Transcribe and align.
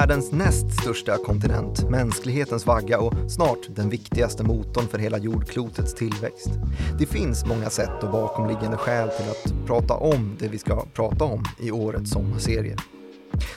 Världens 0.00 0.32
näst 0.32 0.80
största 0.80 1.16
kontinent, 1.16 1.90
mänsklighetens 1.90 2.66
vagga 2.66 3.00
och 3.00 3.30
snart 3.30 3.58
den 3.68 3.90
viktigaste 3.90 4.44
motorn 4.44 4.88
för 4.88 4.98
hela 4.98 5.18
jordklotets 5.18 5.94
tillväxt. 5.94 6.50
Det 6.98 7.06
finns 7.06 7.46
många 7.46 7.70
sätt 7.70 8.02
och 8.02 8.10
bakomliggande 8.10 8.76
skäl 8.76 9.08
till 9.08 9.30
att 9.30 9.66
prata 9.66 9.94
om 9.94 10.36
det 10.38 10.48
vi 10.48 10.58
ska 10.58 10.86
prata 10.94 11.24
om 11.24 11.44
i 11.60 11.70
årets 11.70 12.10
sommarserie. 12.10 12.76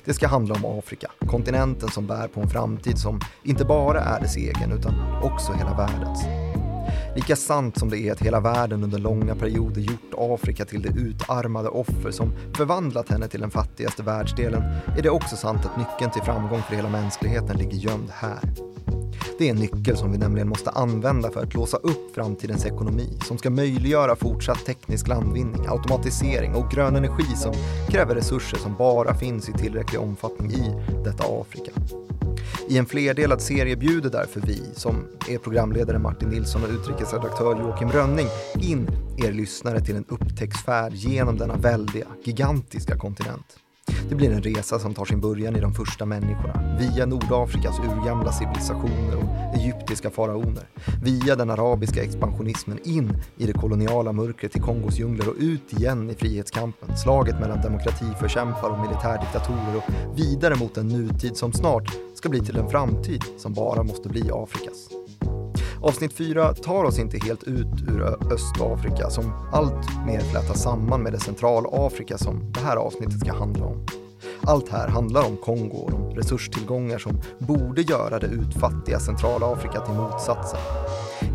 Det 0.06 0.14
ska 0.14 0.28
handla 0.28 0.56
om 0.56 0.80
Afrika, 0.80 1.12
kontinenten 1.28 1.90
som 1.90 2.08
bär 2.08 2.28
på 2.28 2.42
en 2.42 2.50
framtid 2.50 2.98
som 2.98 3.20
inte 3.44 3.66
bara 3.66 4.02
är 4.02 4.22
dess 4.22 4.38
egen 4.38 4.72
utan 4.72 4.94
också 5.24 5.54
hela 5.54 5.78
världens. 5.78 6.41
Lika 7.16 7.36
sant 7.36 7.80
som 7.80 7.90
det 7.90 8.00
är 8.00 8.12
att 8.12 8.22
hela 8.22 8.40
världen 8.40 8.84
under 8.84 9.00
långa 9.00 9.36
perioder 9.36 9.82
gjort 9.82 10.14
Afrika 10.18 10.66
till 10.66 10.82
det 10.82 10.90
utarmade 10.90 11.70
offer 11.70 12.12
som 12.12 12.34
förvandlat 12.56 13.10
henne 13.10 13.28
till 13.28 13.42
den 13.42 13.52
fattigaste 13.52 14.04
världsdelen 14.04 14.64
är 14.98 15.02
det 15.02 15.10
också 15.10 15.36
sant 15.36 15.66
att 15.66 15.78
nyckeln 15.78 16.12
till 16.12 16.22
framgång 16.22 16.62
för 16.62 16.76
hela 16.76 16.90
mänskligheten 16.90 17.58
ligger 17.58 17.78
gömd 17.78 18.10
här. 18.12 18.40
Det 19.38 19.48
är 19.48 19.52
en 19.52 19.58
nyckel 19.58 19.98
som 19.98 20.12
vi 20.12 20.18
nämligen 20.18 20.50
måste 20.50 20.70
använda 20.70 21.32
för 21.32 21.44
att 21.44 21.54
låsa 21.54 21.78
upp 21.78 22.16
framtidens 22.16 22.66
ekonomi 22.66 23.20
som 23.26 23.38
ska 23.38 23.50
möjliggöra 23.50 24.16
fortsatt 24.16 24.66
teknisk 24.66 25.08
landvinning, 25.08 25.66
automatisering 25.68 26.56
och 26.56 26.72
grön 26.72 26.96
energi 26.96 27.36
som 27.36 27.54
kräver 27.90 28.16
resurser 28.16 28.58
som 28.58 28.76
bara 28.78 29.14
finns 29.14 29.50
i 29.50 29.54
tillräcklig 29.54 30.02
omfattning 30.02 30.52
i 30.52 30.76
detta 31.04 31.24
Afrika. 31.42 31.72
I 32.72 32.78
en 32.78 32.86
flerdelad 32.86 33.42
serie 33.42 33.76
bjuder 33.76 34.10
därför 34.10 34.42
vi, 34.42 34.62
som 34.74 35.08
är 35.30 35.38
programledare 35.38 36.00
Martin 36.00 36.30
Nilsson 36.30 36.64
och 36.64 36.70
utrikesredaktör 36.70 37.60
Joakim 37.60 37.92
Rönning, 37.92 38.28
in 38.62 38.88
er 39.26 39.32
lyssnare 39.32 39.82
till 39.82 39.96
en 39.96 40.06
upptäcktsfärd 40.08 40.94
genom 40.94 41.38
denna 41.38 41.56
väldiga, 41.56 42.08
gigantiska 42.24 42.98
kontinent. 42.98 43.58
Det 44.10 44.16
blir 44.16 44.32
en 44.32 44.44
resa 44.44 44.80
som 44.80 44.94
tar 44.94 45.06
sin 45.06 45.22
början 45.22 45.56
i 45.56 45.60
de 45.60 45.74
första 45.74 46.06
människorna, 46.06 46.78
via 46.80 47.06
Nordafrikas 47.06 47.80
urgamla 47.80 48.32
civilisationer 48.32 49.16
och 49.16 49.58
egyptiska 49.60 50.10
faraoner, 50.10 50.64
via 51.04 51.36
den 51.36 51.50
arabiska 51.50 52.04
expansionismen 52.04 52.80
in 52.84 53.18
i 53.38 53.46
det 53.46 53.54
koloniala 53.54 54.12
mörkret 54.12 54.56
i 54.56 54.60
Kongos 54.60 55.00
djungler 55.00 55.30
och 55.30 55.36
ut 55.40 55.74
igen 55.74 56.10
i 56.10 56.16
frihetskampen, 56.16 56.98
slaget 56.98 57.40
mellan 57.40 57.62
demokratiförkämpar 57.62 58.70
och 58.70 58.80
militärdiktatorer 58.80 59.76
och 59.76 60.20
vidare 60.20 60.56
mot 60.56 60.78
en 60.78 60.88
nutid 60.88 61.38
som 61.38 61.54
snart 61.54 61.90
ska 62.16 62.30
bli 62.30 62.40
till 62.40 62.58
en 62.58 62.70
framtid 62.70 63.24
som 63.38 63.54
bara 63.54 63.84
måste 63.84 64.10
bli 64.10 64.32
Afrikas. 64.32 65.01
Avsnitt 65.84 66.14
4 66.14 66.54
tar 66.54 66.84
oss 66.84 67.00
inte 67.00 67.18
helt 67.18 67.44
ut 67.44 67.82
ur 67.88 68.02
Östafrika 68.34 69.10
som 69.10 69.34
allt 69.52 70.06
mer 70.06 70.20
flätas 70.20 70.64
samman 70.64 71.04
med 71.04 71.14
det 71.14 71.20
Centralafrika 71.20 72.18
som 72.18 72.52
det 72.54 72.60
här 72.60 72.78
avsnittet 72.78 73.20
ska 73.20 73.34
handla 73.34 73.66
om. 73.66 73.86
Allt 74.42 74.70
här 74.70 74.88
handlar 74.88 75.28
om 75.28 75.38
Kongo 75.38 75.78
och 75.78 75.92
de 75.92 76.16
resurstillgångar 76.16 76.98
som 76.98 77.22
borde 77.40 77.82
göra 77.82 78.20
det 78.20 78.28
utfattiga 78.28 79.00
Centralafrika 79.00 79.82
till 79.82 79.96
motsatsen. 79.96 80.60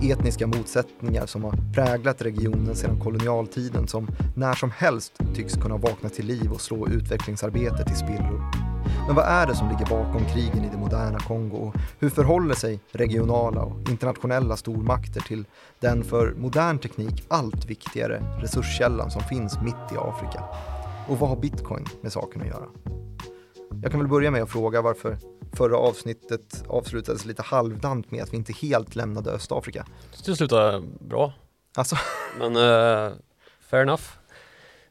Etniska 0.02 0.46
motsättningar 0.46 1.26
som 1.26 1.44
har 1.44 1.54
präglat 1.74 2.22
regionen 2.22 2.74
sedan 2.74 3.00
kolonialtiden 3.00 3.88
som 3.88 4.08
när 4.36 4.54
som 4.54 4.70
helst 4.70 5.12
tycks 5.34 5.54
kunna 5.54 5.76
vakna 5.76 6.08
till 6.08 6.26
liv 6.26 6.52
och 6.52 6.60
slå 6.60 6.88
utvecklingsarbetet 6.88 7.90
i 7.90 7.94
spillror. 7.94 8.65
Men 9.06 9.14
vad 9.14 9.24
är 9.24 9.46
det 9.46 9.54
som 9.54 9.68
ligger 9.68 9.86
bakom 9.86 10.24
krigen 10.26 10.64
i 10.64 10.68
det 10.68 10.76
moderna 10.76 11.18
Kongo 11.18 11.56
och 11.56 11.74
hur 11.98 12.10
förhåller 12.10 12.54
sig 12.54 12.80
regionala 12.92 13.62
och 13.62 13.90
internationella 13.90 14.56
stormakter 14.56 15.20
till 15.20 15.44
den 15.80 16.04
för 16.04 16.34
modern 16.36 16.78
teknik 16.78 17.24
allt 17.28 17.64
viktigare 17.64 18.22
resurskällan 18.40 19.10
som 19.10 19.22
finns 19.22 19.60
mitt 19.60 19.92
i 19.92 19.96
Afrika? 19.98 20.44
Och 21.08 21.18
vad 21.18 21.28
har 21.28 21.36
bitcoin 21.36 21.86
med 22.00 22.12
saken 22.12 22.42
att 22.42 22.48
göra? 22.48 22.66
Jag 23.82 23.90
kan 23.90 24.00
väl 24.00 24.08
börja 24.08 24.30
med 24.30 24.42
att 24.42 24.50
fråga 24.50 24.82
varför 24.82 25.18
förra 25.52 25.76
avsnittet 25.76 26.64
avslutades 26.68 27.24
lite 27.24 27.42
halvdant 27.42 28.10
med 28.10 28.22
att 28.22 28.32
vi 28.32 28.36
inte 28.36 28.52
helt 28.52 28.96
lämnade 28.96 29.30
Östafrika. 29.30 29.86
Det 30.26 30.36
slutade 30.36 30.82
bra. 31.00 31.32
Alltså. 31.76 31.96
Men 32.38 32.56
uh, 32.56 33.12
fair 33.70 33.82
enough. 33.82 34.02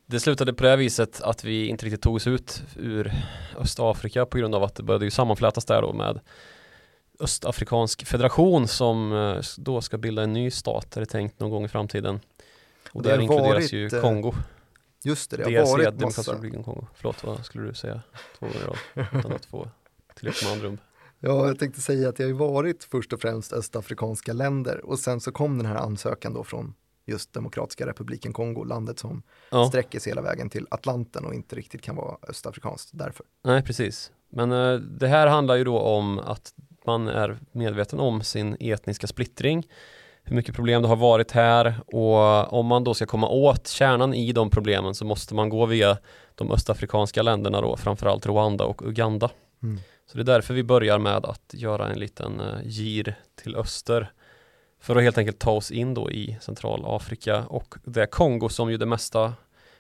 Det 0.08 0.20
slutade 0.20 0.54
på 0.54 0.64
det 0.64 0.76
viset 0.76 1.22
att 1.22 1.44
vi 1.44 1.68
inte 1.68 1.86
riktigt 1.86 2.02
tog 2.02 2.16
oss 2.16 2.28
ut 2.28 2.64
ur 2.76 3.12
Östafrika 3.58 4.26
på 4.26 4.38
grund 4.38 4.56
av 4.56 4.64
att 4.64 4.76
det 4.76 4.84
började 4.84 5.06
ju 5.06 5.12
sammanflätas 5.12 5.66
där 5.66 5.82
då 5.82 5.94
med 5.94 6.20
Östafrikansk 7.20 8.06
federation 8.06 8.68
som 8.68 9.14
eh, 9.14 9.44
då 9.58 9.82
ska 9.82 9.98
bilda 9.98 10.24
en 10.24 10.34
ny 10.34 10.52
stat 10.52 10.98
är 10.98 11.00
det 11.00 11.06
tänkt 11.06 11.40
någon 11.40 11.50
gång 11.50 11.66
i 11.66 11.68
framtiden. 11.68 12.20
Och 12.92 13.04
där 13.04 13.20
inkluderas 13.20 13.54
varit, 13.54 13.74
ju 13.74 13.86
eh, 13.86 14.02
Kongo. 14.02 14.34
Just 15.04 15.32
det, 15.32 15.38
det 15.38 15.44
har 15.44 15.52
DRC, 15.52 15.86
varit 15.86 16.02
massa... 16.02 16.36
Kongo. 16.36 16.88
Förlåt, 16.96 17.24
vad 17.24 17.46
skulle 17.46 17.68
du 17.68 17.74
säga? 17.74 18.02
Två 18.40 18.46
gånger 18.46 18.66
rad, 18.66 19.08
utan 19.20 19.34
att 19.34 19.46
få 19.46 19.68
till 20.16 20.28
ett 20.28 20.46
andrum. 20.52 20.78
Ja, 21.20 21.48
jag 21.48 21.60
tänkte 21.60 21.82
säga 21.82 22.10
att 22.10 22.16
det 22.16 22.24
har 22.24 22.28
ju 22.28 22.34
varit 22.34 22.84
först 22.84 23.14
och 23.14 23.22
främst 23.22 23.54
östafrikanska 23.54 24.34
länder 24.34 24.86
och 24.86 25.00
sen 25.00 25.22
så 25.22 25.32
kom 25.32 25.58
den 25.58 25.68
här 25.68 25.76
ansökan 25.76 26.34
då 26.34 26.44
från 26.44 26.74
just 27.06 27.34
Demokratiska 27.34 27.88
republiken 27.88 28.34
Kongo, 28.34 28.64
landet 28.64 29.00
som 29.00 29.24
ja. 29.52 29.66
sträcker 29.66 30.00
sig 30.00 30.12
hela 30.12 30.22
vägen 30.22 30.50
till 30.50 30.68
Atlanten 30.70 31.26
och 31.26 31.34
inte 31.34 31.56
riktigt 31.56 31.82
kan 31.82 31.96
vara 31.96 32.18
östafrikanskt 32.30 32.90
därför. 32.94 33.26
Nej, 33.44 33.64
precis. 33.64 34.12
Men 34.30 34.52
uh, 34.52 34.80
det 34.80 35.08
här 35.08 35.28
handlar 35.28 35.56
ju 35.56 35.64
då 35.64 35.80
om 35.80 36.20
att 36.20 36.54
man 36.86 37.08
är 37.08 37.40
medveten 37.52 38.00
om 38.00 38.22
sin 38.22 38.58
etniska 38.60 39.08
splittring, 39.08 39.68
hur 40.24 40.36
mycket 40.36 40.56
problem 40.56 40.82
det 40.82 40.88
har 40.88 40.96
varit 40.96 41.32
här 41.32 41.82
och 41.88 42.54
om 42.54 42.66
man 42.66 42.84
då 42.84 42.94
ska 42.94 43.06
komma 43.06 43.30
åt 43.30 43.68
kärnan 43.68 44.14
i 44.14 44.32
de 44.32 44.50
problemen 44.50 44.96
så 44.96 45.06
måste 45.06 45.36
man 45.36 45.50
gå 45.50 45.66
via 45.66 45.98
de 46.36 46.52
östafrikanska 46.52 47.22
länderna 47.22 47.62
då, 47.62 47.78
framförallt 47.78 48.26
Rwanda 48.26 48.66
och 48.66 48.82
Uganda. 48.82 49.30
Mm. 49.64 49.80
Så 50.06 50.18
det 50.18 50.22
är 50.22 50.26
därför 50.26 50.54
vi 50.54 50.64
börjar 50.64 51.00
med 51.00 51.26
att 51.26 51.54
göra 51.54 51.90
en 51.90 52.00
liten 52.00 52.40
uh, 52.40 52.56
gir 52.64 53.16
till 53.36 53.56
öster 53.56 54.12
för 54.86 54.96
att 54.96 55.04
helt 55.04 55.18
enkelt 55.18 55.40
ta 55.40 55.52
oss 55.52 55.72
in 55.72 55.94
då 55.94 56.12
i 56.12 56.38
Centralafrika 56.42 57.44
och 57.44 57.76
det 57.84 58.08
Kongo 58.08 58.50
som 58.50 58.72
ju 58.72 58.78
det 58.78 58.86
mesta 58.86 59.34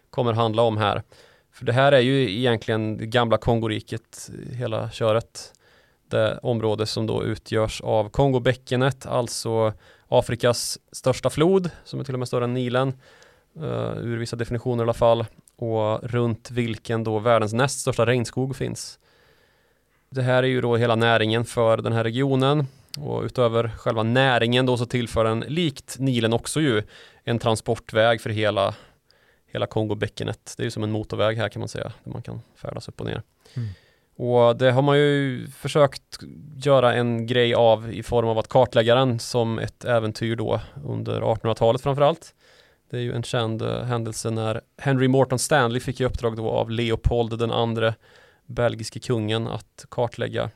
kommer 0.09 0.33
handla 0.33 0.61
om 0.61 0.77
här. 0.77 1.03
För 1.51 1.65
det 1.65 1.73
här 1.73 1.91
är 1.91 1.99
ju 1.99 2.39
egentligen 2.39 2.97
det 2.97 3.05
gamla 3.05 3.37
Kongoriket, 3.37 4.31
hela 4.51 4.89
köret. 4.89 5.53
Det 6.09 6.39
område 6.43 6.85
som 6.85 7.07
då 7.07 7.23
utgörs 7.23 7.81
av 7.81 8.09
Kongobäckenet, 8.09 9.05
alltså 9.05 9.73
Afrikas 10.07 10.79
största 10.91 11.29
flod, 11.29 11.69
som 11.83 11.99
är 11.99 12.03
till 12.03 12.15
och 12.15 12.19
med 12.19 12.27
större 12.27 12.43
än 12.43 12.53
Nilen, 12.53 12.93
uh, 13.57 13.97
ur 13.97 14.17
vissa 14.17 14.35
definitioner 14.35 14.83
i 14.83 14.85
alla 14.85 14.93
fall, 14.93 15.25
och 15.55 16.03
runt 16.03 16.51
vilken 16.51 17.03
då 17.03 17.19
världens 17.19 17.53
näst 17.53 17.79
största 17.79 18.05
regnskog 18.05 18.55
finns. 18.55 18.99
Det 20.09 20.21
här 20.21 20.43
är 20.43 20.47
ju 20.47 20.61
då 20.61 20.75
hela 20.75 20.95
näringen 20.95 21.45
för 21.45 21.77
den 21.77 21.93
här 21.93 22.03
regionen 22.03 22.67
och 22.97 23.23
utöver 23.23 23.69
själva 23.77 24.03
näringen 24.03 24.65
då 24.65 24.77
så 24.77 24.85
tillför 24.85 25.23
den 25.23 25.39
likt 25.39 25.95
Nilen 25.99 26.33
också 26.33 26.61
ju 26.61 26.83
en 27.23 27.39
transportväg 27.39 28.21
för 28.21 28.29
hela, 28.29 28.75
hela 29.47 29.67
Kongobäckenet. 29.67 30.53
Det 30.57 30.63
är 30.63 30.65
ju 30.65 30.71
som 30.71 30.83
en 30.83 30.91
motorväg 30.91 31.37
här 31.37 31.49
kan 31.49 31.59
man 31.59 31.69
säga, 31.69 31.93
där 32.03 32.11
man 32.11 32.21
kan 32.21 32.41
färdas 32.55 32.87
upp 32.87 32.99
och 33.01 33.05
ner. 33.05 33.21
Mm. 33.53 33.69
Och 34.17 34.57
det 34.57 34.71
har 34.71 34.81
man 34.81 34.97
ju 34.97 35.47
försökt 35.47 36.19
göra 36.55 36.93
en 36.93 37.27
grej 37.27 37.53
av 37.53 37.93
i 37.93 38.03
form 38.03 38.27
av 38.27 38.37
att 38.37 38.47
kartlägga 38.47 38.95
den 38.95 39.19
som 39.19 39.59
ett 39.59 39.85
äventyr 39.85 40.35
då 40.35 40.61
under 40.83 41.21
1800-talet 41.21 41.81
framförallt. 41.81 42.35
Det 42.89 42.97
är 42.97 43.01
ju 43.01 43.13
en 43.13 43.23
känd 43.23 43.61
uh, 43.61 43.81
händelse 43.81 44.29
när 44.29 44.61
Henry 44.77 45.07
Morton 45.07 45.39
Stanley 45.39 45.79
fick 45.79 46.01
i 46.01 46.05
uppdrag 46.05 46.37
då 46.37 46.49
av 46.49 46.69
Leopold 46.69 47.39
den 47.39 47.51
andre 47.51 47.95
belgiske 48.45 48.99
kungen 48.99 49.47
att 49.47 49.85
kartlägga 49.89 50.49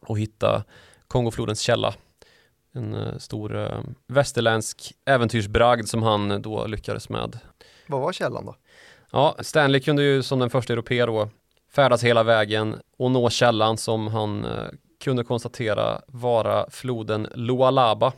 och 0.00 0.18
hitta 0.18 0.64
Kongoflodens 1.10 1.60
källa. 1.60 1.94
En 2.72 2.94
uh, 2.94 3.18
stor 3.18 3.54
uh, 3.56 3.80
västerländsk 4.06 4.92
äventyrsbragd 5.04 5.88
som 5.88 6.02
han 6.02 6.42
då 6.42 6.66
lyckades 6.66 7.08
med. 7.08 7.38
Vad 7.86 8.00
var 8.00 8.12
källan 8.12 8.46
då? 8.46 8.56
Ja, 9.12 9.36
Stanley 9.40 9.80
kunde 9.80 10.02
ju 10.02 10.22
som 10.22 10.38
den 10.38 10.50
första 10.50 10.72
europé 10.72 11.06
då 11.06 11.28
färdas 11.72 12.04
hela 12.04 12.22
vägen 12.22 12.76
och 12.96 13.10
nå 13.10 13.30
källan 13.30 13.76
som 13.76 14.06
han 14.06 14.44
uh, 14.44 14.68
kunde 15.04 15.24
konstatera 15.24 16.00
vara 16.06 16.70
floden 16.70 17.28
Lualaba. 17.34 18.12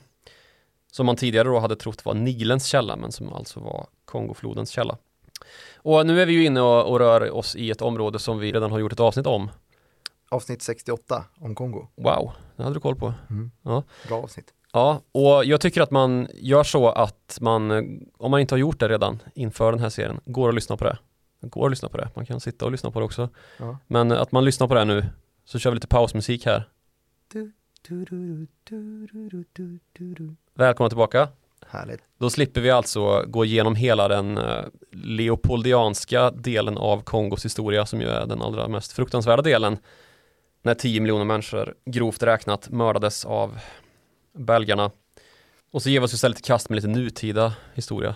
Som 0.92 1.06
man 1.06 1.16
tidigare 1.16 1.48
då 1.48 1.58
hade 1.58 1.76
trott 1.76 2.04
var 2.04 2.14
Nilens 2.14 2.66
källa 2.66 2.96
men 2.96 3.12
som 3.12 3.32
alltså 3.32 3.60
var 3.60 3.86
Kongoflodens 4.04 4.70
källa. 4.70 4.96
Och 5.76 6.06
nu 6.06 6.22
är 6.22 6.26
vi 6.26 6.32
ju 6.32 6.44
inne 6.44 6.60
och, 6.60 6.90
och 6.90 6.98
rör 6.98 7.30
oss 7.30 7.56
i 7.56 7.70
ett 7.70 7.82
område 7.82 8.18
som 8.18 8.38
vi 8.38 8.52
redan 8.52 8.72
har 8.72 8.78
gjort 8.78 8.92
ett 8.92 9.00
avsnitt 9.00 9.26
om 9.26 9.50
avsnitt 10.32 10.62
68 10.62 11.24
om 11.40 11.54
Kongo. 11.54 11.88
Wow, 11.96 12.32
det 12.56 12.62
hade 12.62 12.76
du 12.76 12.80
koll 12.80 12.96
på. 12.96 13.14
Mm. 13.30 13.50
Ja. 13.62 13.82
Bra 14.08 14.22
avsnitt. 14.22 14.54
Ja, 14.72 15.00
och 15.12 15.44
jag 15.44 15.60
tycker 15.60 15.80
att 15.80 15.90
man 15.90 16.28
gör 16.34 16.64
så 16.64 16.88
att 16.88 17.38
man, 17.40 17.70
om 18.16 18.30
man 18.30 18.40
inte 18.40 18.54
har 18.54 18.58
gjort 18.58 18.80
det 18.80 18.88
redan 18.88 19.22
inför 19.34 19.72
den 19.72 19.80
här 19.80 19.88
serien, 19.88 20.20
går 20.24 20.48
och 20.48 20.54
lyssnar 20.54 20.76
på 20.76 20.84
det. 20.84 20.98
Går 21.40 21.62
och 21.62 21.70
lyssna 21.70 21.88
på 21.88 21.96
det, 21.96 22.10
man 22.14 22.26
kan 22.26 22.40
sitta 22.40 22.64
och 22.64 22.72
lyssna 22.72 22.90
på 22.90 22.98
det 22.98 23.04
också. 23.04 23.28
Ja. 23.58 23.78
Men 23.86 24.12
att 24.12 24.32
man 24.32 24.44
lyssnar 24.44 24.68
på 24.68 24.74
det 24.74 24.84
nu, 24.84 25.06
så 25.44 25.58
kör 25.58 25.70
vi 25.70 25.74
lite 25.74 25.86
pausmusik 25.86 26.46
här. 26.46 26.68
Du, 27.28 27.52
du, 27.88 28.04
du, 29.94 30.34
Välkomna 30.54 30.88
tillbaka. 30.88 31.28
Härligt. 31.66 32.00
Då 32.18 32.30
slipper 32.30 32.60
vi 32.60 32.70
alltså 32.70 33.24
gå 33.26 33.44
igenom 33.44 33.74
hela 33.74 34.08
den 34.08 34.38
uh, 34.38 34.64
leopoldianska 34.92 36.30
delen 36.30 36.78
av 36.78 37.02
Kongos 37.02 37.44
historia 37.44 37.86
som 37.86 38.00
ju 38.00 38.06
är 38.06 38.26
den 38.26 38.42
allra 38.42 38.68
mest 38.68 38.92
fruktansvärda 38.92 39.42
delen 39.42 39.78
när 40.62 40.74
10 40.74 41.00
miljoner 41.00 41.24
människor 41.24 41.74
grovt 41.84 42.22
räknat 42.22 42.70
mördades 42.70 43.24
av 43.24 43.58
belgarna. 44.32 44.90
Och 45.70 45.82
så 45.82 45.90
ger 45.90 46.00
vi 46.00 46.06
oss 46.06 46.14
istället 46.14 46.38
i 46.38 46.42
kast 46.42 46.68
med 46.68 46.76
lite 46.76 46.88
nutida 46.88 47.54
historia. 47.74 48.14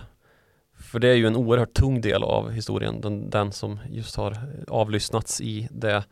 För 0.79 0.99
det 0.99 1.07
är 1.07 1.15
ju 1.15 1.27
en 1.27 1.35
oerhört 1.35 1.73
tung 1.73 2.01
del 2.01 2.23
av 2.23 2.51
historien, 2.51 3.01
den, 3.01 3.29
den 3.29 3.51
som 3.51 3.79
just 3.89 4.15
har 4.15 4.37
avlyssnats 4.67 5.41
i 5.41 5.67
det 5.71 6.03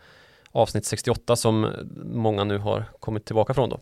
avsnitt 0.52 0.86
68 0.86 1.36
som 1.36 1.72
många 2.06 2.44
nu 2.44 2.58
har 2.58 2.86
kommit 3.00 3.26
tillbaka 3.26 3.54
från 3.54 3.70
då. 3.70 3.80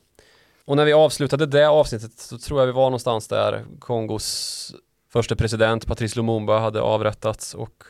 Och 0.66 0.76
när 0.76 0.86
vi 0.86 0.94
avslutade 0.94 1.46
det 1.46 1.70
avsnittet 1.70 2.20
så 2.20 2.38
tror 2.38 2.60
jag 2.60 2.68
vi 2.68 2.74
var 2.74 2.86
någonstans 2.86 3.28
där 3.28 3.66
Kongos 3.80 4.76
första 5.14 5.36
president 5.36 5.88
Patrice 5.88 6.16
Lumumba 6.16 6.60
hade 6.60 6.82
avrättats 6.82 7.54
och 7.54 7.84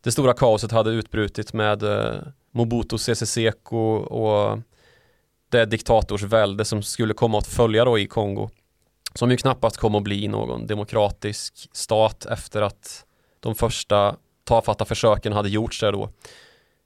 det 0.00 0.12
stora 0.12 0.32
kaoset 0.32 0.72
hade 0.72 0.90
utbrutit 0.90 1.52
med 1.52 1.82
eh, 1.82 2.14
Mobutu 2.58 2.98
Sese 2.98 3.26
Seko 3.26 3.78
och 3.96 4.58
det 5.48 5.64
diktatorsvälde 5.64 6.64
som 6.64 6.82
skulle 6.82 7.14
komma 7.14 7.38
att 7.38 7.46
följa 7.46 7.84
då 7.84 7.98
i 7.98 8.06
Kongo. 8.06 8.50
Som 9.14 9.30
ju 9.30 9.36
knappast 9.36 9.76
kom 9.76 9.94
att 9.94 10.02
bli 10.02 10.28
någon 10.28 10.66
demokratisk 10.66 11.68
stat 11.72 12.26
efter 12.26 12.62
att 12.62 13.04
de 13.40 13.54
första 13.54 14.16
tafatta 14.44 14.84
försöken 14.84 15.32
hade 15.32 15.48
gjorts 15.48 15.80
där 15.80 15.92
då 15.92 16.10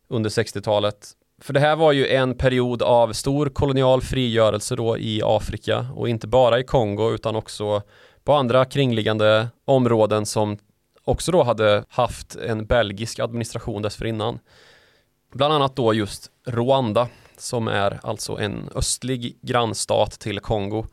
under 0.08 0.30
60-talet. 0.30 1.10
För 1.40 1.52
det 1.52 1.60
här 1.60 1.76
var 1.76 1.92
ju 1.92 2.06
en 2.06 2.34
period 2.34 2.82
av 2.82 3.12
stor 3.12 3.48
kolonial 3.48 4.02
frigörelse 4.02 4.76
då 4.76 4.98
i 4.98 5.20
Afrika 5.24 5.86
och 5.94 6.08
inte 6.08 6.26
bara 6.26 6.60
i 6.60 6.64
Kongo 6.64 7.14
utan 7.14 7.36
också 7.36 7.82
på 8.24 8.32
andra 8.32 8.64
kringliggande 8.64 9.48
områden 9.64 10.26
som 10.26 10.58
också 11.04 11.32
då 11.32 11.42
hade 11.42 11.84
haft 11.88 12.36
en 12.36 12.66
belgisk 12.66 13.18
administration 13.18 13.82
dessförinnan. 13.82 14.38
Bland 15.32 15.54
annat 15.54 15.76
då 15.76 15.94
just 15.94 16.30
Rwanda 16.46 17.08
som 17.38 17.68
är 17.68 18.00
alltså 18.02 18.38
en 18.38 18.70
östlig 18.74 19.38
grannstat 19.42 20.10
till 20.20 20.40
Kongo. 20.40 20.86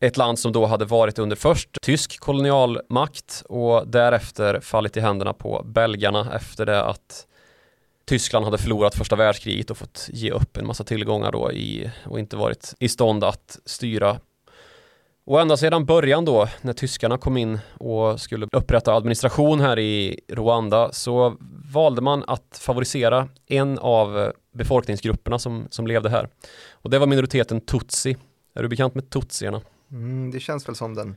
Ett 0.00 0.16
land 0.16 0.38
som 0.38 0.52
då 0.52 0.66
hade 0.66 0.84
varit 0.84 1.18
under 1.18 1.36
först 1.36 1.68
tysk 1.82 2.20
kolonialmakt 2.20 3.42
och 3.48 3.88
därefter 3.88 4.60
fallit 4.60 4.96
i 4.96 5.00
händerna 5.00 5.32
på 5.32 5.62
belgarna 5.64 6.34
efter 6.34 6.66
det 6.66 6.84
att 6.84 7.26
Tyskland 8.04 8.44
hade 8.44 8.58
förlorat 8.58 8.94
första 8.94 9.16
världskriget 9.16 9.70
och 9.70 9.78
fått 9.78 10.08
ge 10.12 10.30
upp 10.30 10.56
en 10.56 10.66
massa 10.66 10.84
tillgångar 10.84 11.32
då 11.32 11.52
i, 11.52 11.90
och 12.06 12.18
inte 12.18 12.36
varit 12.36 12.74
i 12.78 12.88
stånd 12.88 13.24
att 13.24 13.58
styra. 13.64 14.20
Och 15.28 15.40
ända 15.40 15.56
sedan 15.56 15.84
början 15.84 16.24
då, 16.24 16.48
när 16.62 16.72
tyskarna 16.72 17.18
kom 17.18 17.36
in 17.36 17.58
och 17.78 18.20
skulle 18.20 18.46
upprätta 18.52 18.94
administration 18.94 19.60
här 19.60 19.78
i 19.78 20.20
Rwanda, 20.28 20.92
så 20.92 21.36
valde 21.72 22.02
man 22.02 22.24
att 22.26 22.58
favorisera 22.60 23.28
en 23.46 23.78
av 23.78 24.32
befolkningsgrupperna 24.54 25.38
som, 25.38 25.66
som 25.70 25.86
levde 25.86 26.10
här. 26.10 26.28
Och 26.72 26.90
det 26.90 26.98
var 26.98 27.06
minoriteten 27.06 27.60
tutsi. 27.60 28.16
Är 28.54 28.62
du 28.62 28.68
bekant 28.68 28.94
med 28.94 29.10
tutsierna? 29.10 29.60
Mm, 29.90 30.30
det 30.30 30.40
känns 30.40 30.68
väl 30.68 30.74
som 30.74 30.94
den 30.94 31.16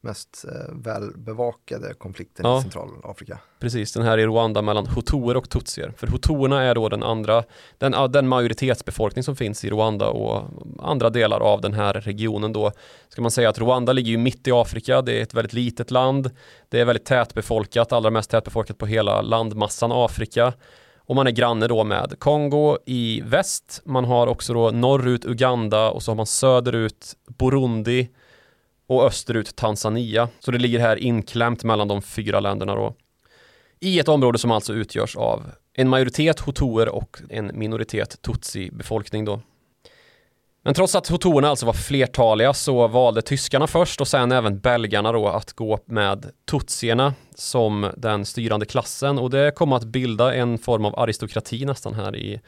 mest 0.00 0.44
eh, 0.48 0.74
välbevakade 0.74 1.94
konflikten 1.94 2.46
ja, 2.46 2.58
i 2.58 2.62
Centralafrika. 2.62 3.38
Precis, 3.58 3.92
den 3.92 4.02
här 4.02 4.18
i 4.18 4.26
Rwanda 4.26 4.62
mellan 4.62 4.86
hutuer 4.86 5.36
och 5.36 5.50
tutsier. 5.50 5.92
För 5.96 6.06
hutuerna 6.06 6.62
är 6.62 6.74
då 6.74 6.88
den 6.88 7.02
andra, 7.02 7.44
den, 7.78 8.12
den 8.12 8.28
majoritetsbefolkning 8.28 9.22
som 9.22 9.36
finns 9.36 9.64
i 9.64 9.70
Rwanda 9.70 10.08
och 10.08 10.44
andra 10.78 11.10
delar 11.10 11.40
av 11.40 11.60
den 11.60 11.74
här 11.74 11.94
regionen 11.94 12.52
då. 12.52 12.72
Ska 13.08 13.22
man 13.22 13.30
säga 13.30 13.48
att 13.48 13.58
Rwanda 13.58 13.92
ligger 13.92 14.10
ju 14.10 14.18
mitt 14.18 14.48
i 14.48 14.52
Afrika, 14.52 15.02
det 15.02 15.18
är 15.18 15.22
ett 15.22 15.34
väldigt 15.34 15.52
litet 15.52 15.90
land, 15.90 16.30
det 16.68 16.80
är 16.80 16.84
väldigt 16.84 17.06
tätbefolkat, 17.06 17.92
allra 17.92 18.10
mest 18.10 18.30
tätbefolkat 18.30 18.78
på 18.78 18.86
hela 18.86 19.22
landmassan 19.22 19.92
Afrika. 19.92 20.52
Och 20.98 21.16
man 21.16 21.26
är 21.26 21.30
granne 21.30 21.66
då 21.66 21.84
med 21.84 22.14
Kongo 22.18 22.78
i 22.86 23.22
väst, 23.24 23.82
man 23.84 24.04
har 24.04 24.26
också 24.26 24.54
då 24.54 24.70
norrut 24.70 25.24
Uganda 25.24 25.90
och 25.90 26.02
så 26.02 26.10
har 26.10 26.16
man 26.16 26.26
söderut 26.26 27.16
Burundi, 27.38 28.08
och 28.90 29.04
österut 29.04 29.56
Tanzania. 29.56 30.28
Så 30.38 30.50
det 30.50 30.58
ligger 30.58 30.78
här 30.78 30.96
inklämt 30.96 31.64
mellan 31.64 31.88
de 31.88 32.02
fyra 32.02 32.40
länderna 32.40 32.74
då. 32.74 32.94
I 33.80 33.98
ett 33.98 34.08
område 34.08 34.38
som 34.38 34.50
alltså 34.50 34.72
utgörs 34.72 35.16
av 35.16 35.50
en 35.74 35.88
majoritet 35.88 36.48
hutuer 36.48 36.88
och 36.88 37.18
en 37.28 37.50
minoritet 37.54 38.22
tutsi-befolkning 38.22 39.24
då. 39.24 39.40
Men 40.62 40.74
trots 40.74 40.94
att 40.94 41.10
hutuerna 41.10 41.48
alltså 41.48 41.66
var 41.66 41.72
flertaliga 41.72 42.54
så 42.54 42.88
valde 42.88 43.22
tyskarna 43.22 43.66
först 43.66 44.00
och 44.00 44.08
sen 44.08 44.32
även 44.32 44.58
belgarna 44.58 45.12
då 45.12 45.28
att 45.28 45.52
gå 45.52 45.78
med 45.84 46.30
tutsierna 46.50 47.14
som 47.34 47.90
den 47.96 48.26
styrande 48.26 48.66
klassen 48.66 49.18
och 49.18 49.30
det 49.30 49.54
kom 49.54 49.72
att 49.72 49.84
bilda 49.84 50.34
en 50.34 50.58
form 50.58 50.84
av 50.84 50.98
aristokrati 50.98 51.64
nästan 51.64 51.94
här 51.94 52.16
i, 52.16 52.40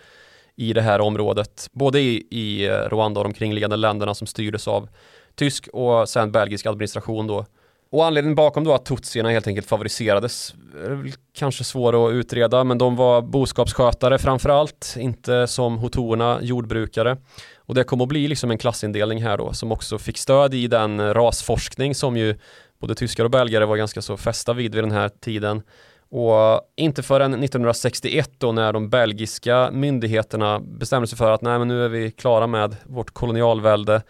i 0.57 0.73
det 0.73 0.83
här 0.83 1.01
området. 1.01 1.69
Både 1.73 2.01
i, 2.01 2.27
i 2.31 2.69
Rwanda 2.69 3.21
och 3.21 3.25
de 3.25 3.35
kringliggande 3.35 3.77
länderna 3.77 4.15
som 4.15 4.27
styrdes 4.27 4.69
av 4.69 4.89
tysk 5.35 5.69
och 5.73 6.09
sen 6.09 6.33
belgisk 6.33 6.67
administration 6.67 7.27
då. 7.27 7.47
Och 7.93 8.07
anledningen 8.07 8.35
bakom 8.35 8.65
då 8.65 8.75
att 8.75 8.85
tutsierna 8.85 9.31
helt 9.31 9.47
enkelt 9.47 9.67
favoriserades 9.67 10.55
är 10.85 11.13
kanske 11.35 11.65
svår 11.65 12.09
att 12.09 12.13
utreda 12.13 12.65
men 12.65 12.79
de 12.79 12.97
var 12.97 13.23
boskapsskötare 13.23 14.19
framförallt, 14.19 14.95
inte 14.99 15.47
som 15.47 15.79
hutuerna 15.79 16.39
jordbrukare. 16.43 17.17
Och 17.57 17.75
det 17.75 17.85
kom 17.85 18.01
att 18.01 18.09
bli 18.09 18.29
liksom 18.29 18.51
en 18.51 18.59
klassindelning 18.59 19.23
här 19.23 19.39
då 19.39 19.53
som 19.53 19.73
också 19.73 19.99
fick 19.99 20.19
stöd 20.19 20.55
i 20.55 20.67
den 20.67 21.15
rasforskning 21.15 21.95
som 21.95 22.17
ju 22.17 22.39
både 22.79 22.95
tyskar 22.95 23.25
och 23.25 23.31
belgare 23.31 23.65
var 23.65 23.77
ganska 23.77 24.03
så 24.03 24.17
fästa 24.17 24.53
vid 24.53 24.75
vid 24.75 24.85
den 24.85 24.93
här 24.93 25.09
tiden. 25.09 25.63
Och 26.11 26.61
inte 26.77 27.03
förrän 27.03 27.35
1961 27.35 28.31
då 28.39 28.53
när 28.53 28.73
de 28.73 28.91
belgiska 28.91 29.71
myndigheterna 29.73 30.61
bestämde 30.61 31.07
sig 31.07 31.19
för 31.19 31.31
att 31.31 31.43
nej 31.43 31.59
men 31.59 31.69
nu 31.69 31.85
är 31.85 31.89
vi 31.89 32.11
klara 32.11 32.47
med 32.47 32.77
vårt 32.85 33.11
kolonialvälde 33.11 34.03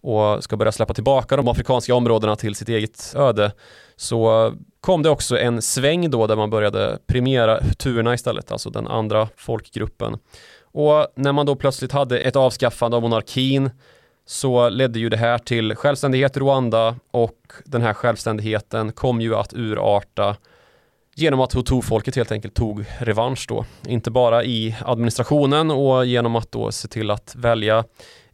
och 0.00 0.44
ska 0.44 0.56
börja 0.56 0.72
släppa 0.72 0.94
tillbaka 0.94 1.36
de 1.36 1.48
afrikanska 1.48 1.94
områdena 1.94 2.36
till 2.36 2.54
sitt 2.54 2.68
eget 2.68 3.14
öde 3.16 3.52
så 3.96 4.52
kom 4.80 5.02
det 5.02 5.10
också 5.10 5.38
en 5.38 5.62
sväng 5.62 6.10
då 6.10 6.26
där 6.26 6.36
man 6.36 6.50
började 6.50 6.98
premiera 7.06 7.58
hutuerna 7.60 8.14
istället, 8.14 8.52
alltså 8.52 8.70
den 8.70 8.86
andra 8.86 9.28
folkgruppen. 9.36 10.18
Och 10.62 11.06
när 11.14 11.32
man 11.32 11.46
då 11.46 11.56
plötsligt 11.56 11.92
hade 11.92 12.18
ett 12.18 12.36
avskaffande 12.36 12.96
av 12.96 13.02
monarkin 13.02 13.70
så 14.26 14.68
ledde 14.68 14.98
ju 14.98 15.08
det 15.08 15.16
här 15.16 15.38
till 15.38 15.76
självständighet 15.76 16.36
i 16.36 16.40
Rwanda 16.40 16.96
och 17.10 17.52
den 17.64 17.82
här 17.82 17.94
självständigheten 17.94 18.92
kom 18.92 19.20
ju 19.20 19.34
att 19.34 19.52
urarta 19.52 20.36
genom 21.14 21.40
att 21.40 21.56
hutu-folket 21.56 22.16
helt 22.16 22.32
enkelt 22.32 22.54
tog 22.54 22.84
revansch 22.98 23.46
då. 23.48 23.64
Inte 23.86 24.10
bara 24.10 24.44
i 24.44 24.76
administrationen 24.84 25.70
och 25.70 26.06
genom 26.06 26.36
att 26.36 26.52
då 26.52 26.72
se 26.72 26.88
till 26.88 27.10
att 27.10 27.34
välja 27.36 27.84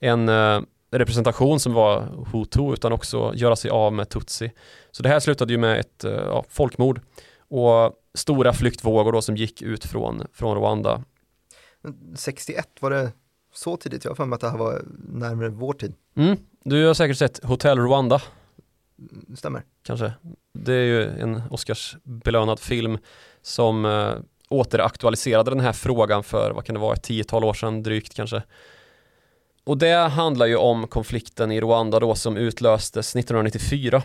en 0.00 0.29
eh, 0.29 0.61
representation 0.99 1.61
som 1.61 1.73
var 1.73 2.09
hutu 2.33 2.73
utan 2.73 2.93
också 2.93 3.33
göra 3.35 3.57
sig 3.57 3.71
av 3.71 3.93
med 3.93 4.09
tutsi. 4.09 4.53
Så 4.91 5.03
det 5.03 5.09
här 5.09 5.21
slutade 5.21 5.53
ju 5.53 5.59
med 5.59 5.81
ett 5.81 6.05
eh, 6.05 6.13
ja, 6.13 6.45
folkmord 6.49 7.01
och 7.49 7.93
stora 8.15 8.53
flyktvågor 8.53 9.13
då 9.13 9.23
som 9.23 9.37
gick 9.37 9.63
ut 9.63 9.85
från, 9.85 10.27
från 10.33 10.57
Rwanda. 10.57 11.03
61 12.15 12.69
var 12.81 12.91
det 12.91 13.13
så 13.53 13.77
tidigt? 13.77 14.05
Jag 14.05 14.11
har 14.11 14.17
för 14.17 14.25
mig 14.25 14.35
att 14.35 14.41
det 14.41 14.51
här 14.51 14.59
var 14.59 14.83
närmare 15.09 15.49
vår 15.49 15.73
tid. 15.73 15.95
Mm, 16.17 16.37
du 16.65 16.87
har 16.87 16.95
säkert 16.95 17.19
sett 17.19 17.45
Hotel 17.45 17.79
Rwanda. 17.79 18.23
Stämmer. 19.37 19.63
Kanske. 19.83 20.13
Det 20.53 20.75
är 20.75 20.85
ju 20.85 21.09
en 21.09 21.43
Oscarsbelönad 21.51 22.61
film 22.61 22.99
som 23.43 23.85
äh, 23.85 24.13
återaktualiserade 24.49 25.51
den 25.51 25.61
här 25.61 25.73
frågan 25.73 26.25
för, 26.25 26.51
vad 26.51 26.65
kan 26.65 26.75
det 26.75 26.81
vara, 26.81 26.95
ett 26.95 27.03
tiotal 27.03 27.45
år 27.45 27.55
sedan 27.55 27.83
drygt 27.83 28.15
kanske. 28.15 28.43
Och 29.64 29.78
det 29.78 29.94
handlar 29.94 30.47
ju 30.47 30.56
om 30.56 30.87
konflikten 30.87 31.52
i 31.52 31.61
Rwanda 31.61 32.00
då 32.00 32.14
som 32.14 32.37
utlöstes 32.37 33.16
1994 33.16 34.02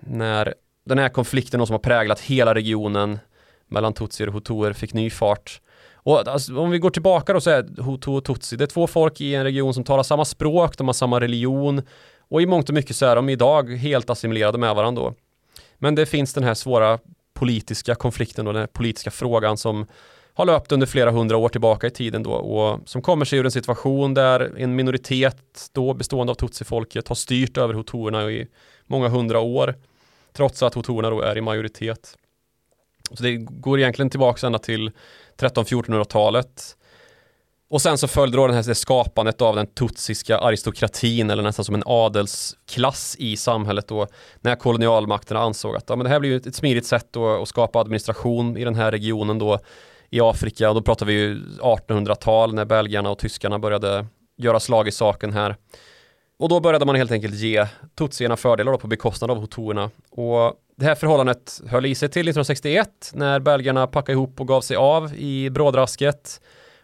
när 0.00 0.54
den 0.84 0.98
här 0.98 1.08
konflikten 1.08 1.66
som 1.66 1.74
har 1.74 1.78
präglat 1.78 2.20
hela 2.20 2.54
regionen 2.54 3.18
mellan 3.66 3.92
tutsier 3.92 4.28
och 4.28 4.34
hutuer 4.34 4.72
fick 4.72 4.92
ny 4.92 5.10
fart. 5.10 5.60
Och 5.94 6.28
alltså, 6.28 6.58
om 6.58 6.70
vi 6.70 6.78
går 6.78 6.90
tillbaka 6.90 7.32
då 7.32 7.40
så 7.40 7.50
är 7.50 7.82
hutu 7.82 8.10
och 8.10 8.24
tutsi, 8.24 8.56
det 8.56 8.64
är 8.64 8.66
två 8.66 8.86
folk 8.86 9.20
i 9.20 9.34
en 9.34 9.44
region 9.44 9.74
som 9.74 9.84
talar 9.84 10.02
samma 10.02 10.24
språk, 10.24 10.78
de 10.78 10.88
har 10.88 10.94
samma 10.94 11.20
religion 11.20 11.82
och 12.18 12.42
i 12.42 12.46
mångt 12.46 12.68
och 12.68 12.74
mycket 12.74 12.96
så 12.96 13.06
är 13.06 13.16
de 13.16 13.28
idag 13.28 13.70
helt 13.70 14.10
assimilerade 14.10 14.58
med 14.58 14.74
varandra 14.74 15.02
då. 15.02 15.14
Men 15.78 15.94
det 15.94 16.06
finns 16.06 16.34
den 16.34 16.44
här 16.44 16.54
svåra 16.54 16.98
politiska 17.34 17.94
konflikten 17.94 18.46
och 18.46 18.52
den 18.52 18.60
här 18.62 18.66
politiska 18.66 19.10
frågan 19.10 19.56
som 19.56 19.86
har 20.34 20.44
löpt 20.44 20.72
under 20.72 20.86
flera 20.86 21.10
hundra 21.10 21.36
år 21.36 21.48
tillbaka 21.48 21.86
i 21.86 21.90
tiden 21.90 22.22
då 22.22 22.32
och 22.32 22.88
som 22.88 23.02
kommer 23.02 23.24
sig 23.24 23.38
ur 23.38 23.44
en 23.44 23.50
situation 23.50 24.14
där 24.14 24.52
en 24.58 24.76
minoritet 24.76 25.70
då 25.72 25.94
bestående 25.94 26.30
av 26.30 26.34
tutsifolket 26.34 27.08
har 27.08 27.14
styrt 27.14 27.58
över 27.58 27.74
hutuerna 27.74 28.30
i 28.30 28.46
många 28.86 29.08
hundra 29.08 29.40
år 29.40 29.74
trots 30.32 30.62
att 30.62 30.76
hutuerna 30.76 31.10
då 31.10 31.20
är 31.20 31.38
i 31.38 31.40
majoritet. 31.40 32.16
Så 33.12 33.22
det 33.22 33.36
går 33.36 33.78
egentligen 33.78 34.10
tillbaka 34.10 34.46
ända 34.46 34.58
till 34.58 34.90
13-1400-talet. 35.38 36.76
Och 37.70 37.82
sen 37.82 37.98
så 37.98 38.08
följde 38.08 38.36
då 38.36 38.46
den 38.46 38.56
här 38.56 38.74
skapandet 38.74 39.40
av 39.40 39.56
den 39.56 39.66
tutsiska 39.66 40.38
aristokratin 40.38 41.30
eller 41.30 41.42
nästan 41.42 41.64
som 41.64 41.74
en 41.74 41.82
adelsklass 41.86 43.16
i 43.18 43.36
samhället 43.36 43.88
då 43.88 44.06
när 44.40 44.54
kolonialmakterna 44.54 45.40
ansåg 45.40 45.76
att 45.76 45.84
ja, 45.88 45.96
men 45.96 46.04
det 46.04 46.10
här 46.10 46.20
blir 46.20 46.48
ett 46.48 46.54
smidigt 46.54 46.86
sätt 46.86 47.06
då 47.10 47.42
att 47.42 47.48
skapa 47.48 47.80
administration 47.80 48.56
i 48.56 48.64
den 48.64 48.74
här 48.74 48.90
regionen 48.90 49.38
då 49.38 49.58
i 50.10 50.20
Afrika 50.20 50.68
och 50.68 50.74
då 50.74 50.82
pratar 50.82 51.06
vi 51.06 51.12
ju 51.12 51.34
1800-tal 51.58 52.54
när 52.54 52.64
belgarna 52.64 53.10
och 53.10 53.18
tyskarna 53.18 53.58
började 53.58 54.06
göra 54.36 54.60
slag 54.60 54.88
i 54.88 54.92
saken 54.92 55.32
här. 55.32 55.56
Och 56.38 56.48
då 56.48 56.60
började 56.60 56.86
man 56.86 56.94
helt 56.94 57.12
enkelt 57.12 57.34
ge 57.34 57.66
tutsierna 57.98 58.36
fördelar 58.36 58.76
på 58.76 58.86
bekostnad 58.86 59.30
av 59.30 59.40
hutuerna. 59.40 59.90
Och 60.10 60.54
det 60.76 60.84
här 60.84 60.94
förhållandet 60.94 61.60
höll 61.66 61.86
i 61.86 61.94
sig 61.94 62.08
till 62.08 62.28
1961 62.28 63.10
när 63.14 63.40
belgarna 63.40 63.86
packade 63.86 64.12
ihop 64.12 64.40
och 64.40 64.48
gav 64.48 64.60
sig 64.60 64.76
av 64.76 65.14
i 65.14 65.50
brådrasket. 65.50 66.40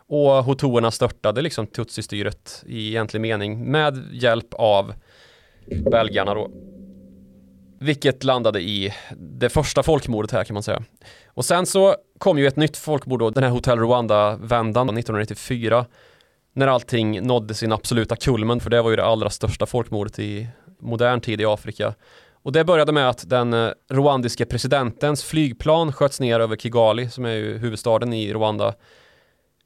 Och 0.08 0.44
hutuerna 0.44 0.90
störtade 0.90 1.42
liksom 1.42 1.66
tutsi-styret 1.66 2.64
i 2.66 2.88
egentlig 2.88 3.20
mening 3.20 3.70
med 3.70 4.08
hjälp 4.12 4.54
av 4.54 4.94
belgarna 5.90 6.34
då. 6.34 6.50
Vilket 7.80 8.24
landade 8.24 8.60
i 8.60 8.92
det 9.16 9.48
första 9.48 9.82
folkmordet 9.82 10.30
här 10.30 10.44
kan 10.44 10.54
man 10.54 10.62
säga. 10.62 10.82
Och 11.26 11.44
sen 11.44 11.66
så 11.66 11.96
kom 12.18 12.38
ju 12.38 12.46
ett 12.46 12.56
nytt 12.56 12.76
folkmord 12.76 13.18
då, 13.18 13.30
den 13.30 13.42
här 13.42 13.50
Hotel 13.50 13.78
Rwanda-vändan 13.78 14.88
1994 14.88 15.86
när 16.52 16.66
allting 16.66 17.26
nådde 17.26 17.54
sin 17.54 17.72
absoluta 17.72 18.16
kulmen, 18.16 18.60
för 18.60 18.70
det 18.70 18.82
var 18.82 18.90
ju 18.90 18.96
det 18.96 19.04
allra 19.04 19.30
största 19.30 19.66
folkmordet 19.66 20.18
i 20.18 20.48
modern 20.80 21.20
tid 21.20 21.40
i 21.40 21.44
Afrika. 21.44 21.94
Och 22.42 22.52
det 22.52 22.64
började 22.64 22.92
med 22.92 23.08
att 23.08 23.28
den 23.30 23.52
eh, 23.52 23.70
rwandiske 23.92 24.44
presidentens 24.44 25.24
flygplan 25.24 25.92
sköts 25.92 26.20
ner 26.20 26.40
över 26.40 26.56
Kigali, 26.56 27.10
som 27.10 27.24
är 27.24 27.34
ju 27.34 27.58
huvudstaden 27.58 28.12
i 28.12 28.32
Rwanda. 28.32 28.74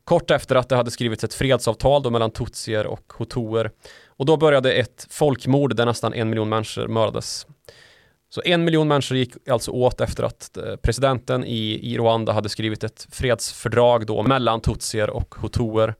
Kort 0.04 0.30
efter 0.30 0.56
att 0.56 0.68
det 0.68 0.76
hade 0.76 0.90
skrivits 0.90 1.24
ett 1.24 1.34
fredsavtal 1.34 2.02
då 2.02 2.10
mellan 2.10 2.30
tutsier 2.30 2.86
och 2.86 3.12
hutuer. 3.18 3.70
Och 4.06 4.26
då 4.26 4.36
började 4.36 4.72
ett 4.72 5.06
folkmord 5.10 5.76
där 5.76 5.86
nästan 5.86 6.14
en 6.14 6.30
miljon 6.30 6.48
människor 6.48 6.88
mördades. 6.88 7.46
Så 8.34 8.42
en 8.44 8.64
miljon 8.64 8.88
människor 8.88 9.16
gick 9.16 9.48
alltså 9.48 9.70
åt 9.70 10.00
efter 10.00 10.22
att 10.22 10.56
eh, 10.56 10.76
presidenten 10.76 11.44
i, 11.44 11.92
i 11.92 11.98
Rwanda 11.98 12.32
hade 12.32 12.48
skrivit 12.48 12.84
ett 12.84 13.06
fredsfördrag 13.10 14.06
då 14.06 14.22
mellan 14.22 14.60
tutsier 14.60 15.10
och 15.10 15.34
hutuer. 15.42 15.94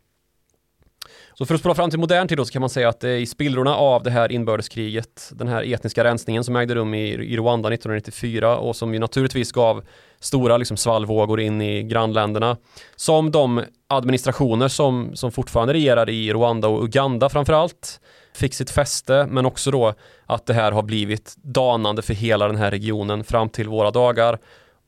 Så 1.40 1.46
för 1.46 1.54
att 1.54 1.60
spola 1.60 1.74
fram 1.74 1.90
till 1.90 1.98
modern 1.98 2.28
tid 2.28 2.38
då 2.38 2.44
så 2.44 2.52
kan 2.52 2.60
man 2.60 2.70
säga 2.70 2.88
att 2.88 3.00
det 3.00 3.08
är 3.08 3.18
i 3.18 3.26
spillrorna 3.26 3.76
av 3.76 4.02
det 4.02 4.10
här 4.10 4.32
inbördeskriget, 4.32 5.30
den 5.32 5.48
här 5.48 5.72
etniska 5.74 6.04
rensningen 6.04 6.44
som 6.44 6.56
ägde 6.56 6.74
rum 6.74 6.94
i, 6.94 7.08
i 7.08 7.36
Rwanda 7.36 7.72
1994 7.72 8.58
och 8.58 8.76
som 8.76 8.94
ju 8.94 9.00
naturligtvis 9.00 9.52
gav 9.52 9.84
stora 10.18 10.56
liksom 10.56 10.76
svallvågor 10.76 11.40
in 11.40 11.60
i 11.60 11.82
grannländerna, 11.82 12.56
som 12.96 13.30
de 13.30 13.64
administrationer 13.88 14.68
som, 14.68 15.10
som 15.14 15.32
fortfarande 15.32 15.74
regerar 15.74 16.10
i 16.10 16.32
Rwanda 16.32 16.68
och 16.68 16.84
Uganda 16.84 17.28
framförallt 17.28 18.00
fick 18.34 18.54
sitt 18.54 18.70
fäste, 18.70 19.26
men 19.30 19.46
också 19.46 19.70
då 19.70 19.94
att 20.26 20.46
det 20.46 20.54
här 20.54 20.72
har 20.72 20.82
blivit 20.82 21.34
danande 21.36 22.02
för 22.02 22.14
hela 22.14 22.46
den 22.46 22.56
här 22.56 22.70
regionen 22.70 23.24
fram 23.24 23.48
till 23.48 23.68
våra 23.68 23.90
dagar 23.90 24.38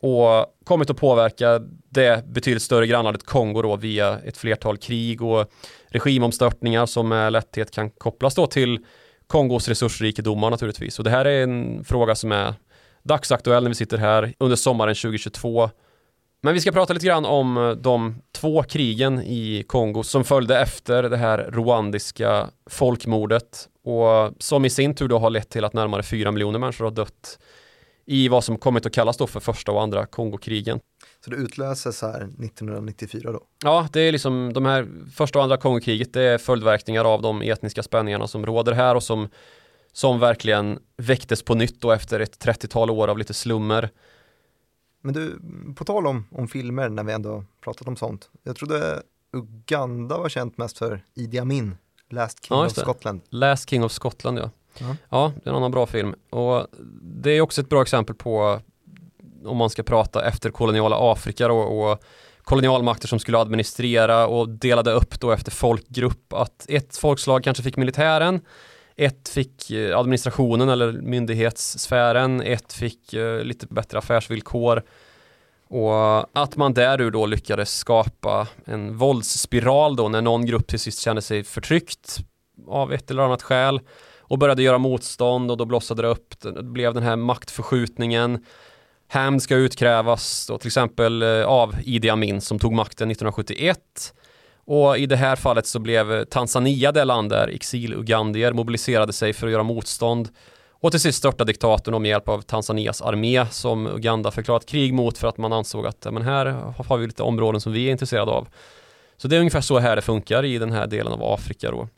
och 0.00 0.46
kommit 0.64 0.90
att 0.90 0.96
påverka 0.96 1.60
det 1.88 2.26
betydligt 2.26 2.62
större 2.62 2.86
grannlandet 2.86 3.26
Kongo 3.26 3.62
då 3.62 3.76
via 3.76 4.18
ett 4.18 4.36
flertal 4.36 4.76
krig 4.76 5.22
och 5.22 5.52
regimomstörtningar 5.92 6.86
som 6.86 7.08
med 7.08 7.32
lätthet 7.32 7.70
kan 7.70 7.90
kopplas 7.90 8.34
då 8.34 8.46
till 8.46 8.78
Kongos 9.26 9.68
resursrikedomar 9.68 10.50
naturligtvis. 10.50 10.98
Och 10.98 11.04
det 11.04 11.10
här 11.10 11.24
är 11.24 11.42
en 11.42 11.84
fråga 11.84 12.14
som 12.14 12.32
är 12.32 12.54
dagsaktuell 13.02 13.62
när 13.62 13.68
vi 13.68 13.74
sitter 13.74 13.98
här 13.98 14.34
under 14.38 14.56
sommaren 14.56 14.94
2022. 14.94 15.70
Men 16.42 16.54
vi 16.54 16.60
ska 16.60 16.72
prata 16.72 16.92
lite 16.92 17.06
grann 17.06 17.24
om 17.24 17.56
eh, 17.56 17.70
de 17.70 18.22
två 18.32 18.62
krigen 18.62 19.22
i 19.22 19.64
Kongo 19.66 20.02
som 20.02 20.24
följde 20.24 20.60
efter 20.60 21.02
det 21.02 21.16
här 21.16 21.38
rwandiska 21.38 22.50
folkmordet 22.70 23.68
och 23.84 24.10
eh, 24.10 24.30
som 24.38 24.64
i 24.64 24.70
sin 24.70 24.94
tur 24.94 25.08
då 25.08 25.18
har 25.18 25.30
lett 25.30 25.50
till 25.50 25.64
att 25.64 25.72
närmare 25.72 26.02
fyra 26.02 26.30
miljoner 26.30 26.58
människor 26.58 26.84
har 26.84 26.92
dött 26.92 27.38
i 28.06 28.28
vad 28.28 28.44
som 28.44 28.58
kommit 28.58 28.86
att 28.86 28.92
kallas 28.92 29.16
då 29.16 29.26
för 29.26 29.40
första 29.40 29.72
och 29.72 29.82
andra 29.82 30.06
Kongokrigen. 30.06 30.80
Så 31.24 31.30
det 31.30 31.36
utlöses 31.36 32.02
här 32.02 32.20
1994 32.20 33.32
då? 33.32 33.40
Ja, 33.64 33.88
det 33.92 34.00
är 34.00 34.12
liksom 34.12 34.52
de 34.52 34.64
här 34.64 34.88
första 35.14 35.38
och 35.38 35.42
andra 35.42 35.56
Kongokriget, 35.56 36.12
det 36.12 36.22
är 36.22 36.38
följdverkningar 36.38 37.04
av 37.04 37.22
de 37.22 37.42
etniska 37.42 37.82
spänningarna 37.82 38.26
som 38.26 38.46
råder 38.46 38.72
här 38.72 38.94
och 38.94 39.02
som, 39.02 39.28
som 39.92 40.20
verkligen 40.20 40.78
väcktes 40.96 41.42
på 41.42 41.54
nytt 41.54 41.80
då 41.80 41.92
efter 41.92 42.20
ett 42.20 42.44
30-tal 42.44 42.90
år 42.90 43.08
av 43.08 43.18
lite 43.18 43.34
slummer. 43.34 43.90
Men 45.00 45.14
du, 45.14 45.40
på 45.76 45.84
tal 45.84 46.06
om, 46.06 46.24
om 46.30 46.48
filmer 46.48 46.88
när 46.88 47.04
vi 47.04 47.12
ändå 47.12 47.44
pratat 47.60 47.88
om 47.88 47.96
sånt. 47.96 48.30
Jag 48.42 48.56
trodde 48.56 49.02
Uganda 49.32 50.18
var 50.18 50.28
känt 50.28 50.58
mest 50.58 50.78
för 50.78 51.04
Idi 51.14 51.38
Amin, 51.38 51.76
Last 52.10 52.44
King 52.44 52.58
ja, 52.58 52.66
of 52.66 52.72
Scotland. 52.72 53.20
Last 53.28 53.70
King 53.70 53.84
of 53.84 53.92
Scotland 53.92 54.38
ja. 54.38 54.50
ja. 54.78 54.96
Ja, 55.08 55.32
det 55.36 55.48
är 55.48 55.50
en 55.50 55.56
annan 55.56 55.70
bra 55.70 55.86
film. 55.86 56.14
Och 56.30 56.66
det 57.02 57.30
är 57.30 57.40
också 57.40 57.60
ett 57.60 57.68
bra 57.68 57.82
exempel 57.82 58.14
på 58.14 58.60
om 59.44 59.56
man 59.56 59.70
ska 59.70 59.82
prata 59.82 60.28
efter 60.28 60.50
koloniala 60.50 61.12
Afrika 61.12 61.48
då, 61.48 61.56
och 61.56 62.02
kolonialmakter 62.42 63.08
som 63.08 63.18
skulle 63.18 63.38
administrera 63.38 64.26
och 64.26 64.48
delade 64.48 64.92
upp 64.92 65.20
då 65.20 65.30
efter 65.32 65.50
folkgrupp 65.50 66.32
att 66.32 66.66
ett 66.68 66.96
folkslag 66.96 67.44
kanske 67.44 67.62
fick 67.62 67.76
militären 67.76 68.40
ett 68.96 69.28
fick 69.28 69.70
eh, 69.70 69.98
administrationen 69.98 70.68
eller 70.68 70.92
myndighetssfären, 70.92 72.40
ett 72.40 72.72
fick 72.72 73.14
eh, 73.14 73.40
lite 73.44 73.66
bättre 73.66 73.98
affärsvillkor. 73.98 74.82
Och 75.68 76.38
att 76.40 76.56
man 76.56 76.74
därur 76.74 77.10
då 77.10 77.26
lyckades 77.26 77.76
skapa 77.76 78.48
en 78.64 78.96
våldsspiral 78.96 79.96
då 79.96 80.08
när 80.08 80.22
någon 80.22 80.46
grupp 80.46 80.66
till 80.66 80.78
sist 80.78 81.00
kände 81.00 81.22
sig 81.22 81.44
förtryckt 81.44 82.18
av 82.66 82.92
ett 82.92 83.10
eller 83.10 83.22
annat 83.22 83.42
skäl 83.42 83.80
och 84.18 84.38
började 84.38 84.62
göra 84.62 84.78
motstånd 84.78 85.50
och 85.50 85.56
då 85.56 85.64
blossade 85.64 86.02
det 86.02 86.08
upp, 86.08 86.40
det 86.40 86.62
blev 86.62 86.94
den 86.94 87.02
här 87.02 87.16
maktförskjutningen. 87.16 88.44
Hämnd 89.12 89.42
ska 89.42 89.56
utkrävas 89.56 90.46
då 90.46 90.58
till 90.58 90.66
exempel 90.66 91.22
eh, 91.22 91.44
av 91.44 91.74
Idi 91.84 92.10
Amin 92.10 92.40
som 92.40 92.58
tog 92.58 92.72
makten 92.72 93.10
1971 93.10 93.78
och 94.64 94.98
i 94.98 95.06
det 95.06 95.16
här 95.16 95.36
fallet 95.36 95.66
så 95.66 95.78
blev 95.78 96.12
eh, 96.12 96.24
Tanzania 96.24 96.92
det 96.92 97.04
land 97.04 97.30
där 97.30 97.48
exil-ugandier 97.48 98.52
mobiliserade 98.52 99.12
sig 99.12 99.32
för 99.32 99.46
att 99.46 99.52
göra 99.52 99.62
motstånd 99.62 100.28
och 100.70 100.90
till 100.90 101.00
sist 101.00 101.18
störta 101.18 101.44
diktatorn 101.44 102.02
med 102.02 102.08
hjälp 102.08 102.28
av 102.28 102.40
Tanzanias 102.40 103.02
armé 103.02 103.46
som 103.50 103.86
Uganda 103.86 104.30
förklarat 104.30 104.66
krig 104.66 104.94
mot 104.94 105.18
för 105.18 105.28
att 105.28 105.38
man 105.38 105.52
ansåg 105.52 105.86
att 105.86 106.06
men 106.12 106.22
här 106.22 106.46
har 106.86 106.98
vi 106.98 107.06
lite 107.06 107.22
områden 107.22 107.60
som 107.60 107.72
vi 107.72 107.86
är 107.86 107.90
intresserade 107.90 108.30
av. 108.30 108.48
Så 109.16 109.28
det 109.28 109.36
är 109.36 109.40
ungefär 109.40 109.60
så 109.60 109.78
här 109.78 109.96
det 109.96 110.02
funkar 110.02 110.44
i 110.44 110.58
den 110.58 110.72
här 110.72 110.86
delen 110.86 111.12
av 111.12 111.22
Afrika 111.22 111.70
då. 111.70 111.88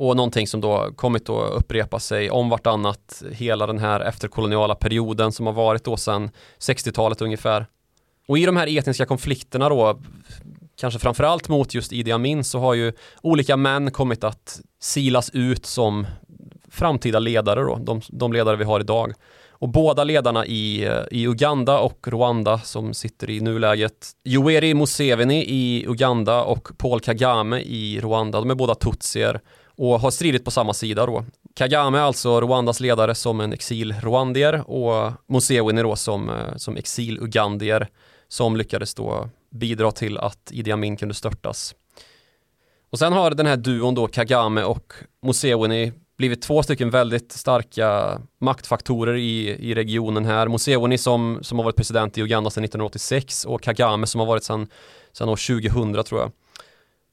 Och 0.00 0.16
någonting 0.16 0.46
som 0.46 0.60
då 0.60 0.90
kommit 0.96 1.28
att 1.28 1.52
upprepa 1.52 1.98
sig 1.98 2.30
om 2.30 2.48
vartannat 2.48 3.22
hela 3.32 3.66
den 3.66 3.78
här 3.78 4.00
efterkoloniala 4.00 4.74
perioden 4.74 5.32
som 5.32 5.46
har 5.46 5.52
varit 5.52 5.84
då 5.84 5.96
sedan 5.96 6.30
60-talet 6.58 7.22
ungefär. 7.22 7.66
Och 8.28 8.38
i 8.38 8.46
de 8.46 8.56
här 8.56 8.78
etniska 8.78 9.06
konflikterna 9.06 9.68
då, 9.68 10.00
kanske 10.80 11.00
framförallt 11.00 11.48
mot 11.48 11.74
just 11.74 11.92
Idi 11.92 12.12
Amin, 12.12 12.44
så 12.44 12.58
har 12.58 12.74
ju 12.74 12.92
olika 13.22 13.56
män 13.56 13.90
kommit 13.90 14.24
att 14.24 14.60
silas 14.80 15.30
ut 15.30 15.66
som 15.66 16.06
framtida 16.70 17.18
ledare 17.18 17.60
då, 17.60 17.78
de, 17.82 18.00
de 18.08 18.32
ledare 18.32 18.56
vi 18.56 18.64
har 18.64 18.80
idag. 18.80 19.12
Och 19.50 19.68
båda 19.68 20.04
ledarna 20.04 20.46
i, 20.46 20.90
i 21.10 21.26
Uganda 21.26 21.78
och 21.78 22.08
Rwanda 22.08 22.58
som 22.58 22.94
sitter 22.94 23.30
i 23.30 23.40
nuläget, 23.40 24.10
Yoweri 24.24 24.74
Museveni 24.74 25.44
i 25.48 25.84
Uganda 25.88 26.42
och 26.42 26.68
Paul 26.78 27.00
Kagame 27.00 27.60
i 27.60 28.00
Rwanda, 28.00 28.38
de 28.40 28.50
är 28.50 28.54
båda 28.54 28.74
tutsier 28.74 29.40
och 29.80 30.00
har 30.00 30.10
stridit 30.10 30.44
på 30.44 30.50
samma 30.50 30.74
sida 30.74 31.06
då. 31.06 31.24
Kagame 31.54 32.00
alltså 32.00 32.40
Rwandas 32.40 32.80
ledare 32.80 33.14
som 33.14 33.40
en 33.40 33.52
exil-rwandier 33.52 34.70
och 34.70 35.12
Museveni 35.26 35.82
då 35.82 35.96
som, 35.96 36.30
eh, 36.30 36.56
som 36.56 36.76
exil-ugandier 36.76 37.88
som 38.28 38.56
lyckades 38.56 38.94
då 38.94 39.28
bidra 39.50 39.90
till 39.90 40.18
att 40.18 40.50
Idi 40.52 40.72
Amin 40.72 40.96
kunde 40.96 41.14
störtas. 41.14 41.74
Och 42.90 42.98
sen 42.98 43.12
har 43.12 43.30
den 43.30 43.46
här 43.46 43.56
duon 43.56 43.94
då 43.94 44.06
Kagame 44.06 44.64
och 44.64 44.92
Museveni 45.22 45.92
blivit 46.18 46.42
två 46.42 46.62
stycken 46.62 46.90
väldigt 46.90 47.32
starka 47.32 48.20
maktfaktorer 48.40 49.16
i, 49.16 49.48
i 49.48 49.74
regionen 49.74 50.24
här. 50.24 50.48
Museveni 50.48 50.98
som, 50.98 51.38
som 51.42 51.58
har 51.58 51.64
varit 51.64 51.76
president 51.76 52.18
i 52.18 52.20
Uganda 52.20 52.50
sedan 52.50 52.64
1986 52.64 53.44
och 53.44 53.62
Kagame 53.62 54.06
som 54.06 54.18
har 54.18 54.26
varit 54.26 54.44
sedan, 54.44 54.68
sedan 55.12 55.28
år 55.28 55.60
2000 55.62 56.04
tror 56.04 56.20
jag. 56.20 56.32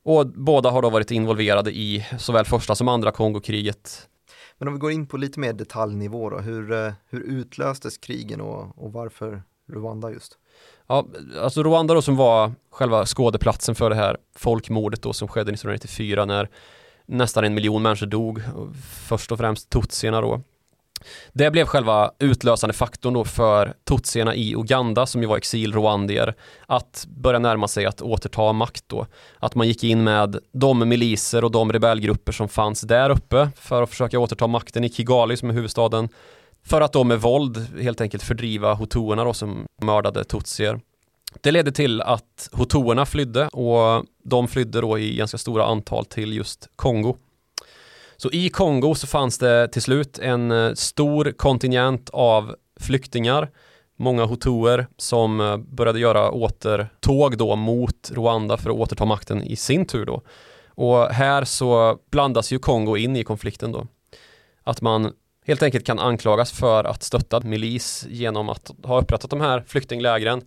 Och 0.08 0.28
båda 0.28 0.70
har 0.70 0.82
då 0.82 0.90
varit 0.90 1.12
involverade 1.12 1.72
i 1.72 2.06
såväl 2.20 2.46
första 2.46 2.76
som 2.76 2.88
andra 2.88 3.12
Kongokriget. 3.12 4.08
Men 4.58 4.68
om 4.68 4.74
vi 4.74 4.80
går 4.80 4.92
in 4.92 5.08
på 5.08 5.18
lite 5.18 5.40
mer 5.40 5.54
detaljnivå 5.54 6.30
då, 6.30 6.38
hur, 6.38 6.72
eh, 6.72 6.94
hur 7.10 7.22
utlöstes 7.22 7.98
krigen 7.98 8.42
och, 8.42 8.84
och 8.84 8.94
varför 8.94 9.44
Rwanda 9.74 10.12
just? 10.12 10.38
Ja, 10.88 11.08
alltså 11.42 11.64
Rwanda 11.64 11.94
då 11.94 12.02
som 12.02 12.16
var 12.16 12.52
själva 12.72 13.06
skådeplatsen 13.06 13.76
för 13.76 13.90
det 13.90 13.96
här 13.96 14.18
folkmordet 14.36 15.02
då 15.02 15.14
som 15.14 15.28
skedde 15.28 15.52
1994 15.52 16.26
när 16.26 16.50
nästan 17.06 17.44
en 17.44 17.54
miljon 17.54 17.82
människor 17.82 18.08
dog, 18.08 18.42
först 19.08 19.32
och 19.32 19.38
främst 19.38 19.70
tutsierna 19.70 20.22
då. 20.22 20.42
Det 21.34 21.51
blev 21.51 21.66
själva 21.66 22.12
utlösande 22.20 22.74
faktorn 22.74 23.13
då 23.13 23.25
för 23.25 23.74
tutsierna 23.88 24.36
i 24.36 24.56
Uganda 24.56 25.06
som 25.06 25.22
ju 25.22 25.27
var 25.27 25.38
exil-rwandier 25.38 26.34
att 26.66 27.06
börja 27.10 27.39
närma 27.39 27.68
sig 27.68 27.86
att 27.86 28.01
återta 28.01 28.54
makt 28.54 28.84
då. 28.88 29.06
Att 29.39 29.56
man 29.56 29.68
gick 29.68 29.84
in 29.84 30.04
med 30.04 30.38
de 30.54 30.89
miliser 30.89 31.44
och 31.44 31.51
de 31.51 31.74
rebellgrupper 31.74 32.32
som 32.32 32.50
fanns 32.50 32.82
där 32.82 33.10
uppe 33.10 33.50
för 33.56 33.84
att 33.84 33.89
försöka 33.89 34.20
återta 34.20 34.48
makten 34.48 34.84
i 34.84 34.89
Kigali 34.89 35.38
som 35.38 35.50
är 35.50 35.54
huvudstaden 35.54 36.10
för 36.66 36.82
att 36.82 36.94
då 36.94 37.04
med 37.04 37.22
våld 37.22 37.82
helt 37.82 38.01
enkelt 38.01 38.24
fördriva 38.24 38.75
hutuerna 38.75 39.24
då 39.24 39.34
som 39.34 39.66
mördade 39.82 40.24
tutsier. 40.24 40.80
Det 41.42 41.51
ledde 41.51 41.72
till 41.72 42.01
att 42.01 42.50
hutuerna 42.54 43.06
flydde 43.06 43.48
och 43.48 44.06
de 44.24 44.48
flydde 44.48 44.82
då 44.82 45.00
i 45.00 45.16
ganska 45.16 45.38
stora 45.38 45.66
antal 45.66 46.06
till 46.06 46.34
just 46.34 46.70
Kongo. 46.75 47.18
Så 48.18 48.32
i 48.32 48.50
Kongo 48.50 48.96
så 48.96 49.08
fanns 49.08 49.38
det 49.38 49.68
till 49.68 49.82
slut 49.82 50.20
en 50.20 50.52
eh, 50.52 50.74
stor 50.74 51.32
kontingent 51.32 52.10
av 52.14 52.56
flyktingar, 52.80 53.50
många 53.98 54.26
hutuer 54.26 54.88
som 54.98 55.42
eh, 55.42 55.58
började 55.58 56.00
göra 56.00 56.32
återtåg 56.32 57.38
då 57.38 57.56
mot 57.56 58.12
Rwanda 58.12 58.58
för 58.58 58.70
att 58.70 58.76
återta 58.76 59.06
makten 59.06 59.44
i 59.44 59.56
sin 59.56 59.86
tur 59.86 60.06
då. 60.06 60.22
Och 60.68 61.06
här 61.06 61.44
så 61.44 61.98
blandas 62.12 62.52
ju 62.52 62.60
Kongo 62.60 62.98
in 62.98 63.16
i 63.16 63.24
konflikten 63.24 63.72
då. 63.72 63.88
Att 64.64 64.82
man 64.82 65.14
helt 65.46 65.64
enkelt 65.64 65.86
kan 65.86 66.00
anklagas 66.00 66.52
för 66.52 66.84
att 66.84 67.04
stötta 67.04 67.40
milis 67.40 68.06
genom 68.10 68.50
att 68.50 68.72
ha 68.84 69.02
upprättat 69.02 69.30
de 69.30 69.42
här 69.42 69.64
flyktinglägren 69.68 70.42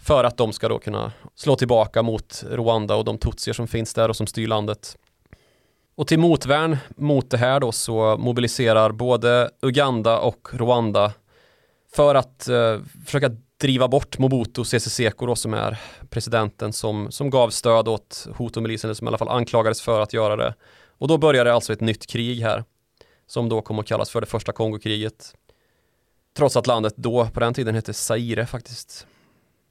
för 0.00 0.24
att 0.24 0.36
de 0.36 0.52
ska 0.52 0.68
då 0.68 0.78
kunna 0.78 1.12
slå 1.34 1.56
tillbaka 1.56 2.02
mot 2.02 2.44
Rwanda 2.50 2.94
och 2.96 3.04
de 3.04 3.18
tutsier 3.18 3.54
som 3.54 3.68
finns 3.68 3.94
där 3.94 4.08
och 4.08 4.16
som 4.16 4.26
styr 4.26 4.46
landet. 4.46 4.96
Och 5.98 6.06
till 6.06 6.18
motvärn 6.18 6.76
mot 6.96 7.30
det 7.30 7.36
här 7.36 7.60
då 7.60 7.72
så 7.72 8.16
mobiliserar 8.16 8.92
både 8.92 9.50
Uganda 9.62 10.18
och 10.20 10.48
Rwanda 10.52 11.12
för 11.92 12.14
att 12.14 12.48
eh, 12.48 12.80
försöka 13.04 13.30
driva 13.56 13.88
bort 13.88 14.18
Mobutu 14.18 14.64
Sese 14.64 14.90
Seko 14.90 15.26
då 15.26 15.36
som 15.36 15.54
är 15.54 15.80
presidenten 16.10 16.72
som, 16.72 17.10
som 17.10 17.30
gav 17.30 17.50
stöd 17.50 17.88
åt 17.88 18.26
Hutu-milisen, 18.38 18.94
som 18.94 19.06
i 19.06 19.08
alla 19.08 19.18
fall 19.18 19.28
anklagades 19.28 19.82
för 19.82 20.00
att 20.00 20.12
göra 20.12 20.36
det. 20.36 20.54
Och 20.98 21.08
då 21.08 21.18
började 21.18 21.52
alltså 21.52 21.72
ett 21.72 21.80
nytt 21.80 22.06
krig 22.06 22.40
här 22.40 22.64
som 23.26 23.48
då 23.48 23.62
kom 23.62 23.78
att 23.78 23.86
kallas 23.86 24.10
för 24.10 24.20
det 24.20 24.26
första 24.26 24.52
Kongokriget. 24.52 25.34
Trots 26.36 26.56
att 26.56 26.66
landet 26.66 26.94
då 26.96 27.26
på 27.26 27.40
den 27.40 27.54
tiden 27.54 27.74
hette 27.74 27.94
Zaire 27.94 28.46
faktiskt. 28.46 29.06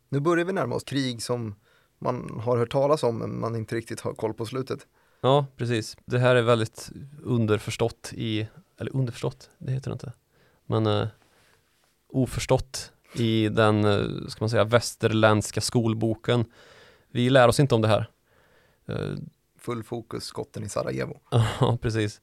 Nu 0.09 0.19
börjar 0.19 0.45
vi 0.45 0.53
närma 0.53 0.75
oss 0.75 0.83
krig 0.83 1.23
som 1.23 1.55
man 1.99 2.39
har 2.43 2.57
hört 2.57 2.71
talas 2.71 3.03
om 3.03 3.17
men 3.17 3.39
man 3.39 3.55
inte 3.55 3.75
riktigt 3.75 3.99
har 3.99 4.13
koll 4.13 4.33
på 4.33 4.45
slutet. 4.45 4.79
Ja, 5.27 5.45
precis. 5.57 5.97
Det 6.05 6.19
här 6.19 6.35
är 6.35 6.41
väldigt 6.41 6.89
underförstått 7.23 8.13
i, 8.15 8.47
eller 8.79 8.95
underförstått, 8.95 9.49
det 9.57 9.71
heter 9.71 9.89
det 9.89 9.93
inte, 9.93 10.13
men 10.65 10.87
uh, 10.87 11.07
oförstått 12.09 12.91
i 13.13 13.49
den, 13.49 13.85
uh, 13.85 14.27
ska 14.27 14.43
man 14.43 14.49
säga, 14.49 14.63
västerländska 14.63 15.61
skolboken. 15.61 16.45
Vi 17.11 17.29
lär 17.29 17.47
oss 17.47 17.59
inte 17.59 17.75
om 17.75 17.81
det 17.81 17.87
här. 17.87 18.09
Uh, 18.89 19.17
Full 19.59 19.83
fokus 19.83 20.23
skotten 20.23 20.63
i 20.63 20.69
Sarajevo. 20.69 21.19
Ja, 21.59 21.77
precis. 21.81 22.21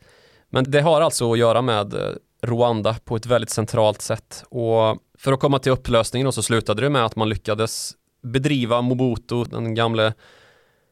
Men 0.48 0.64
det 0.68 0.80
har 0.80 1.00
alltså 1.00 1.32
att 1.32 1.38
göra 1.38 1.62
med 1.62 1.94
Rwanda 2.42 2.96
på 3.04 3.16
ett 3.16 3.26
väldigt 3.26 3.50
centralt 3.50 4.02
sätt 4.02 4.44
och 4.48 4.98
för 5.18 5.32
att 5.32 5.40
komma 5.40 5.58
till 5.58 5.72
upplösningen 5.72 6.32
så 6.32 6.42
slutade 6.42 6.82
det 6.82 6.90
med 6.90 7.04
att 7.04 7.16
man 7.16 7.28
lyckades 7.28 7.94
bedriva 8.22 8.80
Mobutu, 8.80 9.44
den 9.44 9.74
gamle 9.74 10.14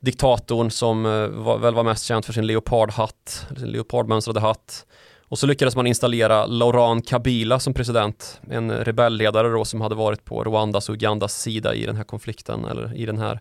diktatorn 0.02 0.70
som 0.70 1.06
eh, 1.06 1.26
var, 1.26 1.58
väl 1.58 1.74
var 1.74 1.84
mest 1.84 2.04
känd 2.04 2.24
för 2.24 2.32
sin 2.32 2.46
leopardhatt, 2.46 3.46
sin 3.56 3.70
leopardmönstrade 3.70 4.40
hatt. 4.40 4.86
Och 5.28 5.38
så 5.38 5.46
lyckades 5.46 5.76
man 5.76 5.86
installera 5.86 6.46
Laurent 6.46 7.08
Kabila 7.08 7.60
som 7.60 7.74
president, 7.74 8.40
en 8.50 8.70
rebellledare 8.70 9.48
då 9.48 9.64
som 9.64 9.80
hade 9.80 9.94
varit 9.94 10.24
på 10.24 10.44
Rwandas 10.44 10.88
och 10.88 10.94
Ugandas 10.94 11.40
sida 11.40 11.74
i 11.74 11.86
den 11.86 11.96
här 11.96 12.04
konflikten 12.04 12.64
eller 12.64 12.96
i 12.96 13.06
den 13.06 13.18
här 13.18 13.40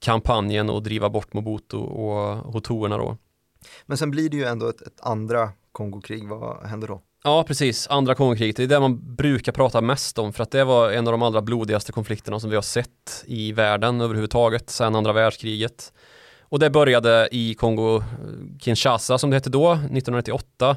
kampanjen 0.00 0.70
och 0.70 0.82
driva 0.82 1.10
bort 1.10 1.32
Mobutu 1.32 1.76
och 1.76 2.54
hutuerna 2.54 2.98
då. 2.98 3.16
Men 3.86 3.98
sen 3.98 4.10
blir 4.10 4.30
det 4.30 4.36
ju 4.36 4.44
ändå 4.44 4.68
ett, 4.68 4.82
ett 4.82 5.00
andra 5.00 5.50
Kongokrig, 5.72 6.28
vad 6.28 6.66
händer 6.66 6.88
då? 6.88 7.02
Ja, 7.24 7.44
precis. 7.44 7.88
Andra 7.88 8.14
Kongokriget, 8.14 8.56
det 8.56 8.62
är 8.62 8.66
det 8.66 8.80
man 8.80 9.14
brukar 9.16 9.52
prata 9.52 9.80
mest 9.80 10.18
om 10.18 10.32
för 10.32 10.42
att 10.42 10.50
det 10.50 10.64
var 10.64 10.90
en 10.90 11.06
av 11.06 11.12
de 11.12 11.22
allra 11.22 11.42
blodigaste 11.42 11.92
konflikterna 11.92 12.40
som 12.40 12.50
vi 12.50 12.56
har 12.56 12.62
sett 12.62 13.24
i 13.26 13.52
världen 13.52 14.00
överhuvudtaget 14.00 14.70
sedan 14.70 14.94
andra 14.94 15.12
världskriget. 15.12 15.92
Och 16.40 16.58
det 16.58 16.70
började 16.70 17.28
i 17.32 17.54
Kongo-Kinshasa 17.54 19.18
som 19.18 19.30
det 19.30 19.36
hette 19.36 19.50
då, 19.50 19.72
1998. 19.72 20.76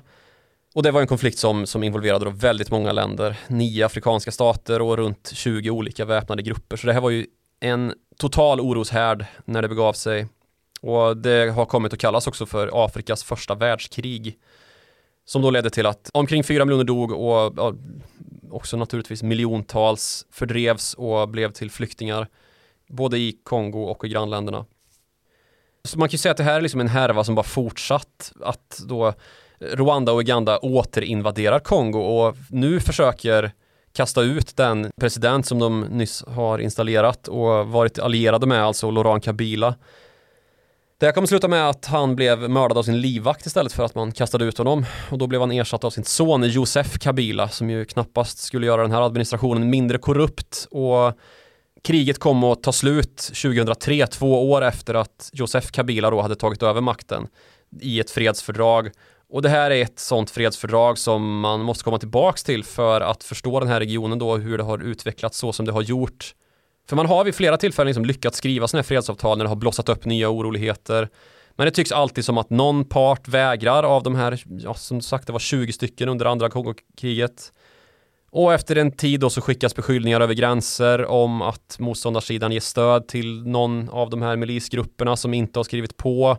Och 0.75 0.83
det 0.83 0.91
var 0.91 1.01
en 1.01 1.07
konflikt 1.07 1.37
som, 1.37 1.65
som 1.65 1.83
involverade 1.83 2.25
då 2.25 2.31
väldigt 2.31 2.71
många 2.71 2.91
länder, 2.91 3.39
nio 3.47 3.85
afrikanska 3.85 4.31
stater 4.31 4.81
och 4.81 4.97
runt 4.97 5.31
20 5.33 5.69
olika 5.69 6.05
väpnade 6.05 6.41
grupper. 6.41 6.77
Så 6.77 6.87
det 6.87 6.93
här 6.93 7.01
var 7.01 7.09
ju 7.09 7.25
en 7.59 7.93
total 8.17 8.61
oroshärd 8.61 9.25
när 9.45 9.61
det 9.61 9.67
begav 9.67 9.93
sig. 9.93 10.27
Och 10.81 11.17
det 11.17 11.49
har 11.49 11.65
kommit 11.65 11.93
att 11.93 11.99
kallas 11.99 12.27
också 12.27 12.45
för 12.45 12.85
Afrikas 12.85 13.23
första 13.23 13.55
världskrig. 13.55 14.37
Som 15.25 15.41
då 15.41 15.49
ledde 15.49 15.69
till 15.69 15.85
att 15.85 16.09
omkring 16.13 16.43
4 16.43 16.65
miljoner 16.65 16.83
dog 16.83 17.11
och 17.11 17.53
ja, 17.57 17.73
också 18.51 18.77
naturligtvis 18.77 19.23
miljontals 19.23 20.25
fördrevs 20.31 20.93
och 20.93 21.29
blev 21.29 21.51
till 21.51 21.71
flyktingar. 21.71 22.27
Både 22.87 23.17
i 23.17 23.37
Kongo 23.43 23.83
och 23.83 24.05
i 24.05 24.07
grannländerna. 24.09 24.65
Så 25.83 25.99
man 25.99 26.09
kan 26.09 26.11
ju 26.11 26.17
säga 26.17 26.31
att 26.31 26.37
det 26.37 26.43
här 26.43 26.57
är 26.57 26.61
liksom 26.61 26.81
en 26.81 26.87
härva 26.87 27.23
som 27.23 27.35
bara 27.35 27.43
fortsatt 27.43 28.33
att 28.41 28.81
då 28.87 29.13
Rwanda 29.59 30.11
och 30.11 30.19
Uganda 30.19 30.57
återinvaderar 30.57 31.59
Kongo 31.59 31.99
och 31.99 32.35
nu 32.49 32.79
försöker 32.79 33.51
kasta 33.93 34.21
ut 34.21 34.55
den 34.55 34.91
president 34.99 35.45
som 35.45 35.59
de 35.59 35.81
nyss 35.81 36.23
har 36.27 36.59
installerat 36.59 37.27
och 37.27 37.67
varit 37.67 37.99
allierade 37.99 38.47
med, 38.47 38.63
alltså 38.63 38.91
Laurent 38.91 39.23
Kabila. 39.23 39.75
Det 40.97 41.05
här 41.05 41.13
kommer 41.13 41.27
sluta 41.27 41.47
med 41.47 41.69
att 41.69 41.85
han 41.85 42.15
blev 42.15 42.49
mördad 42.49 42.77
av 42.77 42.83
sin 42.83 43.01
livvakt 43.01 43.45
istället 43.45 43.73
för 43.73 43.83
att 43.83 43.95
man 43.95 44.11
kastade 44.11 44.45
ut 44.45 44.57
honom. 44.57 44.85
Och 45.11 45.17
då 45.17 45.27
blev 45.27 45.41
han 45.41 45.51
ersatt 45.51 45.83
av 45.83 45.89
sin 45.89 46.03
son 46.03 46.43
Josef 46.43 46.99
Kabila 46.99 47.49
som 47.49 47.69
ju 47.69 47.85
knappast 47.85 48.37
skulle 48.37 48.65
göra 48.65 48.81
den 48.81 48.91
här 48.91 49.01
administrationen 49.01 49.69
mindre 49.69 49.97
korrupt. 49.97 50.67
Och 50.71 51.13
kriget 51.83 52.19
kom 52.19 52.43
att 52.43 52.63
ta 52.63 52.71
slut 52.71 53.17
2003, 53.17 54.07
två 54.07 54.51
år 54.51 54.61
efter 54.61 54.93
att 54.93 55.29
Josef 55.33 55.71
Kabila 55.71 56.09
då 56.09 56.21
hade 56.21 56.35
tagit 56.35 56.63
över 56.63 56.81
makten 56.81 57.27
i 57.81 57.99
ett 57.99 58.11
fredsfördrag. 58.11 58.91
Och 59.29 59.41
det 59.41 59.49
här 59.49 59.71
är 59.71 59.81
ett 59.81 59.99
sånt 59.99 60.31
fredsfördrag 60.31 60.97
som 60.97 61.39
man 61.39 61.61
måste 61.61 61.83
komma 61.83 61.99
tillbaks 61.99 62.43
till 62.43 62.63
för 62.63 63.01
att 63.01 63.23
förstå 63.23 63.59
den 63.59 63.69
här 63.69 63.79
regionen 63.79 64.19
då, 64.19 64.37
hur 64.37 64.57
det 64.57 64.63
har 64.63 64.83
utvecklats 64.83 65.37
så 65.37 65.53
som 65.53 65.65
det 65.65 65.71
har 65.71 65.81
gjort 65.81 66.35
för 66.89 66.95
man 66.95 67.05
har 67.05 67.23
vid 67.23 67.35
flera 67.35 67.57
tillfällen 67.57 67.87
liksom 67.87 68.05
lyckats 68.05 68.37
skriva 68.37 68.67
sådana 68.67 68.81
här 68.81 68.87
fredsavtal 68.87 69.37
när 69.37 69.45
det 69.45 69.49
har 69.49 69.55
blossat 69.55 69.89
upp 69.89 70.05
nya 70.05 70.29
oroligheter. 70.29 71.09
Men 71.55 71.65
det 71.65 71.71
tycks 71.71 71.91
alltid 71.91 72.25
som 72.25 72.37
att 72.37 72.49
någon 72.49 72.85
part 72.85 73.27
vägrar 73.27 73.83
av 73.83 74.03
de 74.03 74.15
här, 74.15 74.43
ja, 74.45 74.73
som 74.73 75.01
sagt 75.01 75.27
det 75.27 75.33
var 75.33 75.39
20 75.39 75.73
stycken 75.73 76.09
under 76.09 76.25
andra 76.25 76.49
Kongokriget. 76.49 77.51
Och 78.31 78.53
efter 78.53 78.75
en 78.75 78.91
tid 78.91 79.19
då 79.19 79.29
så 79.29 79.41
skickas 79.41 79.75
beskyllningar 79.75 80.21
över 80.21 80.33
gränser 80.33 81.05
om 81.05 81.41
att 81.41 81.75
motståndarsidan 81.79 82.51
ger 82.51 82.59
stöd 82.59 83.07
till 83.07 83.47
någon 83.47 83.89
av 83.89 84.09
de 84.09 84.21
här 84.21 84.35
milisgrupperna 84.35 85.15
som 85.15 85.33
inte 85.33 85.59
har 85.59 85.63
skrivit 85.63 85.97
på 85.97 86.37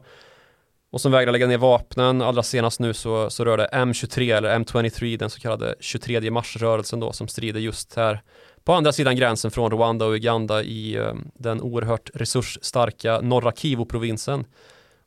och 0.93 1.01
som 1.01 1.13
vägrar 1.13 1.33
lägga 1.33 1.47
ner 1.47 1.59
vapnen. 1.59 2.23
Allra 2.23 2.43
senast 2.43 2.81
nu 2.81 2.95
så, 2.95 3.31
så 3.31 3.45
rör 3.45 3.57
det 3.57 3.69
M23 3.73 4.37
eller 4.37 4.59
M23, 4.59 5.19
den 5.19 5.31
så 5.31 5.41
kallade 5.41 5.75
23 5.81 6.31
mars 6.31 6.57
rörelsen 6.57 7.01
då 7.01 7.13
som 7.13 7.29
strider 7.29 7.61
just 7.61 7.95
här 7.97 8.23
på 8.67 8.73
andra 8.73 8.93
sidan 8.93 9.17
gränsen 9.17 9.51
från 9.51 9.71
Rwanda 9.71 10.07
och 10.07 10.15
Uganda 10.15 10.63
i 10.63 10.97
eh, 10.97 11.15
den 11.35 11.61
oerhört 11.61 12.11
resursstarka 12.15 13.21
norra 13.21 13.53
Kivu-provinsen. 13.53 14.45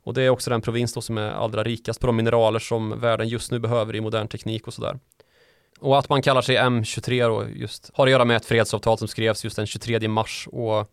Och 0.03 0.13
det 0.13 0.21
är 0.21 0.29
också 0.29 0.49
den 0.49 0.61
provins 0.61 0.93
då 0.93 1.01
som 1.01 1.17
är 1.17 1.31
allra 1.31 1.63
rikast 1.63 1.99
på 1.99 2.07
de 2.07 2.15
mineraler 2.15 2.59
som 2.59 2.99
världen 2.99 3.27
just 3.27 3.51
nu 3.51 3.59
behöver 3.59 3.95
i 3.95 4.01
modern 4.01 4.27
teknik 4.27 4.67
och 4.67 4.73
sådär. 4.73 4.99
Och 5.79 5.99
att 5.99 6.09
man 6.09 6.21
kallar 6.21 6.41
sig 6.41 6.57
M23 6.57 7.27
då 7.27 7.45
just 7.49 7.91
har 7.93 8.07
att 8.07 8.11
göra 8.11 8.25
med 8.25 8.37
ett 8.37 8.45
fredsavtal 8.45 8.97
som 8.97 9.07
skrevs 9.07 9.43
just 9.43 9.55
den 9.55 9.67
23 9.67 10.07
mars 10.07 10.47
och 10.51 10.91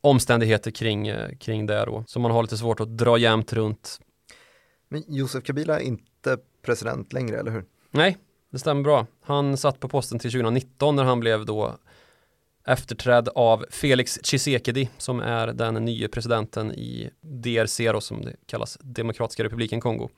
omständigheter 0.00 0.70
kring, 0.70 1.08
eh, 1.08 1.36
kring 1.40 1.66
det 1.66 1.84
då 1.84 2.04
som 2.06 2.22
man 2.22 2.30
har 2.30 2.42
lite 2.42 2.56
svårt 2.56 2.80
att 2.80 2.98
dra 2.98 3.18
jämnt 3.18 3.52
runt. 3.52 4.00
Men 4.88 5.04
Josef 5.08 5.44
Kabila 5.44 5.80
är 5.80 5.84
inte 5.84 6.38
president 6.62 7.12
längre, 7.12 7.38
eller 7.38 7.50
hur? 7.50 7.64
Nej, 7.90 8.16
det 8.50 8.58
stämmer 8.58 8.82
bra. 8.82 9.06
Han 9.22 9.56
satt 9.56 9.80
på 9.80 9.88
posten 9.88 10.18
till 10.18 10.30
2019 10.30 10.96
när 10.96 11.04
han 11.04 11.20
blev 11.20 11.44
då 11.44 11.76
efterträdd 12.66 13.28
av 13.34 13.64
Felix 13.70 14.18
Tshisekedi 14.22 14.90
som 14.98 15.20
är 15.20 15.46
den 15.46 15.74
nya 15.74 16.08
presidenten 16.08 16.72
i 16.72 17.10
DRC 17.20 17.92
då, 17.92 18.00
som 18.00 18.24
det 18.24 18.36
kallas 18.46 18.78
Demokratiska 18.80 19.44
republiken 19.44 19.80
Kongo. 19.80 20.08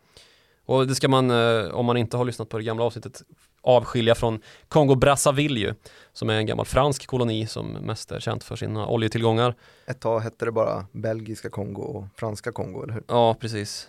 Och 0.67 0.87
det 0.87 0.95
ska 0.95 1.09
man, 1.09 1.31
eh, 1.31 1.75
om 1.75 1.87
man 1.87 1.97
inte 1.97 2.17
har 2.17 2.25
lyssnat 2.25 2.49
på 2.49 2.59
det 2.59 2.65
gamla 2.65 2.85
avsnittet, 2.85 3.23
avskilja 3.61 4.15
från 4.15 4.41
Kongo 4.69 4.95
Brazzaville 4.95 5.61
ju, 5.61 5.75
som 6.13 6.31
är 6.31 6.35
en 6.35 6.47
gammal 6.47 6.67
fransk 6.67 7.07
koloni 7.07 7.47
som 7.47 7.67
mest 7.67 8.13
är 8.13 8.21
känt 8.21 8.45
för 8.45 8.57
sina 8.57 8.87
oljetillgångar. 8.87 9.55
Ett 9.87 10.01
tag 10.01 10.21
hette 10.21 10.45
det 10.45 10.53
bara 10.53 10.87
belgiska 10.93 11.51
Kongo 11.51 11.83
och 11.83 12.05
franska 12.17 12.53
Kongo, 12.53 12.83
eller 12.83 12.95
hur? 12.95 13.05
Ja, 13.09 13.35
precis. 13.35 13.89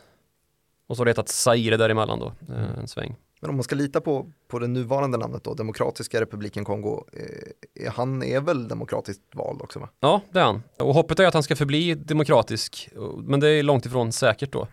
Och 0.88 0.96
så 0.96 1.02
har 1.02 1.06
det 1.06 1.12
hetat 1.12 1.30
Zaire 1.30 1.78
däremellan 1.78 2.20
då, 2.20 2.34
eh, 2.54 2.80
en 2.80 2.88
sväng. 2.88 3.16
Men 3.40 3.50
om 3.50 3.56
man 3.56 3.64
ska 3.64 3.76
lita 3.76 4.02
på, 4.02 4.32
på 4.48 4.60
det 4.60 4.68
nuvarande 4.68 5.18
namnet 5.18 5.44
då, 5.44 5.54
Demokratiska 5.54 6.22
republiken 6.22 6.66
Kongo, 6.66 7.06
eh, 7.14 7.94
han 7.94 8.24
är 8.24 8.42
väl 8.42 8.68
demokratiskt 8.68 9.22
vald 9.34 9.62
också 9.62 9.80
va? 9.80 9.90
Ja, 10.00 10.22
det 10.32 10.40
är 10.40 10.44
han. 10.44 10.64
Och 10.80 10.94
hoppet 10.94 11.20
är 11.20 11.28
att 11.28 11.34
han 11.34 11.44
ska 11.44 11.56
förbli 11.56 11.96
demokratisk, 11.96 12.90
men 13.18 13.40
det 13.40 13.50
är 13.50 13.64
långt 13.64 13.86
ifrån 13.86 14.12
säkert 14.12 14.52
då. 14.52 14.68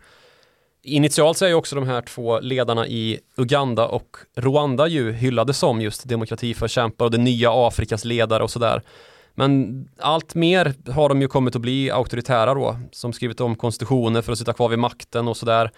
Initialt 0.83 1.39
så 1.39 1.45
är 1.45 1.49
ju 1.49 1.55
också 1.55 1.77
de 1.77 1.87
här 1.87 2.03
två 2.03 2.41
ledarna 2.41 2.87
i 2.87 3.21
Uganda 3.37 3.87
och 3.87 4.17
Rwanda 4.37 4.87
ju 4.87 5.13
hyllade 5.13 5.55
som 5.55 5.81
just 5.81 6.09
demokratiförkämpar 6.09 7.05
och 7.05 7.11
det 7.11 7.19
nya 7.19 7.51
Afrikas 7.53 8.05
ledare 8.05 8.43
och 8.43 8.51
sådär. 8.51 8.83
Men 9.35 9.89
allt 9.99 10.35
mer 10.35 10.75
har 10.91 11.09
de 11.09 11.21
ju 11.21 11.29
kommit 11.29 11.57
att 11.57 11.63
bli 11.63 11.91
auktoritära 11.91 12.55
då, 12.55 12.77
som 12.93 13.13
skrivit 13.13 13.41
om 13.41 13.57
konstitutioner 13.57 14.23
för 14.23 14.33
att 14.33 14.39
sitta 14.39 14.53
kvar 14.53 14.69
vid 14.69 14.79
makten 14.79 15.29
och 15.29 15.37
sådär. 15.37 15.71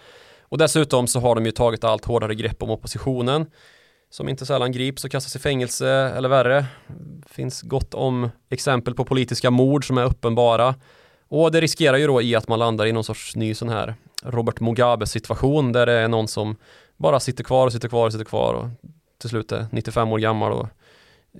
Och 0.49 0.57
dessutom 0.57 1.07
så 1.07 1.19
har 1.19 1.35
de 1.35 1.45
ju 1.45 1.51
tagit 1.51 1.83
allt 1.83 2.05
hårdare 2.05 2.35
grepp 2.35 2.63
om 2.63 2.69
oppositionen 2.69 3.45
som 4.09 4.29
inte 4.29 4.45
sällan 4.45 4.71
grips 4.71 5.03
och 5.03 5.11
kastas 5.11 5.35
i 5.35 5.39
fängelse 5.39 5.89
eller 5.89 6.29
värre. 6.29 6.65
Det 6.87 7.29
finns 7.29 7.61
gott 7.61 7.93
om 7.93 8.29
exempel 8.49 8.93
på 8.93 9.05
politiska 9.05 9.51
mord 9.51 9.87
som 9.87 9.97
är 9.97 10.03
uppenbara. 10.03 10.75
Och 11.29 11.51
det 11.51 11.61
riskerar 11.61 11.97
ju 11.97 12.07
då 12.07 12.21
i 12.21 12.35
att 12.35 12.47
man 12.47 12.59
landar 12.59 12.85
i 12.85 12.91
någon 12.91 13.03
sorts 13.03 13.35
ny 13.35 13.53
sån 13.53 13.69
här 13.69 13.95
Robert 14.23 14.59
Mugabe 14.59 15.07
situation 15.07 15.71
där 15.71 15.85
det 15.85 15.93
är 15.93 16.07
någon 16.07 16.27
som 16.27 16.55
bara 16.97 17.19
sitter 17.19 17.43
kvar 17.43 17.65
och 17.65 17.73
sitter 17.73 17.89
kvar 17.89 18.05
och 18.05 18.11
sitter 18.11 18.25
kvar 18.25 18.53
och 18.53 18.67
till 19.17 19.29
slut 19.29 19.51
är 19.51 19.67
95 19.71 20.11
år 20.11 20.19
gammal 20.19 20.51
och 20.51 20.67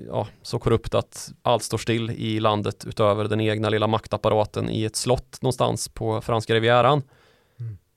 ja, 0.07 0.27
så 0.41 0.59
korrupt 0.59 0.95
att 0.95 1.31
allt 1.41 1.63
står 1.63 1.77
still 1.77 2.11
i 2.11 2.39
landet 2.39 2.85
utöver 2.87 3.25
den 3.25 3.41
egna 3.41 3.69
lilla 3.69 3.87
maktapparaten 3.87 4.69
i 4.69 4.83
ett 4.83 4.95
slott 4.95 5.41
någonstans 5.41 5.89
på 5.89 6.21
franska 6.21 6.53
rivieran. 6.53 7.01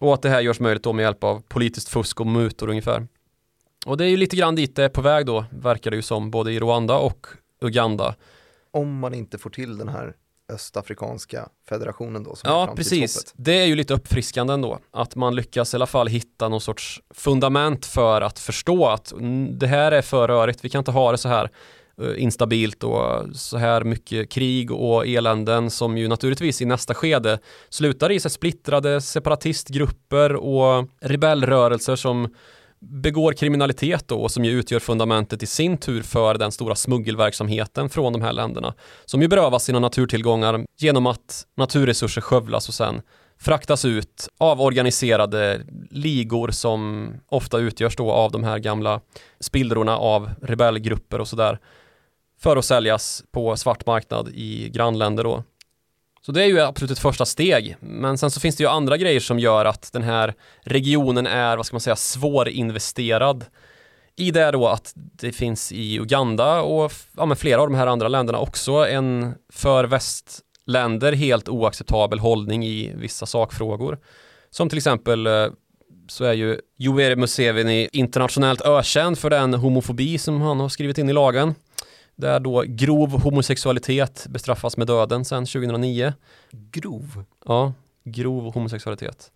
Och 0.01 0.15
att 0.15 0.23
det 0.23 0.31
här 0.31 0.41
görs 0.41 0.61
möjligt 0.61 0.83
då 0.83 0.93
med 0.93 1.03
hjälp 1.03 1.25
av 1.25 1.43
politiskt 1.49 1.89
fusk 1.89 2.21
och 2.21 2.27
mutor 2.27 2.69
ungefär. 2.69 3.07
Och 3.87 3.97
det 3.97 4.05
är 4.05 4.09
ju 4.09 4.17
lite 4.17 4.37
grann 4.37 4.55
dit 4.55 4.77
det 4.77 4.85
är 4.85 4.89
på 4.89 5.01
väg 5.01 5.27
då, 5.27 5.45
verkar 5.51 5.91
det 5.91 5.97
ju 5.97 6.03
som, 6.03 6.31
både 6.31 6.53
i 6.53 6.61
Rwanda 6.61 6.99
och 6.99 7.27
Uganda. 7.61 8.15
Om 8.71 8.99
man 8.99 9.15
inte 9.15 9.39
får 9.39 9.51
till 9.51 9.79
den 9.79 9.89
här 9.89 10.15
östafrikanska 10.53 11.49
federationen 11.69 12.23
då? 12.23 12.37
Som 12.37 12.51
ja, 12.51 12.73
precis. 12.77 13.35
Det 13.37 13.53
är 13.53 13.67
ju 13.67 13.77
lite 13.77 13.95
uppfriskande 13.95 14.53
ändå, 14.53 14.79
att 14.91 15.17
man 15.17 15.35
lyckas 15.35 15.75
i 15.75 15.77
alla 15.77 15.87
fall 15.87 16.09
hitta 16.09 16.49
någon 16.49 16.61
sorts 16.61 17.03
fundament 17.15 17.87
för 17.87 18.21
att 18.21 18.39
förstå 18.39 18.87
att 18.87 19.13
det 19.51 19.67
här 19.67 19.93
är 19.93 20.03
för 20.03 20.29
rörigt, 20.29 20.65
vi 20.65 20.69
kan 20.69 20.79
inte 20.79 20.91
ha 20.91 21.13
det 21.13 21.19
så 21.19 21.29
här 21.29 21.51
Eh, 22.03 22.23
instabilt 22.23 22.85
och 22.85 23.27
så 23.33 23.57
här 23.57 23.85
mycket 23.85 24.31
krig 24.31 24.71
och 24.71 25.07
eländen 25.07 25.71
som 25.71 25.99
ju 25.99 26.09
naturligtvis 26.09 26.63
i 26.63 26.65
nästa 26.65 26.95
skede 26.95 27.39
slutar 27.69 28.13
i 28.13 28.21
sig 28.21 28.31
splittrade 28.31 29.01
separatistgrupper 29.01 30.37
och 30.37 30.89
rebellrörelser 31.01 31.97
som 31.97 32.35
begår 32.79 33.33
kriminalitet 33.33 34.09
då 34.09 34.17
och 34.17 34.31
som 34.31 34.45
ju 34.45 34.51
utgör 34.51 34.79
fundamentet 34.79 35.43
i 35.43 35.47
sin 35.47 35.79
tur 35.79 36.03
för 36.03 36.35
den 36.35 36.53
stora 36.53 36.75
smuggelverksamheten 36.75 37.91
från 37.91 38.13
de 38.13 38.23
här 38.23 38.33
länderna 38.33 38.75
som 39.05 39.23
ju 39.23 39.29
berövas 39.29 39.65
sina 39.65 39.79
naturtillgångar 39.79 40.65
genom 40.79 41.07
att 41.07 41.47
naturresurser 41.57 42.21
skövlas 42.21 42.69
och 42.69 42.75
sen 42.75 43.03
fraktas 43.41 43.85
ut 43.85 44.29
av 44.39 44.61
organiserade 44.61 45.61
ligor 45.91 46.51
som 46.51 47.13
ofta 47.29 47.59
utgörs 47.59 47.97
då 47.97 48.13
av 48.13 48.33
de 48.33 48.45
här 48.45 48.59
gamla 48.59 49.01
spillrorna 49.41 49.99
av 49.99 50.31
rebellgrupper 50.43 51.21
och 51.21 51.29
sådär 51.29 51.59
för 52.43 52.57
att 52.57 52.65
säljas 52.65 53.25
på 53.33 53.57
svart 53.57 53.87
marknad 53.87 54.29
i 54.29 54.69
grannländer 54.69 55.25
då. 55.25 55.45
Så 56.23 56.33
det 56.33 56.43
är 56.43 56.47
ju 56.47 56.61
absolut 56.61 56.91
ett 56.91 56.99
första 56.99 57.25
steg, 57.25 57.77
men 57.81 58.19
sen 58.19 58.31
så 58.31 58.41
finns 58.41 58.57
det 58.57 58.63
ju 58.63 58.69
andra 58.69 58.97
grejer 58.97 59.21
som 59.21 59.39
gör 59.39 59.65
att 59.65 59.93
den 59.93 60.03
här 60.03 60.35
regionen 60.63 61.27
är, 61.27 61.57
vad 61.57 61.67
ska 61.67 61.75
man 61.75 61.81
säga, 61.81 61.97
svårinvesterad. 61.97 63.45
I 64.17 64.31
det 64.31 64.51
då 64.51 64.69
att 64.69 64.93
det 64.95 65.33
finns 65.33 65.73
i 65.73 65.99
Uganda 65.99 66.61
och 66.61 66.93
ja, 67.17 67.27
men 67.27 67.37
flera 67.37 67.61
av 67.61 67.71
de 67.71 67.77
här 67.77 67.87
andra 67.87 68.09
länderna 68.09 68.39
också 68.39 68.73
en 68.73 69.35
för 69.53 69.85
västländer 69.85 71.13
helt 71.13 71.49
oacceptabel 71.49 72.19
hållning 72.19 72.65
i 72.65 72.93
vissa 72.97 73.27
sakfrågor. 73.27 73.99
Som 74.51 74.69
till 74.69 74.79
exempel 74.79 75.27
eh, 75.27 75.47
så 76.09 76.25
är 76.25 76.33
ju 76.33 76.61
Yoweri 76.79 77.17
Museveni 77.17 77.89
internationellt 77.93 78.61
ökänd 78.61 79.19
för 79.19 79.31
den 79.31 79.55
homofobi 79.55 80.19
som 80.19 80.41
han 80.41 80.61
har 80.61 80.69
skrivit 80.69 80.99
in 80.99 81.09
i 81.09 81.13
lagen 81.13 81.55
där 82.21 82.41
då 82.41 82.65
grov 82.67 83.21
homosexualitet 83.23 84.27
bestraffas 84.29 84.77
med 84.77 84.87
döden 84.87 85.25
sedan 85.25 85.47
2009. 85.47 86.13
Grov? 86.51 87.25
Ja, 87.45 87.73
grov 88.05 88.55
homosexualitet. 88.55 89.33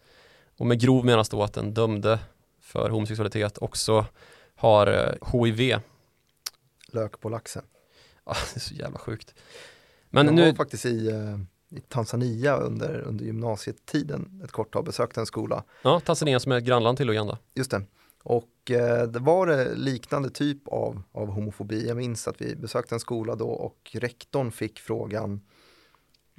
Och 0.56 0.66
med 0.66 0.80
grov 0.80 1.04
menas 1.04 1.28
då 1.28 1.42
att 1.42 1.52
den 1.52 1.74
dömde 1.74 2.18
för 2.60 2.90
homosexualitet 2.90 3.58
också 3.58 4.06
har 4.56 5.16
HIV. 5.32 5.70
Eh, 5.70 5.80
Lök 6.92 7.20
på 7.20 7.28
laxen. 7.28 7.64
Ja, 8.26 8.32
det 8.54 8.58
är 8.58 8.60
så 8.60 8.74
jävla 8.74 8.98
sjukt. 8.98 9.34
Men 10.10 10.26
jag 10.26 10.34
nu... 10.34 10.46
var 10.46 10.54
faktiskt 10.54 10.86
i, 10.86 11.08
eh, 11.10 11.78
i 11.78 11.80
Tanzania 11.80 12.56
under, 12.56 13.00
under 13.00 13.24
gymnasietiden 13.24 14.40
ett 14.44 14.52
kort 14.52 14.72
tag, 14.72 14.84
besökte 14.84 15.20
en 15.20 15.26
skola. 15.26 15.64
Ja, 15.82 16.00
Tanzania 16.00 16.40
som 16.40 16.52
är 16.52 16.58
ett 16.58 16.64
grannland 16.64 16.98
till 16.98 17.10
Uganda. 17.10 17.38
Just 17.54 17.70
det. 17.70 17.82
Och 18.24 18.70
eh, 18.70 19.08
det 19.08 19.18
var 19.18 19.46
det 19.46 19.74
liknande 19.74 20.30
typ 20.30 20.68
av, 20.68 21.02
av 21.12 21.28
homofobi. 21.28 21.88
Jag 21.88 21.96
minns 21.96 22.28
att 22.28 22.40
vi 22.40 22.56
besökte 22.56 22.94
en 22.94 23.00
skola 23.00 23.34
då 23.34 23.48
och 23.48 23.90
rektorn 23.94 24.50
fick 24.50 24.80
frågan 24.80 25.40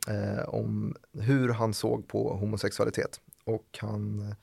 eh, 0.08 0.50
om 0.50 0.96
hur 1.14 1.50
han 1.50 1.74
såg 1.74 2.08
på 2.08 2.34
homosexualitet. 2.34 3.22
Och 3.44 3.78
han 3.82 4.20
eh, 4.20 4.36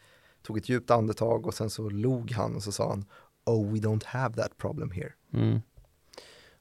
tog 0.42 0.58
ett 0.58 0.68
djupt 0.68 0.90
andetag 0.90 1.46
och 1.46 1.54
sen 1.54 1.70
så 1.70 1.88
log 1.90 2.30
han 2.32 2.56
och 2.56 2.62
så 2.62 2.72
sa 2.72 2.88
han 2.88 3.04
Oh, 3.44 3.72
we 3.72 3.78
don't 3.78 4.04
have 4.04 4.34
that 4.34 4.56
problem 4.56 4.90
here. 4.90 5.12
Mm. 5.32 5.60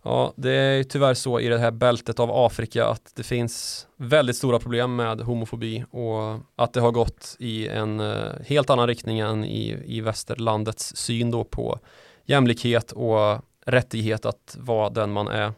Ja, 0.03 0.33
det 0.35 0.51
är 0.51 0.83
tyvärr 0.83 1.13
så 1.13 1.39
i 1.39 1.47
det 1.47 1.57
här 1.57 1.71
bältet 1.71 2.19
av 2.19 2.31
Afrika 2.31 2.85
att 2.85 3.11
det 3.15 3.23
finns 3.23 3.87
väldigt 3.97 4.35
stora 4.35 4.59
problem 4.59 4.95
med 4.95 5.21
homofobi 5.21 5.85
och 5.91 6.39
att 6.55 6.73
det 6.73 6.81
har 6.81 6.91
gått 6.91 7.35
i 7.39 7.67
en 7.67 7.99
eh, 7.99 8.31
helt 8.45 8.69
annan 8.69 8.87
riktning 8.87 9.19
än 9.19 9.45
i, 9.45 9.83
i 9.85 10.01
västerlandets 10.01 10.95
syn 10.95 11.31
då 11.31 11.43
på 11.43 11.79
jämlikhet 12.25 12.91
och 12.91 13.41
rättighet 13.65 14.25
att 14.25 14.57
vara 14.59 14.89
den 14.89 15.11
man 15.11 15.27
är. 15.27 15.53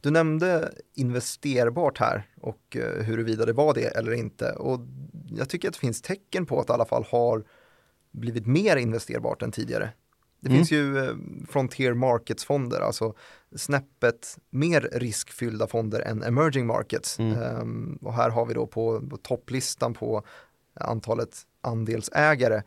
Du 0.00 0.10
nämnde 0.10 0.72
investerbart 0.94 1.98
här 1.98 2.26
och 2.40 2.76
eh, 2.76 3.04
huruvida 3.04 3.44
det 3.44 3.52
var 3.52 3.74
det 3.74 3.96
eller 3.96 4.12
inte 4.12 4.52
och 4.52 4.80
jag 5.30 5.48
tycker 5.48 5.68
att 5.68 5.74
det 5.74 5.80
finns 5.80 6.02
tecken 6.02 6.46
på 6.46 6.60
att 6.60 6.66
det 6.66 6.70
i 6.70 6.74
alla 6.74 6.84
fall 6.84 7.04
har 7.10 7.44
blivit 8.10 8.46
mer 8.46 8.76
investerbart 8.76 9.42
än 9.42 9.52
tidigare. 9.52 9.90
Det 10.40 10.48
mm. 10.48 10.58
finns 10.58 10.70
ju 10.70 10.98
eh, 10.98 11.14
Frontier 11.48 11.94
Markets-fonder, 11.94 12.80
alltså 12.80 13.14
snäppet 13.56 14.38
mer 14.50 14.88
riskfyllda 14.92 15.66
fonder 15.66 16.00
än 16.00 16.22
emerging 16.22 16.66
markets. 16.66 17.18
Mm. 17.18 17.38
Um, 17.38 17.98
och 18.02 18.14
här 18.14 18.30
har 18.30 18.46
vi 18.46 18.54
då 18.54 18.66
på, 18.66 19.00
på, 19.10 19.16
topplistan 19.16 19.94
på 19.94 20.22
antalet 20.80 21.42
andelsägare 21.60 22.62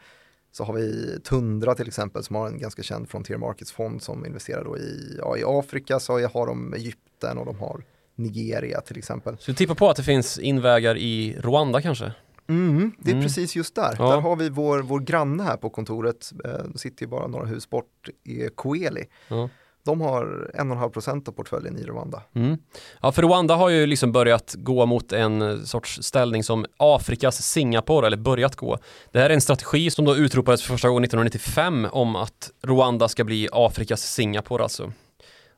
så 0.52 0.64
har 0.64 0.74
vi 0.74 1.20
Tundra 1.24 1.76
till 1.76 1.88
exempel 1.88 2.24
som 2.24 2.36
har 2.36 2.48
en 2.48 2.60
ganska 2.60 2.84
känd 2.84 3.10
Frontier 3.10 3.38
Markets-fond 3.38 4.02
som 4.02 4.26
investerar 4.26 4.64
då 4.64 4.78
i, 4.78 5.16
ja, 5.18 5.38
i 5.38 5.44
Afrika 5.46 6.00
så 6.00 6.28
har 6.28 6.48
de 6.48 6.74
Egypten 6.74 7.38
och 7.38 7.46
de 7.46 7.60
har 7.60 7.84
Nigeria 8.16 8.82
till 8.82 8.98
exempel. 8.98 9.38
Så 9.40 9.52
du 9.52 9.56
tippar 9.56 9.76
på 9.76 9.90
att 9.90 9.98
det 9.98 10.04
finns 10.04 10.40
invägar 10.40 10.98
i 10.98 11.38
Rwanda 11.40 11.82
kanske? 11.82 12.14
Mm, 12.50 12.92
det 13.00 13.10
är 13.10 13.14
mm. 13.14 13.26
precis 13.26 13.56
just 13.56 13.76
där. 13.76 13.96
Ja. 14.00 14.10
Där 14.10 14.22
har 14.22 14.36
vi 14.36 14.50
vår, 14.50 14.80
vår 14.80 15.00
granne 15.00 15.44
här 15.44 15.58
på 15.58 15.70
kontoret, 15.70 16.32
eh, 16.46 16.52
sitter 16.76 17.04
ju 17.04 17.10
bara 17.10 17.28
några 17.28 17.46
hus 17.46 17.70
bort, 17.70 18.10
i 18.24 18.50
Coeli. 18.56 19.06
Ja. 19.28 19.50
De 19.86 20.02
har 20.02 20.52
1,5 20.54 20.90
procent 20.90 21.28
av 21.28 21.32
portföljen 21.32 21.78
i 21.78 21.84
Rwanda. 21.84 22.22
Mm. 22.36 22.58
Ja, 23.02 23.12
för 23.12 23.22
Rwanda 23.22 23.56
har 23.56 23.70
ju 23.70 23.86
liksom 23.86 24.12
börjat 24.12 24.56
gå 24.58 24.86
mot 24.86 25.14
en 25.14 25.42
eh, 25.42 25.58
sorts 25.58 26.04
ställning 26.04 26.44
som 26.44 26.66
Afrikas 26.78 27.42
Singapore, 27.42 28.08
eller 28.08 28.18
börjat 28.18 28.56
gå. 28.56 28.78
Det 29.12 29.20
här 29.20 29.30
är 29.30 29.34
en 29.34 29.42
strategi 29.42 29.92
som 29.92 30.06
då 30.06 30.16
utropades 30.16 30.62
för 30.62 30.74
första 30.74 30.88
gången 30.88 31.04
1995 31.04 31.88
om 31.92 32.16
att 32.16 32.52
Rwanda 32.62 33.08
ska 33.08 33.24
bli 33.24 33.48
Afrikas 33.52 34.02
Singapore 34.02 34.64
alltså. 34.64 34.92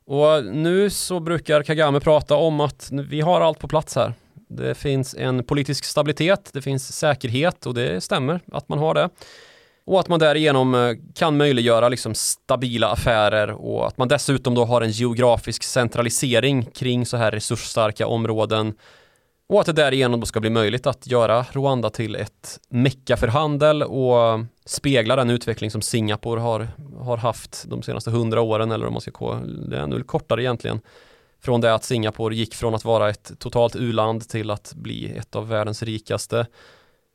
Och 0.04 0.44
nu 0.44 0.90
så 0.90 1.20
brukar 1.20 1.62
Kagame 1.62 2.00
prata 2.00 2.34
om 2.34 2.60
att 2.60 2.88
vi 2.92 3.20
har 3.20 3.40
allt 3.40 3.58
på 3.58 3.68
plats 3.68 3.96
här. 3.96 4.14
Det 4.56 4.74
finns 4.74 5.14
en 5.14 5.44
politisk 5.44 5.84
stabilitet, 5.84 6.50
det 6.52 6.62
finns 6.62 6.92
säkerhet 6.92 7.66
och 7.66 7.74
det 7.74 8.00
stämmer 8.00 8.40
att 8.52 8.68
man 8.68 8.78
har 8.78 8.94
det. 8.94 9.08
Och 9.84 10.00
att 10.00 10.08
man 10.08 10.18
därigenom 10.18 10.74
eh, 10.74 10.94
kan 11.14 11.36
möjliggöra 11.36 11.88
liksom 11.88 12.14
stabila 12.14 12.88
affärer 12.88 13.50
och 13.50 13.86
att 13.86 13.98
man 13.98 14.08
dessutom 14.08 14.54
då 14.54 14.64
har 14.64 14.80
en 14.80 14.90
geografisk 14.90 15.62
centralisering 15.62 16.64
kring 16.64 17.06
så 17.06 17.16
här 17.16 17.30
resursstarka 17.30 18.06
områden 18.06 18.74
och 19.48 19.60
att 19.60 19.66
det 19.66 19.72
därigenom 19.72 20.20
då 20.20 20.26
ska 20.26 20.40
bli 20.40 20.50
möjligt 20.50 20.86
att 20.86 21.06
göra 21.06 21.46
Rwanda 21.52 21.90
till 21.90 22.16
ett 22.16 22.60
mecka 22.68 23.16
för 23.16 23.28
handel 23.28 23.82
och 23.82 24.40
spegla 24.64 25.16
den 25.16 25.30
utveckling 25.30 25.70
som 25.70 25.82
Singapore 25.82 26.40
har, 26.40 26.68
har 26.98 27.16
haft 27.16 27.64
de 27.68 27.82
senaste 27.82 28.10
hundra 28.10 28.40
åren 28.40 28.70
eller 28.70 28.86
om 28.86 28.92
man 28.92 29.00
ska 29.00 29.10
gå, 29.10 29.34
det 29.68 29.76
är 29.76 29.80
ännu 29.80 30.02
kortare 30.02 30.42
egentligen 30.42 30.80
från 31.42 31.60
det 31.60 31.74
att 31.74 31.84
Singapore 31.84 32.34
gick 32.34 32.54
från 32.54 32.74
att 32.74 32.84
vara 32.84 33.10
ett 33.10 33.38
totalt 33.38 33.76
uland 33.76 34.28
till 34.28 34.50
att 34.50 34.74
bli 34.74 35.16
ett 35.16 35.36
av 35.36 35.48
världens 35.48 35.82
rikaste. 35.82 36.46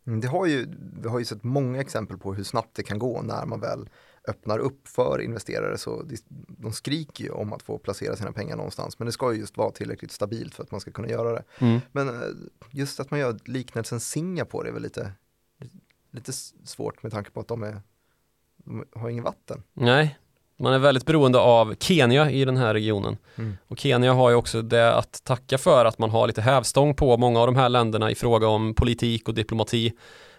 Mm, 0.07 0.21
det 0.21 0.27
har 0.27 0.45
ju, 0.45 0.67
vi 1.01 1.09
har 1.09 1.19
ju 1.19 1.25
sett 1.25 1.43
många 1.43 1.81
exempel 1.81 2.17
på 2.17 2.33
hur 2.33 2.43
snabbt 2.43 2.75
det 2.75 2.83
kan 2.83 2.99
gå 2.99 3.21
när 3.21 3.45
man 3.45 3.59
väl 3.59 3.89
öppnar 4.27 4.59
upp 4.59 4.87
för 4.87 5.21
investerare 5.21 5.77
så 5.77 6.03
de 6.47 6.73
skriker 6.73 7.23
ju 7.23 7.29
om 7.29 7.53
att 7.53 7.63
få 7.63 7.77
placera 7.77 8.15
sina 8.15 8.31
pengar 8.31 8.55
någonstans 8.55 8.99
men 8.99 9.05
det 9.05 9.11
ska 9.11 9.33
ju 9.33 9.39
just 9.39 9.57
vara 9.57 9.71
tillräckligt 9.71 10.11
stabilt 10.11 10.55
för 10.55 10.63
att 10.63 10.71
man 10.71 10.79
ska 10.79 10.91
kunna 10.91 11.07
göra 11.07 11.33
det. 11.33 11.43
Mm. 11.59 11.79
Men 11.91 12.09
eh, 12.09 12.29
just 12.71 12.99
att 12.99 13.11
man 13.11 13.19
gör 13.19 13.39
liknelsen 13.45 13.99
Singapore 13.99 14.69
är 14.69 14.73
väl 14.73 14.83
lite, 14.83 15.11
lite 16.11 16.33
svårt 16.63 17.03
med 17.03 17.11
tanke 17.11 17.31
på 17.31 17.39
att 17.39 17.47
de, 17.47 17.63
är, 17.63 17.81
de 18.57 18.85
har 18.95 19.09
inget 19.09 19.23
vatten. 19.23 19.63
Nej, 19.73 20.17
Man 20.59 20.73
är 20.73 20.79
väldigt 20.79 21.05
beroende 21.05 21.39
av 21.39 21.75
Kenya 21.79 22.31
i 22.31 22.45
den 22.45 22.57
här 22.57 22.73
regionen. 22.73 23.17
Mm. 23.35 23.57
Och 23.67 23.79
Kenya 23.79 24.13
har 24.13 24.29
ju 24.29 24.35
också 24.35 24.61
det 24.61 24.95
att 24.95 25.23
tacka 25.23 25.57
för 25.57 25.85
att 25.85 25.99
man 25.99 26.09
har 26.09 26.27
lite 26.27 26.41
hävstång 26.41 26.95
på 26.95 27.17
många 27.17 27.39
av 27.39 27.47
de 27.47 27.55
här 27.55 27.69
länderna 27.69 28.11
i 28.11 28.15
fråga 28.15 28.47
om 28.47 28.73
politik 28.73 29.27
och 29.27 29.33
diplomati. 29.33 29.93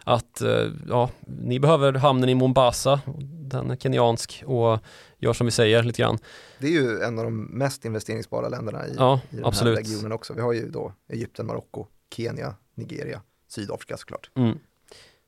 Att 0.05 0.41
eh, 0.41 0.67
ja, 0.89 1.11
ni 1.27 1.61
behöver 1.61 1.93
hamnen 1.93 2.29
i 2.29 2.35
Mombasa, 2.35 3.01
den 3.31 3.71
är 3.71 3.77
kenyansk 3.77 4.43
och 4.47 4.79
gör 5.19 5.33
som 5.33 5.47
vi 5.47 5.51
säger 5.51 5.83
lite 5.83 6.03
grann. 6.03 6.19
Det 6.59 6.67
är 6.67 6.71
ju 6.71 7.01
en 7.01 7.19
av 7.19 7.25
de 7.25 7.45
mest 7.45 7.85
investeringsbara 7.85 8.49
länderna 8.49 8.87
i, 8.87 8.95
Ja, 8.97 9.21
i 9.31 9.37
den 9.37 9.45
absolut. 9.45 9.79
här 9.79 9.85
regionen 9.85 10.13
också. 10.13 10.35
Vi 10.35 10.41
har 10.41 10.53
ju 10.53 10.71
då 10.71 10.93
Egypten, 11.13 11.47
Marocko, 11.47 11.87
Kenya, 12.17 12.55
Nigeria, 12.75 13.23
Sydafrika 13.49 13.97
såklart. 13.97 14.31
Mm. 14.37 14.59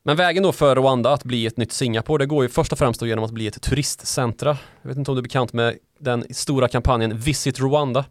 Men 0.02 0.16
vägen 0.16 0.42
då 0.42 0.52
för 0.52 0.76
Rwanda 0.76 1.12
att 1.12 1.24
bli 1.24 1.46
ett 1.46 1.56
nytt 1.56 1.72
Singapore, 1.72 2.24
det 2.24 2.26
går 2.26 2.44
ju 2.44 2.48
först 2.48 2.72
och 2.72 2.78
främst 2.78 3.00
då 3.00 3.06
genom 3.06 3.24
att 3.24 3.30
bli 3.30 3.46
ett 3.46 3.62
turistcentra. 3.62 4.58
Jag 4.82 4.88
vet 4.88 4.98
inte 4.98 5.10
om 5.10 5.14
du 5.14 5.20
är 5.20 5.22
bekant 5.22 5.52
med 5.52 5.78
den 5.98 6.24
stora 6.30 6.68
kampanjen 6.68 7.18
Visit 7.18 7.60
Rwanda. 7.60 8.04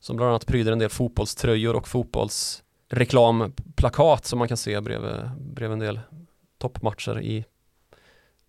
Som 0.00 0.16
bland 0.16 0.30
annat 0.30 0.46
pryder 0.46 0.72
en 0.72 0.78
del 0.78 0.88
fotbollströjor 0.88 1.76
och 1.76 1.88
fotbollsreklamplakat 1.88 4.26
som 4.26 4.38
man 4.38 4.48
kan 4.48 4.56
se 4.56 4.80
bredvid, 4.80 5.30
bredvid 5.38 5.72
en 5.72 5.78
del 5.78 6.00
toppmatcher 6.58 7.20
i 7.20 7.44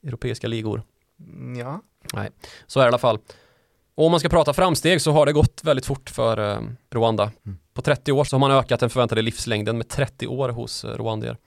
europeiska 0.03 0.47
ligor. 0.47 0.83
Mm, 1.19 1.59
Ja, 1.59 1.81
Så 2.67 2.79
är 2.79 2.83
det 2.83 2.87
i 2.87 2.91
alla 2.91 2.97
fall. 2.97 3.19
Och 3.95 4.05
om 4.05 4.11
man 4.11 4.19
ska 4.19 4.29
prata 4.29 4.53
framsteg 4.53 5.01
så 5.01 5.11
har 5.11 5.25
det 5.25 5.33
gått 5.33 5.61
väldigt 5.63 5.85
fort 5.85 6.09
för 6.09 6.51
eh, 6.51 6.59
Rwanda. 6.89 7.31
Mm. 7.45 7.57
På 7.73 7.81
30 7.81 8.11
år 8.11 8.23
så 8.23 8.35
har 8.35 8.39
man 8.39 8.51
ökat 8.51 8.79
den 8.79 8.89
förväntade 8.89 9.21
livslängden 9.21 9.77
med 9.77 9.89
30 9.89 10.27
år 10.27 10.49
hos 10.49 10.85
eh, 10.85 10.97
rwandier. 10.97 11.37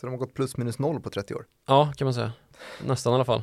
Så 0.00 0.06
de 0.06 0.10
har 0.10 0.18
gått 0.18 0.34
plus 0.34 0.56
minus 0.56 0.78
noll 0.78 1.00
på 1.00 1.10
30 1.10 1.34
år. 1.34 1.44
Ja, 1.66 1.92
kan 1.96 2.06
man 2.06 2.14
säga. 2.14 2.32
Nästan 2.86 3.12
i 3.12 3.14
alla 3.14 3.24
fall. 3.24 3.42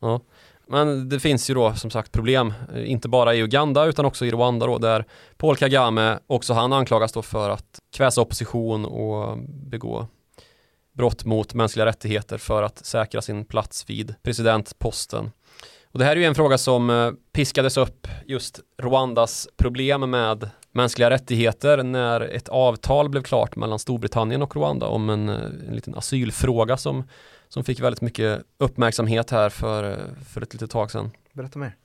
Ja. 0.00 0.20
Men 0.68 1.08
det 1.08 1.20
finns 1.20 1.50
ju 1.50 1.54
då 1.54 1.74
som 1.74 1.90
sagt 1.90 2.12
problem, 2.12 2.54
eh, 2.74 2.90
inte 2.90 3.08
bara 3.08 3.34
i 3.34 3.42
Uganda 3.42 3.84
utan 3.84 4.04
också 4.04 4.26
i 4.26 4.30
Rwanda 4.30 4.66
då, 4.66 4.78
där 4.78 5.04
Paul 5.36 5.56
Kagame, 5.56 6.18
också 6.26 6.54
han 6.54 6.72
anklagas 6.72 7.12
då 7.12 7.22
för 7.22 7.50
att 7.50 7.78
kväsa 7.96 8.20
opposition 8.20 8.84
och 8.84 9.38
begå 9.48 10.06
brott 10.92 11.24
mot 11.24 11.54
mänskliga 11.54 11.86
rättigheter 11.86 12.38
för 12.38 12.62
att 12.62 12.86
säkra 12.86 13.22
sin 13.22 13.44
plats 13.44 13.90
vid 13.90 14.14
presidentposten. 14.22 15.30
Och 15.92 15.98
det 15.98 16.04
här 16.04 16.12
är 16.12 16.20
ju 16.20 16.24
en 16.24 16.34
fråga 16.34 16.58
som 16.58 16.90
eh, 16.90 17.10
piskades 17.32 17.76
upp 17.76 18.08
just 18.26 18.60
Rwandas 18.82 19.48
problem 19.56 20.10
med 20.10 20.50
mänskliga 20.76 21.10
rättigheter 21.10 21.82
när 21.82 22.20
ett 22.20 22.48
avtal 22.48 23.08
blev 23.08 23.22
klart 23.22 23.56
mellan 23.56 23.78
Storbritannien 23.78 24.42
och 24.42 24.56
Rwanda 24.56 24.86
om 24.86 25.10
en, 25.10 25.28
eh, 25.28 25.34
en 25.68 25.74
liten 25.74 25.94
asylfråga 25.94 26.76
som, 26.76 27.04
som 27.48 27.64
fick 27.64 27.80
väldigt 27.80 28.00
mycket 28.00 28.42
uppmärksamhet 28.58 29.30
här 29.30 29.50
för, 29.50 29.90
eh, 29.90 29.98
för 30.28 30.42
ett 30.42 30.52
litet 30.52 30.70
tag 30.70 30.90
sedan. 30.90 31.10
Berätta 31.32 31.58
mer. 31.58 31.76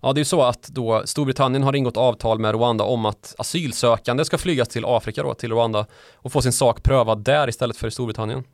Ja, 0.00 0.12
det 0.12 0.18
är 0.18 0.20
ju 0.20 0.24
så 0.24 0.42
att 0.42 0.62
då 0.62 1.02
Storbritannien 1.04 1.62
har 1.62 1.76
ingått 1.76 1.96
avtal 1.96 2.38
med 2.38 2.54
Rwanda 2.54 2.84
om 2.84 3.04
att 3.04 3.34
asylsökande 3.38 4.24
ska 4.24 4.38
flygas 4.38 4.68
till 4.68 4.84
Afrika 4.84 5.22
då, 5.22 5.34
till 5.34 5.52
Rwanda 5.52 5.86
och 6.14 6.32
få 6.32 6.42
sin 6.42 6.52
sak 6.52 6.82
prövad 6.82 7.24
där 7.24 7.48
istället 7.48 7.76
för 7.76 7.88
i 7.88 7.90
Storbritannien. 7.90 8.44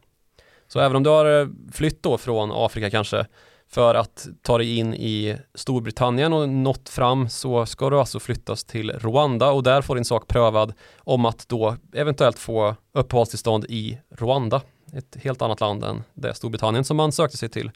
Så 0.68 0.80
även 0.80 0.96
om 0.96 1.02
du 1.02 1.10
har 1.10 1.40
eh, 1.40 1.48
flytt 1.72 2.02
då 2.02 2.18
från 2.18 2.52
Afrika 2.52 2.90
kanske 2.90 3.26
för 3.72 3.94
att 3.94 4.26
ta 4.42 4.58
dig 4.58 4.78
in 4.78 4.94
i 4.94 5.38
Storbritannien 5.54 6.32
och 6.32 6.48
nått 6.48 6.88
fram 6.88 7.28
så 7.28 7.66
ska 7.66 7.90
du 7.90 7.98
alltså 7.98 8.20
flyttas 8.20 8.64
till 8.64 8.90
Rwanda 8.90 9.50
och 9.50 9.62
där 9.62 9.82
får 9.82 9.94
din 9.94 10.04
sak 10.04 10.28
prövad 10.28 10.72
om 10.98 11.24
att 11.24 11.48
då 11.48 11.76
eventuellt 11.92 12.38
få 12.38 12.76
uppehållstillstånd 12.92 13.64
i 13.68 13.98
Rwanda. 14.10 14.62
Ett 14.92 15.16
helt 15.22 15.42
annat 15.42 15.60
land 15.60 15.84
än 15.84 16.02
det 16.14 16.34
Storbritannien 16.34 16.84
som 16.84 16.96
man 16.96 17.12
sökte 17.12 17.36
sig 17.36 17.48
till. 17.48 17.70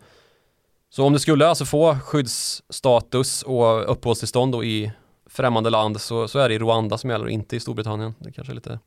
Så 0.90 1.04
om 1.04 1.12
du 1.12 1.18
skulle 1.18 1.48
alltså 1.48 1.64
få 1.64 1.98
skyddsstatus 1.98 3.42
och 3.42 3.92
uppehållstillstånd 3.92 4.52
då 4.52 4.64
i 4.64 4.92
främmande 5.26 5.70
land 5.70 6.00
så, 6.00 6.28
så 6.28 6.38
är 6.38 6.48
det 6.48 6.54
i 6.54 6.59
Rwanda 6.59 6.98
som 6.98 7.11
gäller 7.11 7.24
och 7.24 7.30
inte 7.30 7.56
i 7.56 7.61
Storbritannien. 7.61 8.14
Det 8.18 8.32
kanske 8.32 8.52
är 8.52 8.54
lite, 8.54 8.78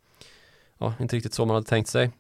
ja, 0.78 0.94
inte 1.00 1.16
riktigt 1.16 1.34
så 1.34 1.46
man 1.46 1.56
hade 1.56 1.68
tänkt 1.68 1.90
sig. 1.90 2.12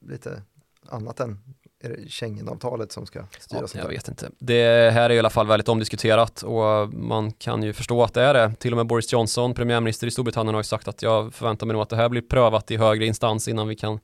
Lite 0.00 0.42
annat 0.90 1.20
än 1.20 1.38
är 1.82 1.88
det 1.88 2.08
Schengenavtalet 2.08 2.92
som 2.92 3.06
ska 3.06 3.18
Ja, 3.18 3.24
styra 3.40 3.68
sånt 3.68 3.84
jag 3.84 3.88
vet 3.88 4.08
inte. 4.08 4.30
Det 4.38 4.90
här 4.92 5.10
är 5.10 5.14
i 5.14 5.18
alla 5.18 5.30
fall 5.30 5.46
väldigt 5.46 5.68
omdiskuterat 5.68 6.42
och 6.42 6.94
man 6.94 7.32
kan 7.32 7.62
ju 7.62 7.72
förstå 7.72 8.02
att 8.02 8.14
det 8.14 8.22
är 8.22 8.34
det. 8.34 8.54
Till 8.58 8.72
och 8.72 8.76
med 8.76 8.86
Boris 8.86 9.12
Johnson, 9.12 9.54
premiärminister 9.54 10.06
i 10.06 10.10
Storbritannien, 10.10 10.54
har 10.54 10.60
ju 10.60 10.64
sagt 10.64 10.88
att 10.88 11.02
jag 11.02 11.34
förväntar 11.34 11.66
mig 11.66 11.74
nog 11.74 11.82
att 11.82 11.88
det 11.88 11.96
här 11.96 12.08
blir 12.08 12.22
prövat 12.22 12.70
i 12.70 12.76
högre 12.76 13.06
instans 13.06 13.48
innan 13.48 13.68
vi 13.68 13.76
kan 13.76 14.00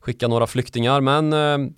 skicka 0.00 0.28
några 0.28 0.46
flyktingar. 0.46 1.00
Men 1.00 1.32
eh, 1.32 1.70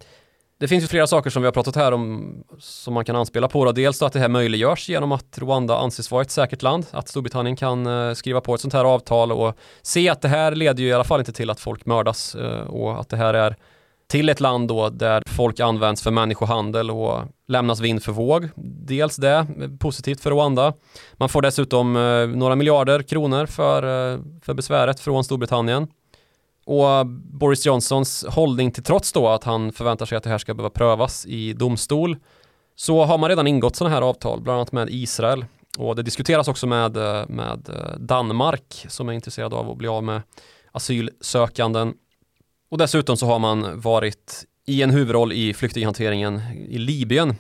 det 0.61 0.69
finns 0.69 0.85
ju 0.85 0.89
flera 0.89 1.07
saker 1.07 1.31
som 1.31 1.43
vi 1.43 1.47
har 1.47 1.53
pratat 1.53 1.77
här 1.77 1.93
om 1.93 2.35
som 2.59 2.95
man 2.95 3.05
kan 3.05 3.17
anspela 3.17 3.49
på. 3.49 3.65
Då. 3.65 3.73
Dels 3.73 4.03
att 4.03 4.13
det 4.13 4.21
här 4.21 4.29
möjliggörs 4.29 4.89
genom 4.89 5.13
att 5.13 5.39
Rwanda 5.39 5.79
anses 5.79 6.11
vara 6.11 6.23
ett 6.23 6.31
säkert 6.31 6.63
land, 6.63 6.87
att 6.91 7.09
Storbritannien 7.09 7.57
kan 7.57 7.87
eh, 7.87 8.15
skriva 8.15 8.41
på 8.41 8.55
ett 8.55 8.61
sånt 8.61 8.75
här 8.75 8.85
avtal 8.85 9.33
och 9.33 9.57
se 9.83 10.09
att 10.09 10.23
det 10.23 10.29
här 10.29 10.55
leder 10.55 10.83
ju 10.83 10.89
i 10.89 10.93
alla 10.93 11.05
fall 11.05 11.21
inte 11.21 11.33
till 11.33 11.51
att 11.51 11.61
folk 11.61 11.87
mördas 11.87 12.35
eh, 12.35 12.61
och 12.61 13.01
att 13.01 13.09
det 13.09 13.17
här 13.17 13.35
är 13.35 13.57
till 14.11 14.29
ett 14.29 14.41
land 14.41 14.69
då 14.69 14.89
där 14.89 15.23
folk 15.27 15.61
används 15.61 16.03
för 16.03 16.11
människohandel 16.11 16.91
och 16.91 17.23
lämnas 17.49 17.81
vind 17.81 18.03
för 18.03 18.13
våg. 18.13 18.49
Dels 18.87 19.17
det, 19.17 19.47
positivt 19.81 20.21
för 20.21 20.31
Rwanda. 20.31 20.73
Man 21.13 21.29
får 21.29 21.43
dessutom 21.43 21.97
eh, 21.97 22.27
några 22.27 22.55
miljarder 22.55 23.03
kronor 23.03 23.47
för, 23.47 23.83
eh, 23.83 24.21
för 24.43 24.55
besväret 24.55 25.01
från 25.01 25.25
Storbritannien. 25.25 25.89
Och 26.65 27.07
Boris 27.07 27.67
Johnsons 27.67 28.27
hållning 28.29 28.73
till 28.73 28.83
trots 28.83 29.13
då 29.13 29.29
att 29.29 29.45
han 29.45 29.73
förväntar 29.73 30.07
sig 30.07 30.19
att 30.19 30.25
det 30.25 30.31
här 30.31 30.39
ska 30.39 30.55
behöva 30.55 30.71
prövas 30.71 31.27
i 31.27 31.53
domstol 31.53 32.17
så 32.77 33.05
har 33.05 33.19
man 33.19 33.29
redan 33.29 33.47
ingått 33.47 33.77
sådana 33.77 33.95
här 33.95 34.03
avtal, 34.03 34.41
bland 34.41 34.57
annat 34.57 34.73
med 34.73 34.89
Israel. 34.91 35.45
Och 35.79 35.97
det 35.97 36.03
diskuteras 36.03 36.49
också 36.49 36.67
med, 36.67 36.97
eh, 36.97 37.29
med 37.29 37.71
Danmark 37.99 38.87
som 38.89 39.09
är 39.09 39.13
intresserad 39.13 39.55
av 39.55 39.71
att 39.71 39.77
bli 39.77 39.89
av 39.89 40.05
med 40.05 40.23
asylsökanden. 40.73 41.95
Och 42.71 42.79
dessutom 42.79 43.17
så 43.17 43.27
har 43.27 43.39
man 43.39 43.81
varit 43.81 44.45
i 44.67 44.83
en 44.83 44.91
huvudroll 44.91 45.33
i 45.33 45.55
flyktinghanteringen 45.55 46.41
i 46.69 46.79
Libyen 46.79 47.35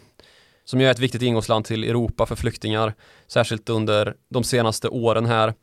som 0.64 0.80
ju 0.80 0.86
är 0.86 0.90
ett 0.90 0.98
viktigt 0.98 1.22
ingångsland 1.22 1.64
till 1.64 1.84
Europa 1.84 2.26
för 2.26 2.36
flyktingar, 2.36 2.94
särskilt 3.28 3.68
under 3.68 4.14
de 4.30 4.44
senaste 4.44 4.88
åren 4.88 5.26
här. 5.26 5.54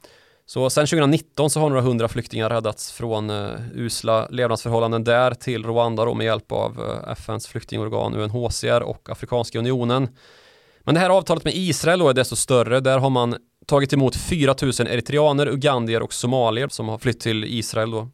Så 0.45 0.69
sedan 0.69 0.87
2019 0.87 1.49
så 1.49 1.59
har 1.59 1.69
några 1.69 1.81
hundra 1.81 2.07
flyktingar 2.07 2.49
räddats 2.49 2.91
från 2.91 3.29
uh, 3.29 3.51
usla 3.75 4.27
levnadsförhållanden 4.29 5.03
där 5.03 5.33
till 5.33 5.65
Rwanda 5.65 6.05
då 6.05 6.13
med 6.13 6.25
hjälp 6.25 6.51
av 6.51 6.79
eh, 6.79 6.85
uh, 6.85 7.11
FNs 7.11 7.47
flyktingorgan 7.47 8.15
UNHCR 8.15 8.81
och 8.81 9.09
Afrikanska 9.09 9.59
unionen. 9.59 10.09
Men 10.79 10.95
det 10.95 11.01
här 11.01 11.09
avtalet 11.09 11.43
med 11.43 11.53
Israel 11.55 11.99
då 11.99 12.09
är 12.09 12.13
desto 12.13 12.35
större. 12.35 12.79
Där 12.79 12.99
har 12.99 13.09
man 13.09 13.35
tagit 13.65 13.93
emot 13.93 14.15
4 14.15 14.55
000 14.61 14.71
eritreaner, 14.71 15.47
ugandier 15.47 16.01
och 16.01 16.13
somalier 16.13 16.67
som 16.67 16.89
har 16.89 16.97
flytt 16.97 17.19
till 17.19 17.43
Israel 17.45 17.91
då. 17.91 18.09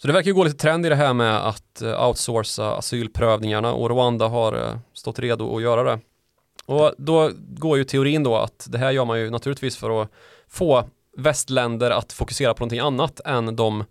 Så 0.00 0.06
det 0.06 0.12
verkar 0.12 0.26
ju 0.26 0.34
gå 0.34 0.44
lite 0.44 0.56
trend 0.56 0.86
i 0.86 0.88
det 0.88 0.94
här 0.94 1.14
med 1.14 1.48
att 1.48 1.82
eh, 1.82 2.06
outsourca 2.08 2.64
asylprövningarna 2.64 3.72
och 3.72 3.90
Rwanda 3.90 4.28
har 4.28 4.52
eh, 4.52 4.78
stått 4.94 5.18
redo 5.18 5.56
att 5.56 5.62
göra 5.62 5.82
det. 5.82 6.00
Och 6.66 6.94
då 6.98 7.30
går 7.36 7.78
ju 7.78 7.84
teorin 7.84 8.22
då 8.22 8.36
att 8.36 8.66
det 8.70 8.78
här 8.78 8.90
gör 8.90 9.04
man 9.04 9.20
ju 9.20 9.30
naturligtvis 9.30 9.76
för 9.76 10.02
att 10.02 10.10
få 10.48 10.84
västländer 11.16 11.90
att 11.90 12.12
fokusera 12.12 12.54
på 12.54 12.60
någonting 12.60 12.78
annat 12.78 13.20
än 13.24 13.56
de 13.56 13.84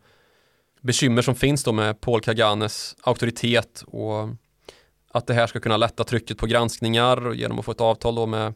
bekymmer 0.81 1.21
som 1.21 1.35
finns 1.35 1.63
då 1.63 1.71
med 1.71 2.01
Paul 2.01 2.21
Kaganes 2.21 2.95
auktoritet 3.01 3.83
och 3.87 4.29
att 5.11 5.27
det 5.27 5.33
här 5.33 5.47
ska 5.47 5.59
kunna 5.59 5.77
lätta 5.77 6.03
trycket 6.03 6.37
på 6.37 6.45
granskningar 6.45 7.33
genom 7.33 7.59
att 7.59 7.65
få 7.65 7.71
ett 7.71 7.81
avtal 7.81 8.15
då 8.15 8.25
med 8.25 8.53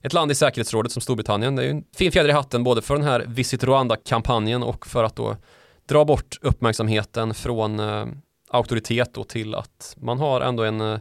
ett 0.00 0.12
land 0.12 0.30
i 0.30 0.34
säkerhetsrådet 0.34 0.92
som 0.92 1.02
Storbritannien. 1.02 1.56
Det 1.56 1.62
är 1.62 1.64
ju 1.64 1.70
en 1.70 1.84
fin 1.96 2.12
fjäder 2.12 2.28
i 2.28 2.32
hatten 2.32 2.64
både 2.64 2.82
för 2.82 2.94
den 2.94 3.04
här 3.04 3.24
Visit 3.28 3.64
Rwanda-kampanjen 3.64 4.62
och 4.62 4.86
för 4.86 5.04
att 5.04 5.16
då 5.16 5.36
dra 5.86 6.04
bort 6.04 6.38
uppmärksamheten 6.42 7.34
från 7.34 7.80
eh, 7.80 8.06
auktoritet 8.48 9.14
då 9.14 9.24
till 9.24 9.54
att 9.54 9.96
man 10.00 10.18
har 10.18 10.40
ändå 10.40 10.64
en 10.64 10.80
eh, 10.80 10.98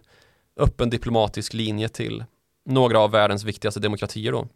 öppen 0.57 0.89
diplomatisk 0.89 1.53
linje 1.53 1.89
till 1.89 2.23
några 2.65 2.99
av 2.99 3.11
världens 3.11 3.43
viktigaste 3.43 3.79
demokratier 3.79 4.31
då. 4.31 4.47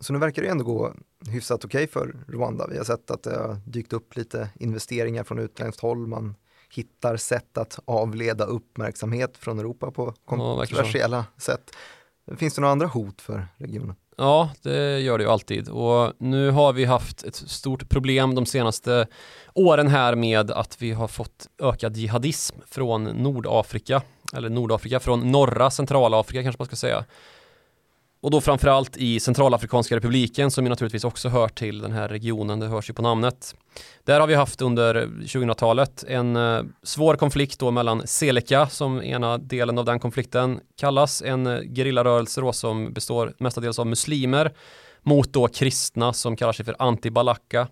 Så 0.00 0.12
nu 0.12 0.18
verkar 0.18 0.42
det 0.42 0.48
ändå 0.48 0.64
gå 0.64 0.94
hyfsat 1.28 1.64
okej 1.64 1.86
för 1.86 2.16
Rwanda. 2.28 2.66
Vi 2.70 2.76
har 2.76 2.84
sett 2.84 3.10
att 3.10 3.22
det 3.22 3.38
har 3.38 3.60
dykt 3.66 3.92
upp 3.92 4.16
lite 4.16 4.50
investeringar 4.60 5.24
från 5.24 5.38
utländskt 5.38 5.82
håll. 5.82 6.06
Man 6.06 6.34
hittar 6.70 7.16
sätt 7.16 7.58
att 7.58 7.78
avleda 7.84 8.44
uppmärksamhet 8.44 9.36
från 9.36 9.58
Europa 9.58 9.90
på 9.90 10.14
kontroversiella 10.24 11.26
sätt. 11.36 11.70
Finns 12.36 12.54
det 12.54 12.60
några 12.60 12.72
andra 12.72 12.86
hot 12.86 13.20
för 13.20 13.48
regionen? 13.56 13.94
Ja, 14.16 14.50
det 14.62 15.00
gör 15.00 15.18
det 15.18 15.24
ju 15.24 15.30
alltid 15.30 15.68
och 15.68 16.12
nu 16.18 16.50
har 16.50 16.72
vi 16.72 16.84
haft 16.84 17.24
ett 17.24 17.36
stort 17.36 17.88
problem 17.88 18.34
de 18.34 18.46
senaste 18.46 19.06
åren 19.54 19.88
här 19.88 20.14
med 20.14 20.50
att 20.50 20.82
vi 20.82 20.92
har 20.92 21.08
fått 21.08 21.48
ökad 21.62 21.96
jihadism 21.96 22.56
från 22.66 23.04
Nordafrika 23.04 24.02
eller 24.32 24.48
Nordafrika 24.50 25.00
från 25.00 25.32
norra 25.32 25.70
centralafrika 25.70 26.42
kanske 26.42 26.60
man 26.60 26.66
ska 26.66 26.76
säga. 26.76 27.04
Och 28.22 28.30
då 28.30 28.40
framförallt 28.40 28.96
i 28.96 29.20
Centralafrikanska 29.20 29.96
republiken 29.96 30.50
som 30.50 30.64
ju 30.64 30.68
naturligtvis 30.68 31.04
också 31.04 31.28
hör 31.28 31.48
till 31.48 31.78
den 31.78 31.92
här 31.92 32.08
regionen, 32.08 32.60
det 32.60 32.66
hörs 32.66 32.90
ju 32.90 32.94
på 32.94 33.02
namnet. 33.02 33.54
Där 34.04 34.20
har 34.20 34.26
vi 34.26 34.34
haft 34.34 34.62
under 34.62 35.06
2000-talet 35.06 36.04
en 36.08 36.36
eh, 36.36 36.62
svår 36.82 37.16
konflikt 37.16 37.58
då 37.58 37.70
mellan 37.70 38.06
Seleka 38.06 38.68
som 38.68 39.02
ena 39.02 39.38
delen 39.38 39.78
av 39.78 39.84
den 39.84 39.98
konflikten 39.98 40.60
kallas, 40.80 41.22
en 41.22 41.46
eh, 41.46 41.60
gerillarörelse 41.74 42.40
då 42.40 42.52
som 42.52 42.92
består 42.92 43.34
mestadels 43.38 43.78
av 43.78 43.86
muslimer 43.86 44.52
mot 45.02 45.32
då 45.32 45.48
kristna 45.48 46.12
som 46.12 46.36
kallar 46.36 46.52
sig 46.52 46.64
för 46.64 46.76
antibalaka. 46.78 47.68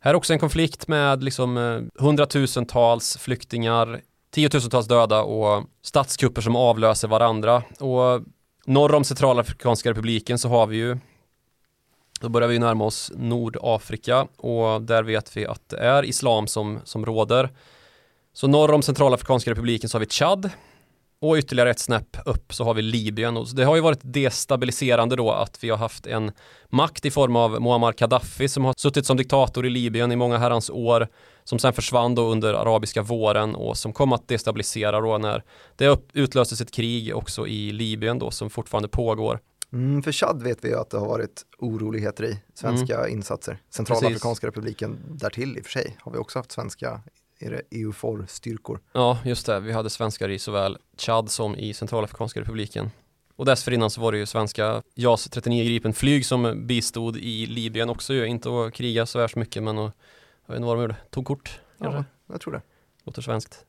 Här 0.00 0.10
är 0.10 0.14
också 0.14 0.32
en 0.32 0.38
konflikt 0.38 0.88
med 0.88 1.24
liksom 1.24 1.56
eh, 1.56 2.02
hundratusentals 2.04 3.16
flyktingar, 3.16 4.00
tiotusentals 4.34 4.88
döda 4.88 5.22
och 5.22 5.64
statskupper 5.82 6.42
som 6.42 6.56
avlöser 6.56 7.08
varandra. 7.08 7.62
Och 7.80 8.22
norr 8.66 8.94
om 8.94 9.04
Centralafrikanska 9.04 9.90
republiken 9.90 10.38
så 10.38 10.48
har 10.48 10.66
vi 10.66 10.76
ju 10.76 10.98
då 12.20 12.28
börjar 12.28 12.48
vi 12.48 12.58
närma 12.58 12.84
oss 12.84 13.12
Nordafrika 13.14 14.26
och 14.36 14.82
där 14.82 15.02
vet 15.02 15.36
vi 15.36 15.46
att 15.46 15.68
det 15.68 15.76
är 15.76 16.04
islam 16.04 16.46
som, 16.46 16.80
som 16.84 17.06
råder. 17.06 17.50
Så 18.32 18.46
norr 18.46 18.72
om 18.72 18.82
Centralafrikanska 18.82 19.50
republiken 19.50 19.88
så 19.90 19.96
har 19.96 20.00
vi 20.00 20.06
Tchad 20.06 20.50
och 21.22 21.36
ytterligare 21.36 21.70
ett 21.70 21.78
snäpp 21.78 22.16
upp 22.24 22.54
så 22.54 22.64
har 22.64 22.74
vi 22.74 22.82
Libyen. 22.82 23.36
Och 23.36 23.46
det 23.54 23.64
har 23.64 23.76
ju 23.76 23.82
varit 23.82 24.00
destabiliserande 24.02 25.16
då 25.16 25.30
att 25.30 25.64
vi 25.64 25.70
har 25.70 25.76
haft 25.76 26.06
en 26.06 26.32
makt 26.68 27.04
i 27.04 27.10
form 27.10 27.36
av 27.36 27.62
Muammar 27.62 27.92
Gaddafi 27.92 28.48
som 28.48 28.64
har 28.64 28.74
suttit 28.76 29.06
som 29.06 29.16
diktator 29.16 29.66
i 29.66 29.70
Libyen 29.70 30.12
i 30.12 30.16
många 30.16 30.38
herrans 30.38 30.70
år 30.70 31.08
som 31.44 31.58
sen 31.58 31.72
försvann 31.72 32.14
då 32.14 32.30
under 32.30 32.54
arabiska 32.54 33.02
våren 33.02 33.54
och 33.54 33.78
som 33.78 33.92
kom 33.92 34.12
att 34.12 34.28
destabilisera 34.28 35.00
då 35.00 35.18
när 35.18 35.44
det 35.76 35.98
utlöstes 36.12 36.60
ett 36.60 36.70
krig 36.70 37.16
också 37.16 37.46
i 37.46 37.72
Libyen 37.72 38.18
då 38.18 38.30
som 38.30 38.50
fortfarande 38.50 38.88
pågår. 38.88 39.40
Mm, 39.72 40.02
för 40.02 40.12
Chad 40.12 40.42
vet 40.42 40.64
vi 40.64 40.68
ju 40.68 40.78
att 40.78 40.90
det 40.90 40.98
har 40.98 41.08
varit 41.08 41.42
oroligheter 41.58 42.24
i 42.24 42.42
svenska 42.54 42.98
mm. 42.98 43.12
insatser. 43.12 43.58
Centralafrikanska 43.70 44.46
republiken 44.46 44.98
därtill 45.08 45.58
i 45.58 45.60
och 45.60 45.64
för 45.64 45.72
sig 45.72 45.96
har 46.00 46.12
vi 46.12 46.18
också 46.18 46.38
haft 46.38 46.52
svenska 46.52 47.00
är 47.42 47.50
det 47.50 47.62
EUFOR-styrkor. 47.70 48.80
Ja, 48.92 49.18
just 49.24 49.46
det. 49.46 49.60
Vi 49.60 49.72
hade 49.72 49.90
svenskar 49.90 50.28
i 50.28 50.38
såväl 50.38 50.78
Chad 50.98 51.30
som 51.30 51.56
i 51.56 51.74
Centralafrikanska 51.74 52.40
republiken. 52.40 52.90
Och 53.36 53.44
dessförinnan 53.44 53.90
så 53.90 54.00
var 54.00 54.12
det 54.12 54.18
ju 54.18 54.26
svenska 54.26 54.82
JAS 54.94 55.24
39 55.30 55.64
Gripen 55.64 55.92
flyg 55.92 56.26
som 56.26 56.66
bistod 56.66 57.16
i 57.16 57.46
Libyen 57.46 57.90
också 57.90 58.14
ju, 58.14 58.26
inte 58.26 58.48
att 58.48 58.74
kriga 58.74 59.06
så 59.06 59.18
värst 59.18 59.36
mycket 59.36 59.62
men 59.62 59.78
att, 59.78 59.94
jag 60.46 60.54
vet 60.54 60.56
inte 60.56 60.66
vad 60.66 60.76
de 60.76 60.82
gjorde, 60.82 60.96
tog 61.10 61.26
kort 61.26 61.60
kanske? 61.78 61.98
Ja, 61.98 62.04
jag 62.32 62.40
tror 62.40 62.52
det. 62.52 62.62
Låter 63.04 63.22
svenskt. 63.22 63.64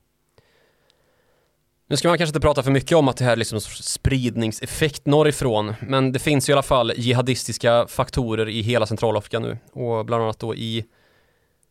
Nu 1.86 1.96
ska 1.96 2.08
man 2.08 2.18
kanske 2.18 2.30
inte 2.30 2.40
prata 2.40 2.62
för 2.62 2.70
mycket 2.70 2.98
om 2.98 3.08
att 3.08 3.16
det 3.16 3.24
här 3.24 3.32
är 3.32 3.36
liksom 3.36 3.60
spridningseffekt 3.60 5.06
norrifrån, 5.06 5.74
men 5.80 6.12
det 6.12 6.18
finns 6.18 6.48
ju 6.48 6.50
i 6.50 6.54
alla 6.54 6.62
fall 6.62 6.92
jihadistiska 6.96 7.86
faktorer 7.86 8.48
i 8.48 8.60
hela 8.60 8.86
Centralafrika 8.86 9.38
nu 9.38 9.58
och 9.72 10.06
bland 10.06 10.22
annat 10.22 10.38
då 10.38 10.54
i 10.54 10.84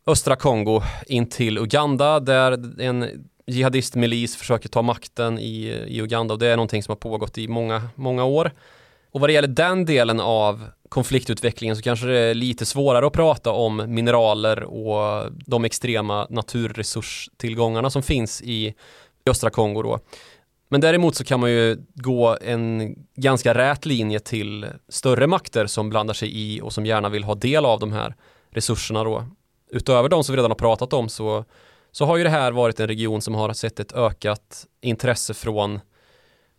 östra 0.08 0.36
Kongo 0.36 0.82
in 1.08 1.30
till 1.30 1.58
Uganda 1.58 2.20
där 2.20 2.82
en 2.82 3.26
jihadistmilis 3.48 4.36
försöker 4.36 4.70
ta 4.70 4.82
makten 4.82 5.40
i, 5.40 5.86
i 5.88 6.02
Uganda 6.02 6.34
och 6.34 6.40
det 6.40 6.48
är 6.48 6.56
någonting 6.56 6.84
som 6.84 6.92
har 6.92 6.96
pågått 6.96 7.38
i 7.38 7.48
många, 7.48 7.82
många 7.96 8.24
år. 8.24 8.52
Och 9.12 9.20
vad 9.20 9.30
det 9.30 9.34
gäller 9.34 9.48
den 9.48 9.86
delen 9.86 10.20
av 10.20 10.68
konfliktutvecklingen 10.90 11.76
så 11.76 11.82
kanske 11.82 12.08
det 12.08 12.20
är 12.20 12.34
lite 12.34 12.66
svårare 12.66 13.08
att 13.08 13.14
prata 13.14 13.52
om 13.52 13.84
mineraler 13.88 14.64
och 14.64 15.32
de 15.46 15.66
extrema 15.66 16.28
naturresurstillgångarna 16.30 17.90
som 17.90 18.04
finns 18.04 18.42
i 18.42 18.74
östra 19.26 19.50
Kongo 19.50 19.82
då. 19.82 20.00
Men 20.70 20.82
däremot 20.82 21.16
så 21.16 21.24
kan 21.24 21.40
man 21.40 21.52
ju 21.52 21.78
gå 21.94 22.38
en 22.42 22.96
ganska 23.16 23.54
rät 23.54 23.86
linje 23.86 24.20
till 24.20 24.66
större 24.90 25.28
makter 25.28 25.66
som 25.66 25.90
blandar 25.90 26.14
sig 26.14 26.30
i 26.38 26.62
och 26.62 26.74
som 26.74 26.86
gärna 26.86 27.10
vill 27.10 27.24
ha 27.24 27.36
del 27.36 27.66
av 27.66 27.80
de 27.80 27.92
här 27.92 28.16
resurserna 28.52 29.04
då 29.04 29.28
utöver 29.74 30.10
de 30.10 30.24
som 30.24 30.34
vi 30.34 30.38
redan 30.38 30.52
har 30.52 30.56
pratat 30.56 30.94
om 30.94 31.10
så, 31.10 31.46
så 31.92 32.06
har 32.06 32.18
ju 32.18 32.24
det 32.24 32.30
här 32.30 32.52
varit 32.52 32.80
en 32.80 32.88
region 32.88 33.22
som 33.22 33.36
har 33.36 33.54
sett 33.54 33.80
ett 33.80 33.94
ökat 33.94 34.66
intresse 34.82 35.34
från 35.34 35.80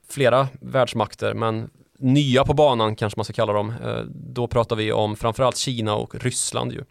flera 0.08 0.48
världsmakter, 0.60 1.34
men 1.34 1.70
nya 1.98 2.44
på 2.44 2.54
banan 2.54 2.96
kanske 2.96 3.18
man 3.18 3.24
ska 3.24 3.32
kalla 3.32 3.52
dem. 3.52 3.74
Eh, 3.84 4.00
då 4.08 4.46
pratar 4.46 4.76
vi 4.76 4.92
om 4.92 5.16
framförallt 5.16 5.56
Kina 5.56 5.94
och 5.94 6.14
Ryssland 6.14 6.72
ju. 6.72 6.84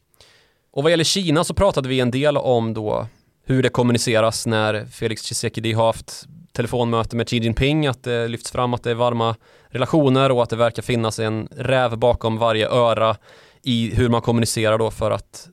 Och 0.71 0.83
vad 0.83 0.91
gäller 0.91 1.03
Kina 1.03 1.43
så 1.43 1.53
pratade 1.53 1.89
vi 1.89 1.99
en 1.99 2.11
del 2.11 2.37
om 2.37 2.73
då 2.73 3.07
hur 3.45 3.63
det 3.63 3.69
kommuniceras 3.69 4.45
när 4.45 4.85
Felix 4.85 5.21
Tshisekedi 5.21 5.73
har 5.73 5.85
haft 5.85 6.27
telefonmöte 6.51 7.15
med 7.15 7.27
Xi 7.27 7.37
Jinping, 7.37 7.87
att 7.87 8.03
det 8.03 8.27
lyfts 8.27 8.51
fram 8.51 8.73
att 8.73 8.83
det 8.83 8.91
är 8.91 8.95
varma 8.95 9.35
relationer 9.67 10.31
och 10.31 10.43
att 10.43 10.49
det 10.49 10.55
verkar 10.55 10.81
finnas 10.81 11.19
en 11.19 11.47
räv 11.51 11.97
bakom 11.97 12.37
varje 12.37 12.69
öra 12.69 13.15
i 13.63 13.95
hur 13.95 14.09
man 14.09 14.21
kommunicerar 14.21 14.77
då 14.77 14.91
för 14.91 15.11
att 15.11 15.49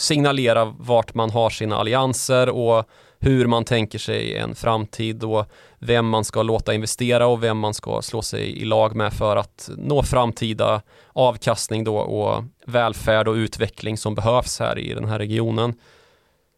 signalera 0.00 0.64
vart 0.64 1.14
man 1.14 1.30
har 1.30 1.50
sina 1.50 1.76
allianser 1.76 2.48
och 2.48 2.84
hur 3.18 3.46
man 3.46 3.64
tänker 3.64 3.98
sig 3.98 4.36
en 4.36 4.54
framtid 4.54 5.24
och 5.24 5.46
vem 5.78 6.08
man 6.08 6.24
ska 6.24 6.42
låta 6.42 6.74
investera 6.74 7.26
och 7.26 7.42
vem 7.42 7.58
man 7.58 7.74
ska 7.74 8.02
slå 8.02 8.22
sig 8.22 8.62
i 8.62 8.64
lag 8.64 8.94
med 8.96 9.12
för 9.12 9.36
att 9.36 9.70
nå 9.76 10.02
framtida 10.02 10.82
avkastning 11.12 11.84
då 11.84 11.96
och 11.96 12.44
välfärd 12.66 13.28
och 13.28 13.34
utveckling 13.34 13.96
som 13.96 14.14
behövs 14.14 14.60
här 14.60 14.78
i 14.78 14.94
den 14.94 15.08
här 15.08 15.18
regionen. 15.18 15.74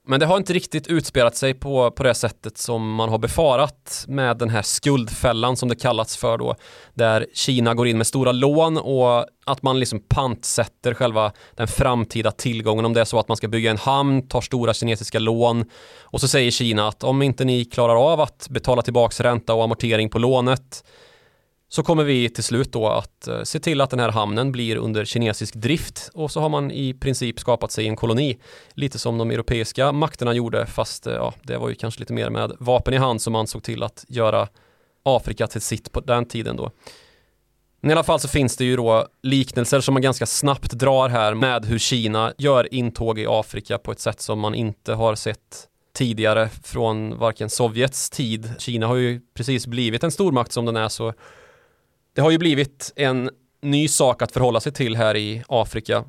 Men 0.07 0.21
det 0.21 0.27
har 0.27 0.37
inte 0.37 0.53
riktigt 0.53 0.87
utspelat 0.87 1.37
sig 1.37 1.55
på, 1.55 1.91
på 1.91 2.03
det 2.03 2.15
sättet 2.15 2.59
som 2.59 2.95
man 2.95 3.09
har 3.09 3.19
befarat 3.19 4.05
med 4.09 4.39
den 4.39 4.51
här 4.51 4.63
skuldfällan 4.63 5.57
som 5.57 5.69
det 5.69 5.75
kallats 5.75 6.17
för 6.17 6.39
då, 6.39 6.55
där 6.95 7.27
Kina 7.35 7.75
går 7.75 7.87
in 7.87 7.99
med 7.99 8.07
stora 8.07 8.33
lån 8.33 8.79
och 8.79 9.27
att 9.47 9.63
man 9.63 9.81
liksom 9.81 10.01
pantsätter 10.09 10.95
själva 10.95 11.33
den 11.57 11.69
framtida 11.69 12.31
tillgången. 12.31 12.85
Om 12.85 12.93
det 12.93 13.01
är 13.01 13.05
så 13.05 13.19
att 13.19 13.29
man 13.29 13.37
ska 13.37 13.49
bygga 13.49 13.71
en 13.71 13.79
hamn, 13.79 14.29
tar 14.29 14.41
stora 14.41 14.75
kinesiska 14.75 15.19
lån. 15.19 15.65
Och 16.01 16.21
så 16.21 16.29
säger 16.29 16.51
Kina 16.51 16.89
att 16.89 17.05
om 17.05 17.23
inte 17.23 17.45
ni 17.45 17.65
klarar 17.65 18.13
av 18.13 18.21
att 18.21 18.47
betala 18.51 18.83
tillbaks 18.83 19.21
ränta 19.21 19.55
och 19.55 19.65
amortering 19.65 20.09
på 20.09 20.19
lånet 20.19 20.85
så 21.75 21.83
kommer 21.83 22.05
vi 22.05 22.29
till 22.29 22.45
slut 22.45 22.73
då 22.73 22.89
att 22.89 23.29
eh, 23.29 23.43
se 23.43 23.61
till 23.61 23.81
att 23.81 23.91
den 23.91 24.01
här 24.01 24.11
hamnen 24.11 24.53
blir 24.53 24.77
under 24.77 25.05
kinesisk 25.05 25.55
drift 25.55 26.11
och 26.15 26.31
så 26.31 26.41
har 26.41 26.49
man 26.49 26.71
i 26.71 26.95
princip 26.95 27.41
skapat 27.41 27.73
sig 27.73 27.87
en 27.89 27.97
koloni. 27.97 28.39
Lite 28.75 28.99
som 28.99 29.19
de 29.19 29.31
europeiska 29.31 29.93
makterna 29.93 30.33
gjorde 30.33 30.67
fast 30.67 31.07
eh, 31.07 31.13
ja, 31.13 31.35
det 31.43 31.57
var 31.57 31.69
ju 31.69 31.75
kanske 31.75 32.01
lite 32.01 32.13
mer 32.13 32.31
med 32.31 32.53
vapen 32.59 32.95
i 32.95 32.97
hand 32.97 33.23
som 33.23 33.33
man 33.33 33.47
såg 33.47 33.63
till 33.63 33.83
att 33.83 34.05
göra 34.09 34.49
Afrika 35.03 35.47
till 35.47 35.61
sitt 35.61 35.93
på 35.93 36.01
den 36.01 36.25
tiden 36.25 36.57
då. 36.57 36.71
Men 37.81 37.91
i 37.91 37.93
alla 37.93 38.03
fall 38.03 38.21
så 38.21 38.29
finns 38.29 38.57
det 38.57 38.65
ju 38.65 38.77
då 38.77 39.07
liknelser 39.23 39.81
som 39.81 39.95
man 39.95 40.03
ganska 40.03 40.27
snabbt 40.27 40.73
drar 40.73 41.09
här 41.09 41.35
med 41.35 41.65
hur 41.65 41.79
Kina 41.79 42.33
gör 42.39 42.75
intåg 42.75 43.19
i 43.19 43.27
Afrika 43.29 43.79
på 43.79 43.93
ett 43.93 44.01
sätt 44.01 44.21
som 44.21 44.41
man 44.41 44.55
inte 44.55 44.95
har 44.95 45.15
sett 45.15 45.69
tidigare 45.95 46.49
från 46.63 47.19
varken 47.19 47.51
Sovjets 47.51 48.11
tid. 48.11 48.51
Kina 48.59 48.87
har 48.87 48.97
ju 48.97 49.21
precis 49.35 49.67
blivit 49.67 50.05
en 50.05 50.11
stormakt 50.11 50.53
som 50.53 50.65
den 50.65 50.77
är 50.77 50.89
så 50.89 51.13
det 52.15 52.21
har 52.21 52.31
ju 52.31 52.39
blivit 52.39 52.93
en 52.97 53.31
ny 53.63 53.89
sak 53.89 54.23
att 54.23 54.33
förhålla 54.33 54.61
sig 54.61 54.73
till 54.73 54.97
här 54.97 55.17
i 55.17 55.43
Afrika. 55.49 56.05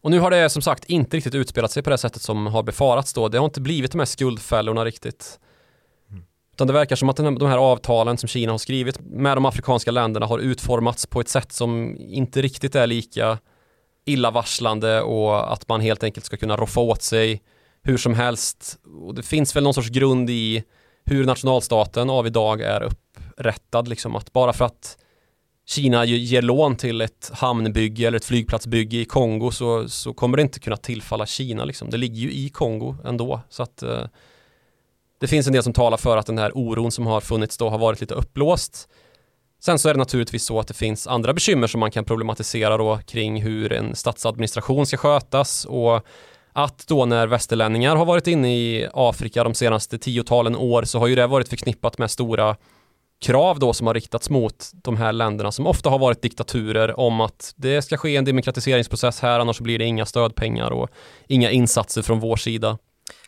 Och 0.00 0.10
nu 0.10 0.20
har 0.20 0.30
det 0.30 0.50
som 0.50 0.62
sagt 0.62 0.84
inte 0.84 1.16
riktigt 1.16 1.34
utspelat 1.34 1.70
sig 1.70 1.82
på 1.82 1.90
det 1.90 1.98
sättet 1.98 2.22
som 2.22 2.46
har 2.46 2.62
befarats 2.62 3.12
då. 3.12 3.28
Det 3.28 3.38
har 3.38 3.44
inte 3.44 3.60
blivit 3.60 3.92
de 3.92 3.98
här 3.98 4.06
skuldfällorna 4.06 4.84
riktigt. 4.84 5.40
Mm. 6.10 6.24
Utan 6.52 6.66
det 6.66 6.72
verkar 6.72 6.96
som 6.96 7.08
att 7.08 7.16
de 7.16 7.42
här 7.42 7.58
avtalen 7.58 8.18
som 8.18 8.28
Kina 8.28 8.52
har 8.52 8.58
skrivit 8.58 9.00
med 9.00 9.36
de 9.36 9.44
afrikanska 9.44 9.90
länderna 9.90 10.26
har 10.26 10.38
utformats 10.38 11.06
på 11.06 11.20
ett 11.20 11.28
sätt 11.28 11.52
som 11.52 11.96
inte 11.98 12.42
riktigt 12.42 12.74
är 12.74 12.86
lika 12.86 13.38
illavarslande 14.04 15.02
och 15.02 15.52
att 15.52 15.68
man 15.68 15.80
helt 15.80 16.02
enkelt 16.02 16.26
ska 16.26 16.36
kunna 16.36 16.56
roffa 16.56 16.80
åt 16.80 17.02
sig 17.02 17.42
hur 17.82 17.96
som 17.96 18.14
helst. 18.14 18.78
Och 19.02 19.14
det 19.14 19.22
finns 19.22 19.56
väl 19.56 19.64
någon 19.64 19.74
sorts 19.74 19.90
grund 19.90 20.30
i 20.30 20.64
hur 21.04 21.24
nationalstaten 21.24 22.10
av 22.10 22.26
idag 22.26 22.60
är 22.60 22.82
upprättad, 22.82 23.88
liksom 23.88 24.16
att 24.16 24.32
bara 24.32 24.52
för 24.52 24.64
att 24.64 24.98
Kina 25.68 26.04
ger 26.04 26.42
lån 26.42 26.76
till 26.76 27.00
ett 27.00 27.30
hamnbygge 27.34 28.06
eller 28.06 28.16
ett 28.16 28.24
flygplatsbygge 28.24 28.96
i 28.96 29.04
Kongo 29.04 29.50
så, 29.50 29.88
så 29.88 30.14
kommer 30.14 30.36
det 30.36 30.42
inte 30.42 30.60
kunna 30.60 30.76
tillfalla 30.76 31.26
Kina 31.26 31.64
liksom. 31.64 31.90
Det 31.90 31.96
ligger 31.96 32.20
ju 32.20 32.32
i 32.32 32.48
Kongo 32.48 32.96
ändå. 33.04 33.40
Så 33.48 33.62
att 33.62 33.82
eh, 33.82 34.04
det 35.20 35.26
finns 35.26 35.46
en 35.46 35.52
del 35.52 35.62
som 35.62 35.72
talar 35.72 35.96
för 35.96 36.16
att 36.16 36.26
den 36.26 36.38
här 36.38 36.52
oron 36.54 36.90
som 36.90 37.06
har 37.06 37.20
funnits 37.20 37.58
då 37.58 37.68
har 37.68 37.78
varit 37.78 38.00
lite 38.00 38.14
uppblåst. 38.14 38.88
Sen 39.60 39.78
så 39.78 39.88
är 39.88 39.94
det 39.94 39.98
naturligtvis 39.98 40.44
så 40.44 40.60
att 40.60 40.68
det 40.68 40.74
finns 40.74 41.06
andra 41.06 41.32
bekymmer 41.32 41.66
som 41.66 41.80
man 41.80 41.90
kan 41.90 42.04
problematisera 42.04 42.76
då 42.76 42.98
kring 43.06 43.42
hur 43.42 43.72
en 43.72 43.94
statsadministration 43.94 44.86
ska 44.86 44.96
skötas 44.96 45.64
och 45.64 46.06
att 46.52 46.86
då 46.88 47.04
när 47.04 47.26
västerlänningar 47.26 47.96
har 47.96 48.04
varit 48.04 48.26
inne 48.26 48.56
i 48.56 48.88
Afrika 48.94 49.44
de 49.44 49.54
senaste 49.54 49.98
tiotalen 49.98 50.56
år 50.56 50.84
så 50.84 50.98
har 50.98 51.06
ju 51.06 51.14
det 51.14 51.26
varit 51.26 51.48
förknippat 51.48 51.98
med 51.98 52.10
stora 52.10 52.56
krav 53.18 53.58
då 53.58 53.72
som 53.72 53.86
har 53.86 53.94
riktats 53.94 54.30
mot 54.30 54.70
de 54.72 54.96
här 54.96 55.12
länderna 55.12 55.52
som 55.52 55.66
ofta 55.66 55.90
har 55.90 55.98
varit 55.98 56.22
diktaturer 56.22 57.00
om 57.00 57.20
att 57.20 57.54
det 57.56 57.82
ska 57.82 57.96
ske 57.96 58.16
en 58.16 58.24
demokratiseringsprocess 58.24 59.20
här 59.20 59.40
annars 59.40 59.60
blir 59.60 59.78
det 59.78 59.84
inga 59.84 60.06
stödpengar 60.06 60.70
och 60.70 60.88
inga 61.26 61.50
insatser 61.50 62.02
från 62.02 62.20
vår 62.20 62.36
sida. 62.36 62.78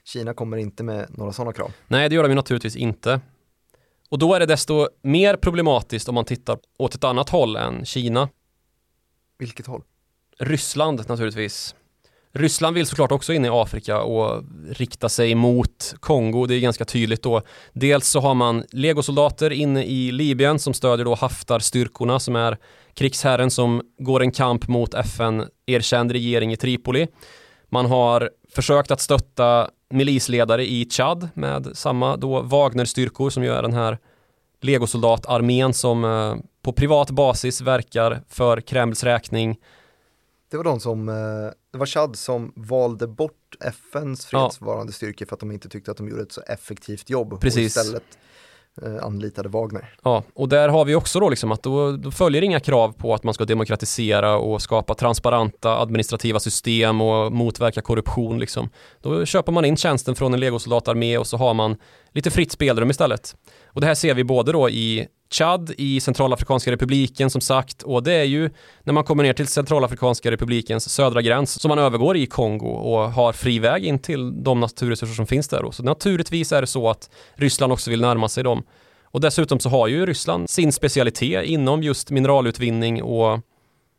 Kina 0.04 0.34
kommer 0.34 0.56
inte 0.56 0.82
med 0.82 1.06
några 1.10 1.32
sådana 1.32 1.52
krav. 1.52 1.72
Nej, 1.88 2.08
det 2.08 2.14
gör 2.14 2.22
de 2.22 2.28
ju 2.28 2.34
naturligtvis 2.34 2.76
inte. 2.76 3.20
Och 4.10 4.18
då 4.18 4.34
är 4.34 4.40
det 4.40 4.46
desto 4.46 4.88
mer 5.02 5.36
problematiskt 5.36 6.08
om 6.08 6.14
man 6.14 6.24
tittar 6.24 6.58
åt 6.78 6.94
ett 6.94 7.04
annat 7.04 7.28
håll 7.28 7.56
än 7.56 7.84
Kina. 7.84 8.28
Vilket 9.38 9.66
håll? 9.66 9.82
Ryssland 10.38 11.08
naturligtvis. 11.08 11.74
Ryssland 12.32 12.74
vill 12.74 12.86
såklart 12.86 13.12
också 13.12 13.32
in 13.32 13.44
i 13.44 13.48
Afrika 13.48 14.02
och 14.02 14.44
rikta 14.70 15.08
sig 15.08 15.34
mot 15.34 15.94
Kongo. 16.00 16.46
Det 16.46 16.54
är 16.54 16.60
ganska 16.60 16.84
tydligt 16.84 17.22
då. 17.22 17.42
Dels 17.72 18.08
så 18.08 18.20
har 18.20 18.34
man 18.34 18.64
legosoldater 18.72 19.52
inne 19.52 19.84
i 19.84 20.12
Libyen 20.12 20.58
som 20.58 20.74
stödjer 20.74 21.04
då 21.04 21.14
Haftar-styrkorna 21.14 22.18
som 22.18 22.36
är 22.36 22.56
krigsherren 22.94 23.50
som 23.50 23.82
går 23.98 24.22
en 24.22 24.32
kamp 24.32 24.68
mot 24.68 24.94
FN-erkänd 24.94 26.12
regering 26.12 26.52
i 26.52 26.56
Tripoli. 26.56 27.06
Man 27.68 27.86
har 27.86 28.30
försökt 28.54 28.90
att 28.90 29.00
stötta 29.00 29.70
milisledare 29.90 30.66
i 30.66 30.88
Chad 30.90 31.28
med 31.34 31.68
samma 31.74 32.16
då 32.16 32.42
Wagner-styrkor 32.42 33.30
som 33.30 33.44
gör 33.44 33.62
den 33.62 33.72
här 33.72 33.98
legosoldatarmén 34.60 35.74
som 35.74 36.04
eh, 36.04 36.34
på 36.62 36.72
privat 36.72 37.10
basis 37.10 37.60
verkar 37.60 38.22
för 38.28 38.60
Kremls 38.60 39.04
räkning. 39.04 39.56
Det 40.50 40.56
var 40.56 40.64
de 40.64 40.80
som, 40.80 41.08
eh, 41.08 41.14
det 41.72 41.78
var 41.78 41.86
Chad 41.86 42.16
som 42.16 42.52
valde 42.56 43.06
bort 43.06 43.56
FNs 43.60 44.26
fredsvarande 44.26 44.90
ja. 44.90 44.94
styrkor 44.94 45.26
för 45.26 45.34
att 45.34 45.40
de 45.40 45.52
inte 45.52 45.68
tyckte 45.68 45.90
att 45.90 45.96
de 45.96 46.08
gjorde 46.08 46.22
ett 46.22 46.32
så 46.32 46.40
effektivt 46.40 47.10
jobb. 47.10 47.40
Precis. 47.40 47.76
Och 47.76 47.82
istället 47.82 48.18
eh, 48.82 49.04
anlitade 49.04 49.48
Wagner. 49.48 49.94
Ja, 50.02 50.22
och 50.34 50.48
där 50.48 50.68
har 50.68 50.84
vi 50.84 50.94
också 50.94 51.20
då 51.20 51.28
liksom 51.28 51.52
att 51.52 51.62
då, 51.62 51.92
då, 51.92 52.10
följer 52.10 52.42
inga 52.42 52.60
krav 52.60 52.92
på 52.92 53.14
att 53.14 53.24
man 53.24 53.34
ska 53.34 53.44
demokratisera 53.44 54.36
och 54.36 54.62
skapa 54.62 54.94
transparenta 54.94 55.80
administrativa 55.80 56.40
system 56.40 57.00
och 57.00 57.32
motverka 57.32 57.80
korruption 57.80 58.38
liksom. 58.38 58.70
Då 59.00 59.24
köper 59.24 59.52
man 59.52 59.64
in 59.64 59.76
tjänsten 59.76 60.14
från 60.14 60.34
en 60.34 60.40
legosoldatarmé 60.40 61.18
och 61.18 61.26
så 61.26 61.36
har 61.36 61.54
man 61.54 61.76
lite 62.12 62.30
fritt 62.30 62.52
spelrum 62.52 62.90
istället. 62.90 63.36
Och 63.66 63.80
det 63.80 63.86
här 63.86 63.94
ser 63.94 64.14
vi 64.14 64.24
både 64.24 64.52
då 64.52 64.70
i 64.70 65.08
Chad 65.30 65.74
i 65.78 66.00
Centralafrikanska 66.00 66.72
republiken 66.72 67.30
som 67.30 67.40
sagt 67.40 67.82
och 67.82 68.02
det 68.02 68.12
är 68.12 68.24
ju 68.24 68.50
när 68.82 68.92
man 68.92 69.04
kommer 69.04 69.22
ner 69.22 69.32
till 69.32 69.46
Centralafrikanska 69.46 70.30
republikens 70.30 70.90
södra 70.90 71.22
gräns 71.22 71.60
som 71.60 71.68
man 71.68 71.78
övergår 71.78 72.16
i 72.16 72.26
Kongo 72.26 72.68
och 72.68 73.12
har 73.12 73.32
fri 73.32 73.58
väg 73.58 73.84
in 73.84 73.98
till 73.98 74.42
de 74.42 74.60
naturresurser 74.60 75.14
som 75.14 75.26
finns 75.26 75.48
där. 75.48 75.62
Då. 75.62 75.72
Så 75.72 75.82
naturligtvis 75.82 76.52
är 76.52 76.60
det 76.60 76.66
så 76.66 76.90
att 76.90 77.10
Ryssland 77.34 77.72
också 77.72 77.90
vill 77.90 78.00
närma 78.00 78.28
sig 78.28 78.44
dem. 78.44 78.62
Och 79.04 79.20
dessutom 79.20 79.60
så 79.60 79.68
har 79.68 79.88
ju 79.88 80.06
Ryssland 80.06 80.50
sin 80.50 80.72
specialitet 80.72 81.44
inom 81.44 81.82
just 81.82 82.10
mineralutvinning 82.10 83.02
och 83.02 83.40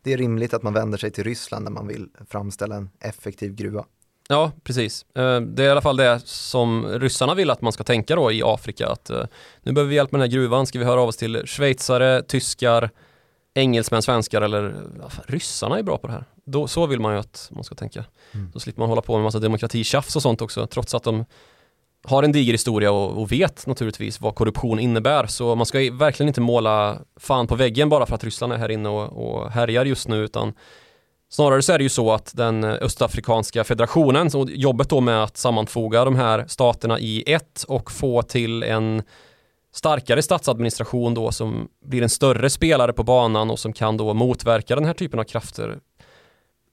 det 0.03 0.13
är 0.13 0.17
rimligt 0.17 0.53
att 0.53 0.63
man 0.63 0.73
vänder 0.73 0.97
sig 0.97 1.11
till 1.11 1.23
Ryssland 1.23 1.63
när 1.63 1.71
man 1.71 1.87
vill 1.87 2.07
framställa 2.29 2.75
en 2.75 2.89
effektiv 2.99 3.55
gruva. 3.55 3.85
Ja, 4.31 4.51
precis. 4.63 5.05
Eh, 5.15 5.41
det 5.41 5.63
är 5.63 5.67
i 5.67 5.69
alla 5.69 5.81
fall 5.81 5.97
det 5.97 6.21
som 6.25 6.85
ryssarna 6.99 7.33
vill 7.33 7.49
att 7.49 7.61
man 7.61 7.71
ska 7.71 7.83
tänka 7.83 8.15
då 8.15 8.31
i 8.31 8.41
Afrika. 8.45 8.87
Att 8.87 9.09
eh, 9.09 9.23
nu 9.61 9.71
behöver 9.71 9.89
vi 9.89 9.95
hjälp 9.95 10.11
med 10.11 10.21
den 10.21 10.29
här 10.29 10.37
gruvan, 10.37 10.65
ska 10.65 10.79
vi 10.79 10.85
höra 10.85 11.01
av 11.01 11.07
oss 11.07 11.17
till 11.17 11.43
schweizare, 11.45 12.21
tyskar, 12.21 12.89
engelsmän, 13.55 14.01
svenskar 14.01 14.41
eller 14.41 14.75
ryssarna 15.27 15.79
är 15.79 15.83
bra 15.83 15.97
på 15.97 16.07
det 16.07 16.13
här. 16.13 16.23
Då, 16.45 16.67
så 16.67 16.85
vill 16.85 16.99
man 16.99 17.13
ju 17.13 17.19
att 17.19 17.49
man 17.51 17.63
ska 17.63 17.75
tänka. 17.75 18.05
Mm. 18.31 18.51
Då 18.53 18.59
slipper 18.59 18.79
man 18.79 18.89
hålla 18.89 19.01
på 19.01 19.13
med 19.13 19.23
massa 19.23 19.39
demokratitjafs 19.39 20.15
och 20.15 20.21
sånt 20.21 20.41
också, 20.41 20.67
trots 20.67 20.95
att 20.95 21.03
de 21.03 21.25
har 22.03 22.23
en 22.23 22.31
diger 22.31 22.51
historia 22.51 22.91
och, 22.91 23.21
och, 23.21 23.31
vet 23.31 23.67
naturligtvis 23.67 24.21
vad 24.21 24.35
korruption 24.35 24.79
innebär. 24.79 25.27
Så 25.27 25.55
man 25.55 25.65
ska 25.65 25.77
verkligen 25.79 26.27
inte 26.27 26.41
måla 26.41 26.99
fan 27.19 27.47
på 27.47 27.55
väggen 27.55 27.89
bara 27.89 28.05
för 28.05 28.15
att 28.15 28.23
Ryssland 28.23 28.53
är 28.53 28.57
här 28.57 28.71
inne 28.71 28.89
och, 28.89 29.31
och 29.31 29.51
härjar 29.51 29.85
just 29.85 30.07
nu, 30.07 30.23
utan 30.23 30.53
Snarare 31.31 31.61
så 31.61 31.73
är 31.73 31.77
det 31.77 31.83
ju 31.83 31.89
så 31.89 32.11
att 32.11 32.31
den 32.35 32.63
eh, 32.63 32.69
östafrikanska 32.69 33.63
federationen, 33.63 34.31
så 34.31 34.47
jobbet 34.49 34.89
då 34.89 35.01
med 35.01 35.23
att 35.23 35.37
sammanfoga 35.37 36.05
de 36.05 36.15
här 36.15 36.45
staterna 36.47 36.99
i 36.99 37.23
ett 37.33 37.63
och 37.67 37.91
få 37.91 38.21
till 38.21 38.63
en 38.63 39.03
starkare 39.73 40.21
statsadministration 40.21 41.13
då 41.13 41.31
som 41.31 41.69
blir 41.85 42.01
en 42.03 42.09
större 42.09 42.49
spelare 42.49 42.93
på 42.93 43.03
banan 43.03 43.49
och 43.49 43.59
som 43.59 43.73
kan 43.73 43.97
då 43.97 44.13
motverka 44.13 44.75
den 44.75 44.85
här 44.85 44.93
typen 44.93 45.19
av 45.19 45.23
krafter 45.23 45.79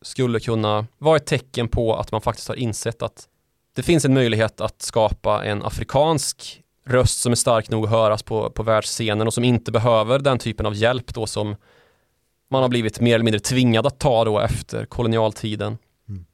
skulle 0.03 0.41
kunna 0.41 0.87
vara 0.99 1.17
ett 1.17 1.27
tecken 1.27 1.69
på 1.69 1.97
att 1.97 2.13
man 2.13 2.21
faktiskt 2.21 2.49
har 2.49 2.55
insett 2.55 3.03
att 3.03 3.29
det 3.77 3.83
finns 3.83 4.05
en 4.05 4.15
möjlighet 4.15 4.61
att 4.61 4.83
skapa 4.83 5.45
en 5.45 5.63
afrikansk 5.63 6.63
röst 6.87 7.21
som 7.21 7.33
är 7.33 7.37
stark 7.37 7.71
nog 7.71 7.85
att 7.85 7.91
höras 7.91 8.23
på, 8.23 8.51
på 8.51 8.63
världsscenen 8.63 9.27
och 9.27 9.35
som 9.35 9.45
inte 9.45 9.73
behöver 9.73 10.19
den 10.19 10.39
typen 10.39 10.67
av 10.67 10.75
hjälp 10.75 11.15
då 11.15 11.27
som 11.27 11.57
man 12.51 12.63
har 12.63 12.69
blivit 12.69 13.01
mer 13.01 13.15
eller 13.15 13.25
mindre 13.25 13.41
tvingad 13.41 13.87
att 13.87 13.99
ta 13.99 14.25
då 14.25 14.41
efter 14.41 14.85
kolonialtiden. 14.85 15.79
Mm. 16.09 16.25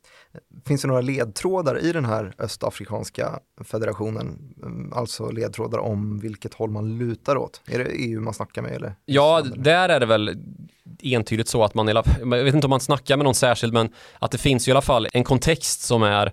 Finns 0.66 0.82
det 0.82 0.88
några 0.88 1.00
ledtrådar 1.00 1.78
i 1.84 1.92
den 1.92 2.04
här 2.04 2.34
östafrikanska 2.38 3.38
federationen? 3.64 4.54
Mm, 4.62 4.92
alltså 4.92 5.30
ledtrådar 5.30 5.78
om 5.78 6.20
vilket 6.20 6.54
håll 6.54 6.70
man 6.70 6.98
lutar 6.98 7.36
åt? 7.36 7.60
Är 7.66 7.78
det 7.78 7.84
EU 7.84 8.20
man 8.20 8.34
snackar 8.34 8.62
med 8.62 8.72
eller? 8.72 8.94
Ja, 9.04 9.42
där 9.56 9.88
är 9.88 10.00
det 10.00 10.06
väl 10.06 10.36
entydigt 11.02 11.48
så 11.48 11.64
att 11.64 11.74
man, 11.74 11.88
jag 11.88 12.44
vet 12.44 12.54
inte 12.54 12.66
om 12.66 12.70
man 12.70 12.80
snackar 12.80 13.16
med 13.16 13.24
någon 13.24 13.34
särskild, 13.34 13.72
men 13.72 13.90
att 14.18 14.30
det 14.30 14.38
finns 14.38 14.68
i 14.68 14.70
alla 14.70 14.82
fall 14.82 15.08
en 15.12 15.24
kontext 15.24 15.82
som 15.82 16.02
är 16.02 16.32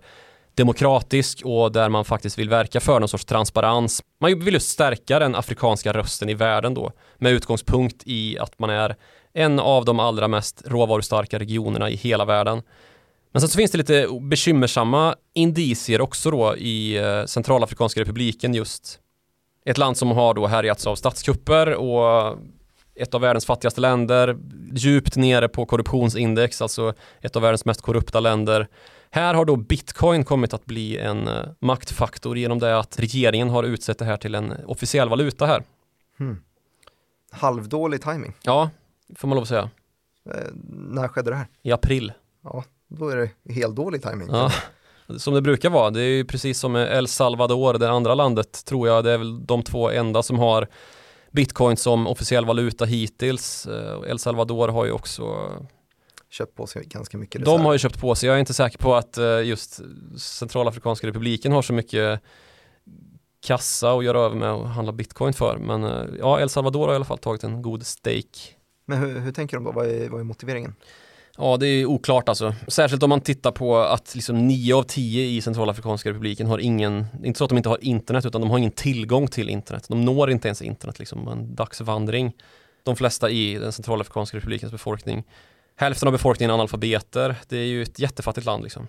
demokratisk 0.55 1.41
och 1.45 1.71
där 1.71 1.89
man 1.89 2.05
faktiskt 2.05 2.39
vill 2.39 2.49
verka 2.49 2.79
för 2.79 2.99
någon 2.99 3.09
sorts 3.09 3.25
transparens. 3.25 4.03
Man 4.21 4.39
vill 4.39 4.53
just 4.53 4.69
stärka 4.69 5.19
den 5.19 5.35
afrikanska 5.35 5.93
rösten 5.93 6.29
i 6.29 6.33
världen 6.33 6.73
då 6.73 6.91
med 7.17 7.31
utgångspunkt 7.31 8.03
i 8.05 8.39
att 8.39 8.59
man 8.59 8.69
är 8.69 8.95
en 9.33 9.59
av 9.59 9.85
de 9.85 9.99
allra 9.99 10.27
mest 10.27 10.63
råvarustarka 10.65 11.39
regionerna 11.39 11.89
i 11.89 11.95
hela 11.95 12.25
världen. 12.25 12.61
Men 13.31 13.41
sen 13.41 13.49
så 13.49 13.57
finns 13.57 13.71
det 13.71 13.77
lite 13.77 14.07
bekymmersamma 14.21 15.15
indicier 15.33 16.01
också 16.01 16.31
då 16.31 16.57
i 16.57 16.97
eh, 16.97 17.25
Centralafrikanska 17.25 18.01
republiken 18.01 18.53
just. 18.53 18.99
Ett 19.65 19.77
land 19.77 19.97
som 19.97 20.11
har 20.11 20.33
då 20.33 20.47
härjats 20.47 20.87
av 20.87 20.95
statskupper 20.95 21.73
och 21.75 22.37
ett 22.95 23.13
av 23.13 23.21
världens 23.21 23.45
fattigaste 23.45 23.81
länder, 23.81 24.37
djupt 24.73 25.15
nere 25.15 25.47
på 25.47 25.65
korruptionsindex, 25.65 26.61
alltså 26.61 26.93
ett 27.21 27.35
av 27.35 27.41
världens 27.41 27.65
mest 27.65 27.81
korrupta 27.81 28.19
länder. 28.19 28.67
Här 29.11 29.33
har 29.33 29.45
då 29.45 29.55
bitcoin 29.55 30.23
kommit 30.23 30.53
att 30.53 30.65
bli 30.65 30.97
en 30.97 31.27
eh, 31.27 31.45
maktfaktor 31.59 32.37
genom 32.37 32.59
det 32.59 32.79
att 32.79 32.99
regeringen 32.99 33.49
har 33.49 33.63
utsett 33.63 33.99
det 33.99 34.05
här 34.05 34.17
till 34.17 34.35
en 34.35 34.53
officiell 34.65 35.09
valuta 35.09 35.45
här. 35.45 35.63
Hmm. 36.17 36.41
Halvdålig 37.31 38.01
timing. 38.01 38.33
Ja, 38.41 38.69
får 39.15 39.27
man 39.27 39.35
lov 39.35 39.41
att 39.41 39.49
säga. 39.49 39.69
Eh, 40.25 40.47
när 40.69 41.07
skedde 41.07 41.29
det 41.31 41.35
här? 41.35 41.47
I 41.61 41.71
april. 41.71 42.13
Ja, 42.43 42.63
då 42.87 43.09
är 43.09 43.15
det 43.15 43.53
helt 43.53 43.75
dålig 43.75 44.01
timing. 44.03 44.27
Ja, 44.31 44.51
som 45.17 45.33
det 45.33 45.41
brukar 45.41 45.69
vara. 45.69 45.89
Det 45.89 46.01
är 46.01 46.09
ju 46.09 46.25
precis 46.25 46.59
som 46.59 46.75
El 46.75 47.07
Salvador, 47.07 47.73
det 47.73 47.89
andra 47.89 48.15
landet 48.15 48.65
tror 48.65 48.87
jag. 48.87 49.03
Det 49.03 49.11
är 49.11 49.17
väl 49.17 49.45
de 49.45 49.63
två 49.63 49.89
enda 49.89 50.23
som 50.23 50.39
har 50.39 50.67
bitcoin 51.31 51.77
som 51.77 52.07
officiell 52.07 52.45
valuta 52.45 52.85
hittills. 52.85 53.65
Eh, 53.65 54.09
El 54.09 54.19
Salvador 54.19 54.67
har 54.67 54.85
ju 54.85 54.91
också 54.91 55.49
köpt 56.29 56.55
på 56.55 56.67
sig 56.67 56.85
ganska 56.85 57.17
mycket. 57.17 57.45
De 57.45 57.61
har 57.61 57.73
ju 57.73 57.79
köpt 57.79 57.99
på 57.99 58.15
sig. 58.15 58.27
Jag 58.27 58.35
är 58.35 58.39
inte 58.39 58.53
säker 58.53 58.77
på 58.77 58.95
att 58.95 59.17
eh, 59.17 59.41
just 59.41 59.81
Centralafrikanska 60.17 61.07
republiken 61.07 61.51
har 61.51 61.61
så 61.61 61.73
mycket 61.73 62.21
kassa 63.41 63.91
att 63.91 64.03
göra 64.03 64.19
över 64.19 64.35
med 64.35 64.51
och 64.51 64.69
handla 64.69 64.93
bitcoin 64.93 65.33
för. 65.33 65.57
Men 65.57 65.83
eh, 65.83 66.05
ja, 66.19 66.39
El 66.39 66.49
Salvador 66.49 66.85
har 66.85 66.93
i 66.93 66.95
alla 66.95 67.05
fall 67.05 67.17
tagit 67.17 67.43
en 67.43 67.61
god 67.61 67.85
stake. 67.85 68.39
Men 68.89 68.97
hur, 68.97 69.19
hur 69.19 69.31
tänker 69.31 69.57
de 69.57 69.63
då? 69.63 69.71
Vad 69.71 69.85
är, 69.85 70.09
vad 70.09 70.19
är 70.19 70.23
motiveringen? 70.23 70.75
Ja, 71.37 71.57
det 71.57 71.67
är 71.67 71.85
oklart 71.85 72.29
alltså. 72.29 72.55
Särskilt 72.67 73.03
om 73.03 73.09
man 73.09 73.21
tittar 73.21 73.51
på 73.51 73.77
att 73.77 74.15
liksom 74.15 74.47
9 74.47 74.75
av 74.75 74.83
10 74.83 75.25
i 75.25 75.41
Centralafrikanska 75.41 76.09
republiken 76.09 76.47
har 76.47 76.59
ingen, 76.59 77.05
inte 77.23 77.37
så 77.37 77.43
att 77.43 77.49
de 77.49 77.57
inte 77.57 77.69
har 77.69 77.83
internet, 77.83 78.25
utan 78.25 78.41
de 78.41 78.49
har 78.49 78.57
ingen 78.57 78.71
tillgång 78.71 79.27
till 79.27 79.49
internet. 79.49 79.85
De 79.89 80.05
når 80.05 80.31
inte 80.31 80.47
ens 80.47 80.61
internet, 80.61 80.99
liksom 80.99 81.27
en 81.27 81.55
dagsvandring. 81.55 82.33
De 82.83 82.95
flesta 82.95 83.29
i 83.29 83.55
den 83.55 83.71
Centralafrikanska 83.71 84.37
republikens 84.37 84.71
befolkning. 84.71 85.23
Hälften 85.75 86.07
av 86.07 86.11
befolkningen 86.11 86.49
är 86.49 86.53
analfabeter. 86.53 87.35
Det 87.47 87.57
är 87.57 87.65
ju 87.65 87.81
ett 87.83 87.99
jättefattigt 87.99 88.45
land 88.45 88.63
liksom. 88.63 88.87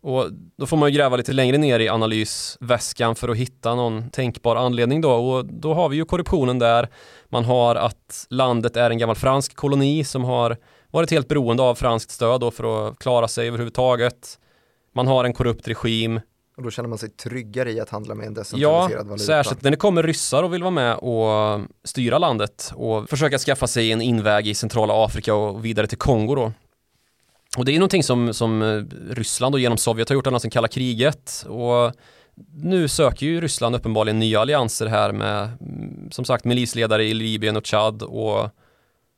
Och 0.00 0.28
då 0.56 0.66
får 0.66 0.76
man 0.76 0.92
ju 0.92 0.96
gräva 0.98 1.16
lite 1.16 1.32
längre 1.32 1.58
ner 1.58 1.80
i 1.80 1.88
analysväskan 1.88 3.14
för 3.14 3.28
att 3.28 3.36
hitta 3.36 3.74
någon 3.74 4.10
tänkbar 4.10 4.56
anledning 4.56 5.00
då 5.00 5.12
och 5.12 5.44
då 5.46 5.74
har 5.74 5.88
vi 5.88 5.96
ju 5.96 6.04
korruptionen 6.04 6.58
där. 6.58 6.88
Man 7.28 7.44
har 7.44 7.74
att 7.74 8.26
landet 8.30 8.76
är 8.76 8.90
en 8.90 8.98
gammal 8.98 9.16
fransk 9.16 9.56
koloni 9.56 10.04
som 10.04 10.24
har 10.24 10.56
varit 10.90 11.10
helt 11.10 11.28
beroende 11.28 11.62
av 11.62 11.74
franskt 11.74 12.10
stöd 12.10 12.40
då 12.40 12.50
för 12.50 12.88
att 12.88 12.98
klara 12.98 13.28
sig 13.28 13.48
överhuvudtaget. 13.48 14.38
Man 14.94 15.06
har 15.06 15.24
en 15.24 15.32
korrupt 15.32 15.68
regim. 15.68 16.20
Och 16.56 16.62
då 16.64 16.70
känner 16.70 16.88
man 16.88 16.98
sig 16.98 17.08
tryggare 17.10 17.72
i 17.72 17.80
att 17.80 17.90
handla 17.90 18.14
med 18.14 18.26
en 18.26 18.34
decentraliserad 18.34 19.00
ja, 19.00 19.08
valuta. 19.08 19.24
särskilt 19.24 19.62
när 19.62 19.70
det 19.70 19.76
kommer 19.76 20.02
ryssar 20.02 20.42
och 20.42 20.54
vill 20.54 20.62
vara 20.62 20.70
med 20.70 20.96
och 20.96 21.60
styra 21.84 22.18
landet 22.18 22.72
och 22.74 23.08
försöka 23.08 23.38
skaffa 23.38 23.66
sig 23.66 23.92
en 23.92 24.00
inväg 24.00 24.48
i 24.48 24.54
centrala 24.54 25.04
Afrika 25.04 25.34
och 25.34 25.64
vidare 25.64 25.86
till 25.86 25.98
Kongo 25.98 26.34
då. 26.34 26.52
Och 27.56 27.64
det 27.64 27.72
är 27.72 27.78
någonting 27.78 28.02
som, 28.02 28.34
som 28.34 28.62
eh, 28.62 28.82
Ryssland 29.14 29.54
och 29.54 29.60
genom 29.60 29.78
Sovjet 29.78 30.08
har 30.08 30.14
gjort 30.14 30.26
ända 30.26 30.40
sedan 30.40 30.50
kalla 30.50 30.68
kriget. 30.68 31.46
Och 31.48 31.92
nu 32.52 32.88
söker 32.88 33.26
ju 33.26 33.40
Ryssland 33.40 33.76
uppenbarligen 33.76 34.18
nya 34.18 34.40
allianser 34.40 34.86
här 34.86 35.12
med 35.12 35.48
mm, 35.60 36.10
som 36.10 36.24
sagt 36.24 36.44
milisledare 36.44 37.04
i 37.04 37.14
Libyen 37.14 37.56
och 37.56 37.66
Chad 37.66 38.02
och 38.02 38.48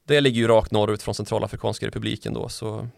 det 0.08 0.20
ligger 0.20 0.40
ju 0.40 0.48
rakt 0.48 0.70
norrut 0.70 1.02
från 1.02 1.14
Centralafrikanska 1.14 1.86
republiken 1.86 2.34
då 2.34 2.48
så 2.48 2.88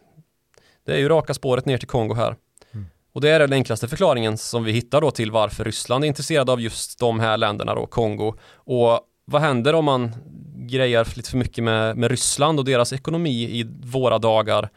det 0.86 0.92
är 0.92 0.98
ju 0.98 1.08
raka 1.08 1.34
spåret 1.34 1.66
ner 1.66 1.78
till 1.78 1.88
Kongo 1.88 2.14
här. 2.14 2.36
Mm. 2.72 2.86
Och 3.12 3.20
det 3.20 3.30
är 3.30 3.38
den 3.38 3.52
enklaste 3.52 3.88
förklaringen 3.88 4.38
som 4.38 4.64
vi 4.64 4.72
hittar 4.72 5.00
då 5.00 5.10
till 5.10 5.30
varför 5.30 5.64
Ryssland 5.64 6.04
är 6.04 6.08
intresserad 6.08 6.50
av 6.50 6.60
just 6.60 6.98
de 6.98 7.20
här 7.20 7.36
länderna 7.36 7.74
då, 7.74 7.86
Kongo. 7.86 8.34
Och 8.54 9.00
vad 9.24 9.42
händer 9.42 9.74
om 9.74 9.84
man 9.84 10.12
grejar 10.56 11.08
lite 11.16 11.30
för 11.30 11.38
mycket 11.38 11.64
med, 11.64 11.96
med 11.96 12.10
Ryssland 12.10 12.58
och 12.58 12.64
deras 12.64 12.92
ekonomi 12.92 13.42
i 13.42 13.66
våra 13.84 14.18
dagar 14.18 14.68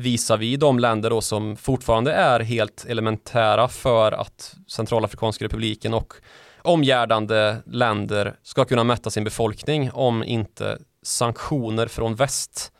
visar 0.00 0.36
vi 0.36 0.56
de 0.56 0.78
länder 0.78 1.10
då 1.10 1.20
som 1.20 1.56
fortfarande 1.56 2.12
är 2.12 2.40
helt 2.40 2.84
elementära 2.88 3.68
för 3.68 4.12
att 4.12 4.54
Centralafrikanska 4.66 5.44
republiken 5.44 5.94
och 5.94 6.14
omgärdande 6.62 7.56
länder 7.66 8.36
ska 8.42 8.64
kunna 8.64 8.84
mätta 8.84 9.10
sin 9.10 9.24
befolkning 9.24 9.90
om 9.92 10.24
inte 10.24 10.78
sanktioner 11.02 11.86
från 11.86 12.14
väst. 12.14 12.72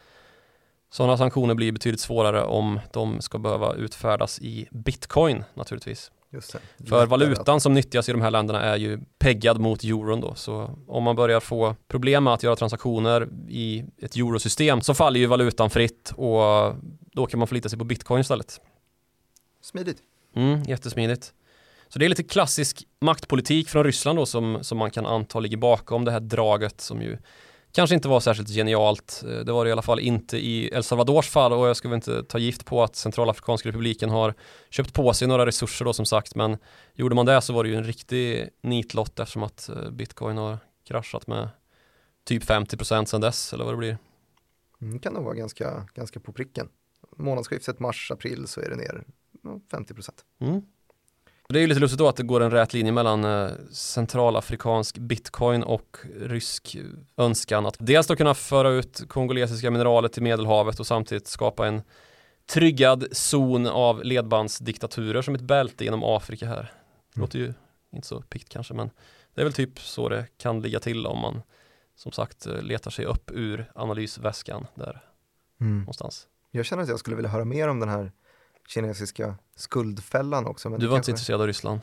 Sådana 0.93 1.17
sanktioner 1.17 1.55
blir 1.55 1.73
betydligt 1.73 2.01
svårare 2.01 2.45
om 2.45 2.81
de 2.93 3.21
ska 3.21 3.39
behöva 3.39 3.75
utfärdas 3.75 4.39
i 4.41 4.69
bitcoin 4.71 5.45
naturligtvis. 5.55 6.11
För 6.89 7.07
valutan 7.07 7.61
som 7.61 7.75
nyttjas 7.75 8.09
i 8.09 8.13
de 8.13 8.21
här 8.21 8.31
länderna 8.31 8.63
är 8.63 8.77
ju 8.77 9.01
peggad 9.19 9.61
mot 9.61 9.85
euron 9.85 10.21
då. 10.21 10.35
Så 10.35 10.71
om 10.87 11.03
man 11.03 11.17
börjar 11.17 11.41
få 11.41 11.77
problem 11.89 12.25
med 12.25 12.35
att 12.35 12.43
göra 12.43 12.57
transaktioner 12.57 13.29
i 13.49 13.85
ett 13.99 14.17
eurosystem 14.17 14.81
så 14.81 14.95
faller 14.95 15.21
ju 15.21 15.27
valutan 15.27 15.71
fritt 15.71 16.13
och 16.17 16.75
då 17.13 17.27
kan 17.27 17.39
man 17.39 17.49
förlita 17.49 17.69
sig 17.69 17.79
på 17.79 17.85
bitcoin 17.85 18.21
istället. 18.21 18.61
Smidigt. 19.63 19.99
Mm, 20.37 20.63
jättesmidigt. 20.63 21.33
Så 21.89 21.99
det 21.99 22.05
är 22.05 22.09
lite 22.09 22.23
klassisk 22.23 22.87
maktpolitik 23.01 23.69
från 23.69 23.85
Ryssland 23.85 24.19
då 24.19 24.27
som, 24.27 24.59
som 24.63 24.79
man 24.79 24.91
kan 24.91 25.07
anta 25.07 25.41
ligger 25.41 25.57
bakom 25.57 26.05
det 26.05 26.11
här 26.11 26.21
draget 26.21 26.81
som 26.81 27.03
ju 27.03 27.19
kanske 27.73 27.95
inte 27.95 28.09
var 28.09 28.21
särskilt 28.21 28.49
genialt. 28.49 29.23
Eh, 29.27 29.39
det 29.39 29.53
var 29.53 29.65
det 29.65 29.69
i 29.69 29.73
alla 29.73 29.83
fall 29.83 30.01
inte 30.01 30.39
i 30.39 30.69
El 30.69 30.83
Salvadors 30.83 31.29
fall 31.29 31.53
och 31.53 31.69
jag 31.69 31.77
ska 31.77 31.89
väl 31.89 31.97
inte 31.97 32.23
ta 32.23 32.39
gift 32.39 32.65
på 32.65 32.83
att 32.83 32.97
Centralafrikanska 32.97 33.69
republiken 33.69 34.11
har 34.11 34.35
köpt 34.71 34.95
på 34.95 35.15
sig 35.15 35.29
några 35.29 35.47
resurser 35.47 35.85
då 35.85 35.93
som 35.93 36.07
sagt 36.07 36.35
men 36.35 36.57
gjorde 36.95 37.15
man 37.15 37.27
det 37.27 37.41
så 37.41 37.53
var 37.53 37.65
det 37.65 37.71
ju 37.71 37.77
en 37.77 37.85
riktig 37.85 38.49
nitlott 38.61 39.21
eftersom 39.21 39.43
att 39.43 39.69
eh, 39.69 39.91
bitcoin 39.91 40.37
har 40.37 40.59
kraschat 40.85 41.27
med 41.27 41.49
typ 42.25 42.45
50% 42.45 43.05
sedan 43.05 43.21
dess 43.21 43.53
eller 43.53 43.65
vad 43.65 43.73
det 43.75 43.79
blir. 43.79 43.99
Mm, 44.83 44.99
kan 44.99 45.15
nog 45.15 45.25
vara 45.25 45.35
ganska, 45.35 45.89
ganska 45.95 46.21
på 46.21 46.33
pricken. 46.33 46.69
Månadsskiftet 47.17 47.81
mars-april 47.81 48.47
så 48.47 48.61
är 48.61 48.71
det 48.71 48.77
ner 48.77 49.05
50%. 49.73 50.11
Mm. 50.41 50.63
Det 51.53 51.59
är 51.59 51.61
ju 51.61 51.67
lite 51.67 51.81
lustigt 51.81 51.99
då 51.99 52.09
att 52.09 52.17
det 52.17 52.23
går 52.23 52.41
en 52.41 52.51
rät 52.51 52.73
linje 52.73 52.93
mellan 52.93 53.25
eh, 53.25 53.51
centralafrikansk 53.73 54.99
bitcoin 54.99 55.63
och 55.63 55.97
rysk 56.21 56.77
önskan 57.17 57.67
att 57.67 57.77
dels 57.79 58.07
då 58.07 58.17
kunna 58.17 58.35
föra 58.35 58.69
ut 58.71 59.03
kongolesiska 59.09 59.71
mineraler 59.71 60.09
till 60.09 60.23
medelhavet 60.23 60.81
och 60.81 60.87
samtidigt 60.87 61.27
skapa 61.27 61.67
en 61.67 61.83
tryggad 62.53 63.05
zon 63.13 63.67
av 63.67 64.05
ledbandsdiktaturer 64.05 65.23
som 65.23 65.35
ett 65.35 65.41
bälte 65.41 65.85
genom 65.85 66.05
Afrika 66.05 66.47
här. 66.47 66.55
Det 66.57 67.17
Mm. 67.17 67.25
låter 67.27 67.39
ju 67.39 67.53
inte 67.93 68.07
så 68.09 68.21
pikt 68.23 68.49
kanske 68.49 68.75
men 68.75 68.91
det 69.35 69.41
är 69.41 69.45
väl 69.45 69.53
typ 69.53 69.81
så 69.81 70.09
det 70.09 70.27
kan 70.39 70.61
ligga 70.63 70.81
till 70.81 71.07
om 71.07 71.19
man 71.19 71.43
som 71.97 72.13
sagt 72.13 72.47
eh, 72.47 72.63
letar 72.63 72.91
sig 72.91 73.05
upp 73.05 73.31
ur 73.35 73.73
analysväskan 73.75 74.67
där 74.75 75.01
Mm. 75.61 75.79
någonstans. 75.79 76.27
Jag 76.51 76.67
känner 76.67 76.83
att 76.83 76.89
jag 76.89 76.99
skulle 76.99 77.17
vilja 77.17 77.31
höra 77.31 77.45
mer 77.45 77.69
om 77.69 77.81
den 77.81 77.89
här 77.89 78.13
kinesiska 78.69 79.35
skuldfällan 79.57 80.47
också. 80.47 80.71
Men 80.71 80.81
Du 80.81 80.87
var 80.87 80.97
inte 80.97 80.99
kanske 80.99 81.11
intresserad 81.13 81.41
av 81.41 81.47
Ryssland? 81.47 81.81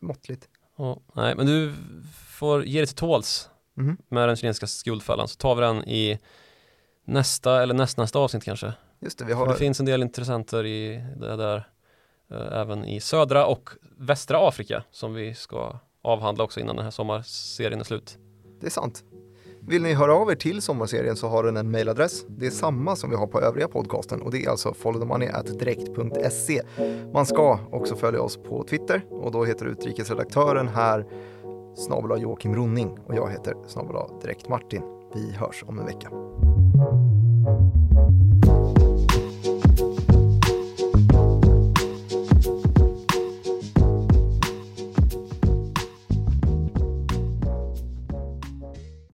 måttligt. 0.00 0.48
Ja, 0.78 1.00
nej, 1.14 1.34
men 1.36 1.46
du 1.46 1.72
får 2.28 2.64
ge 2.64 2.80
dig 2.80 2.86
till 2.86 2.96
tåls 2.96 3.50
Mhm. 3.74 3.96
med 4.08 4.28
den 4.28 4.36
kinesiska 4.36 4.66
skuldfällan 4.66 5.28
så 5.28 5.36
tar 5.36 5.54
vi 5.54 5.60
den 5.62 5.84
i 5.88 6.18
nästa 7.04 7.62
eller 7.62 7.74
nästnästa 7.74 8.18
avsnitt 8.18 8.44
kanske. 8.44 8.72
Just 9.00 9.18
det, 9.18 9.24
vi 9.24 9.32
För 9.32 9.38
har 9.38 9.48
det 9.48 9.54
finns 9.54 9.80
en 9.80 9.86
del 9.86 10.02
intressenter 10.02 10.66
i 10.66 11.04
det 11.16 11.36
där 11.36 11.68
eh, 12.30 12.58
även 12.60 12.84
i 12.84 13.00
södra 13.00 13.46
och 13.46 13.70
västra 13.98 14.48
Afrika 14.48 14.82
som 14.90 15.14
vi 15.14 15.34
ska 15.34 15.78
avhandla 16.02 16.44
också 16.44 16.60
innan 16.60 16.76
den 16.76 16.84
här 16.84 16.90
sommarserien 16.90 17.80
är 17.80 17.84
slut. 17.84 18.18
Det 18.60 18.66
är 18.66 18.70
sant. 18.70 19.04
Vill 19.68 19.82
ni 19.82 19.94
höra 19.94 20.14
av 20.14 20.30
er 20.30 20.34
till 20.34 20.62
sommarserien 20.62 21.16
så 21.16 21.28
har 21.28 21.44
den 21.44 21.56
en 21.56 21.70
mailadress. 21.70 22.24
Det 22.28 22.46
är 22.46 22.50
samma 22.50 22.96
som 22.96 23.10
vi 23.10 23.16
har 23.16 23.26
på 23.26 23.40
övriga 23.40 23.68
podcasten 23.68 24.22
och 24.22 24.30
det 24.30 24.44
är 24.44 24.50
alltså 24.50 24.74
followthemoney.direkt.se. 24.74 26.62
Man 27.12 27.26
ska 27.26 27.58
också 27.70 27.96
följa 27.96 28.22
oss 28.22 28.36
på 28.36 28.64
Twitter 28.64 29.04
och 29.10 29.32
då 29.32 29.44
heter 29.44 29.66
utrikesredaktören 29.66 30.68
här 30.68 31.06
snabel 31.76 32.22
Joakim 32.22 32.54
Ronning 32.54 32.98
och 33.06 33.14
jag 33.14 33.30
heter 33.30 33.54
snabel 33.66 33.96
Direkt 34.22 34.48
Martin. 34.48 34.82
Vi 35.14 35.32
hörs 35.32 35.64
om 35.66 35.78
en 35.78 35.86
vecka. 35.86 36.10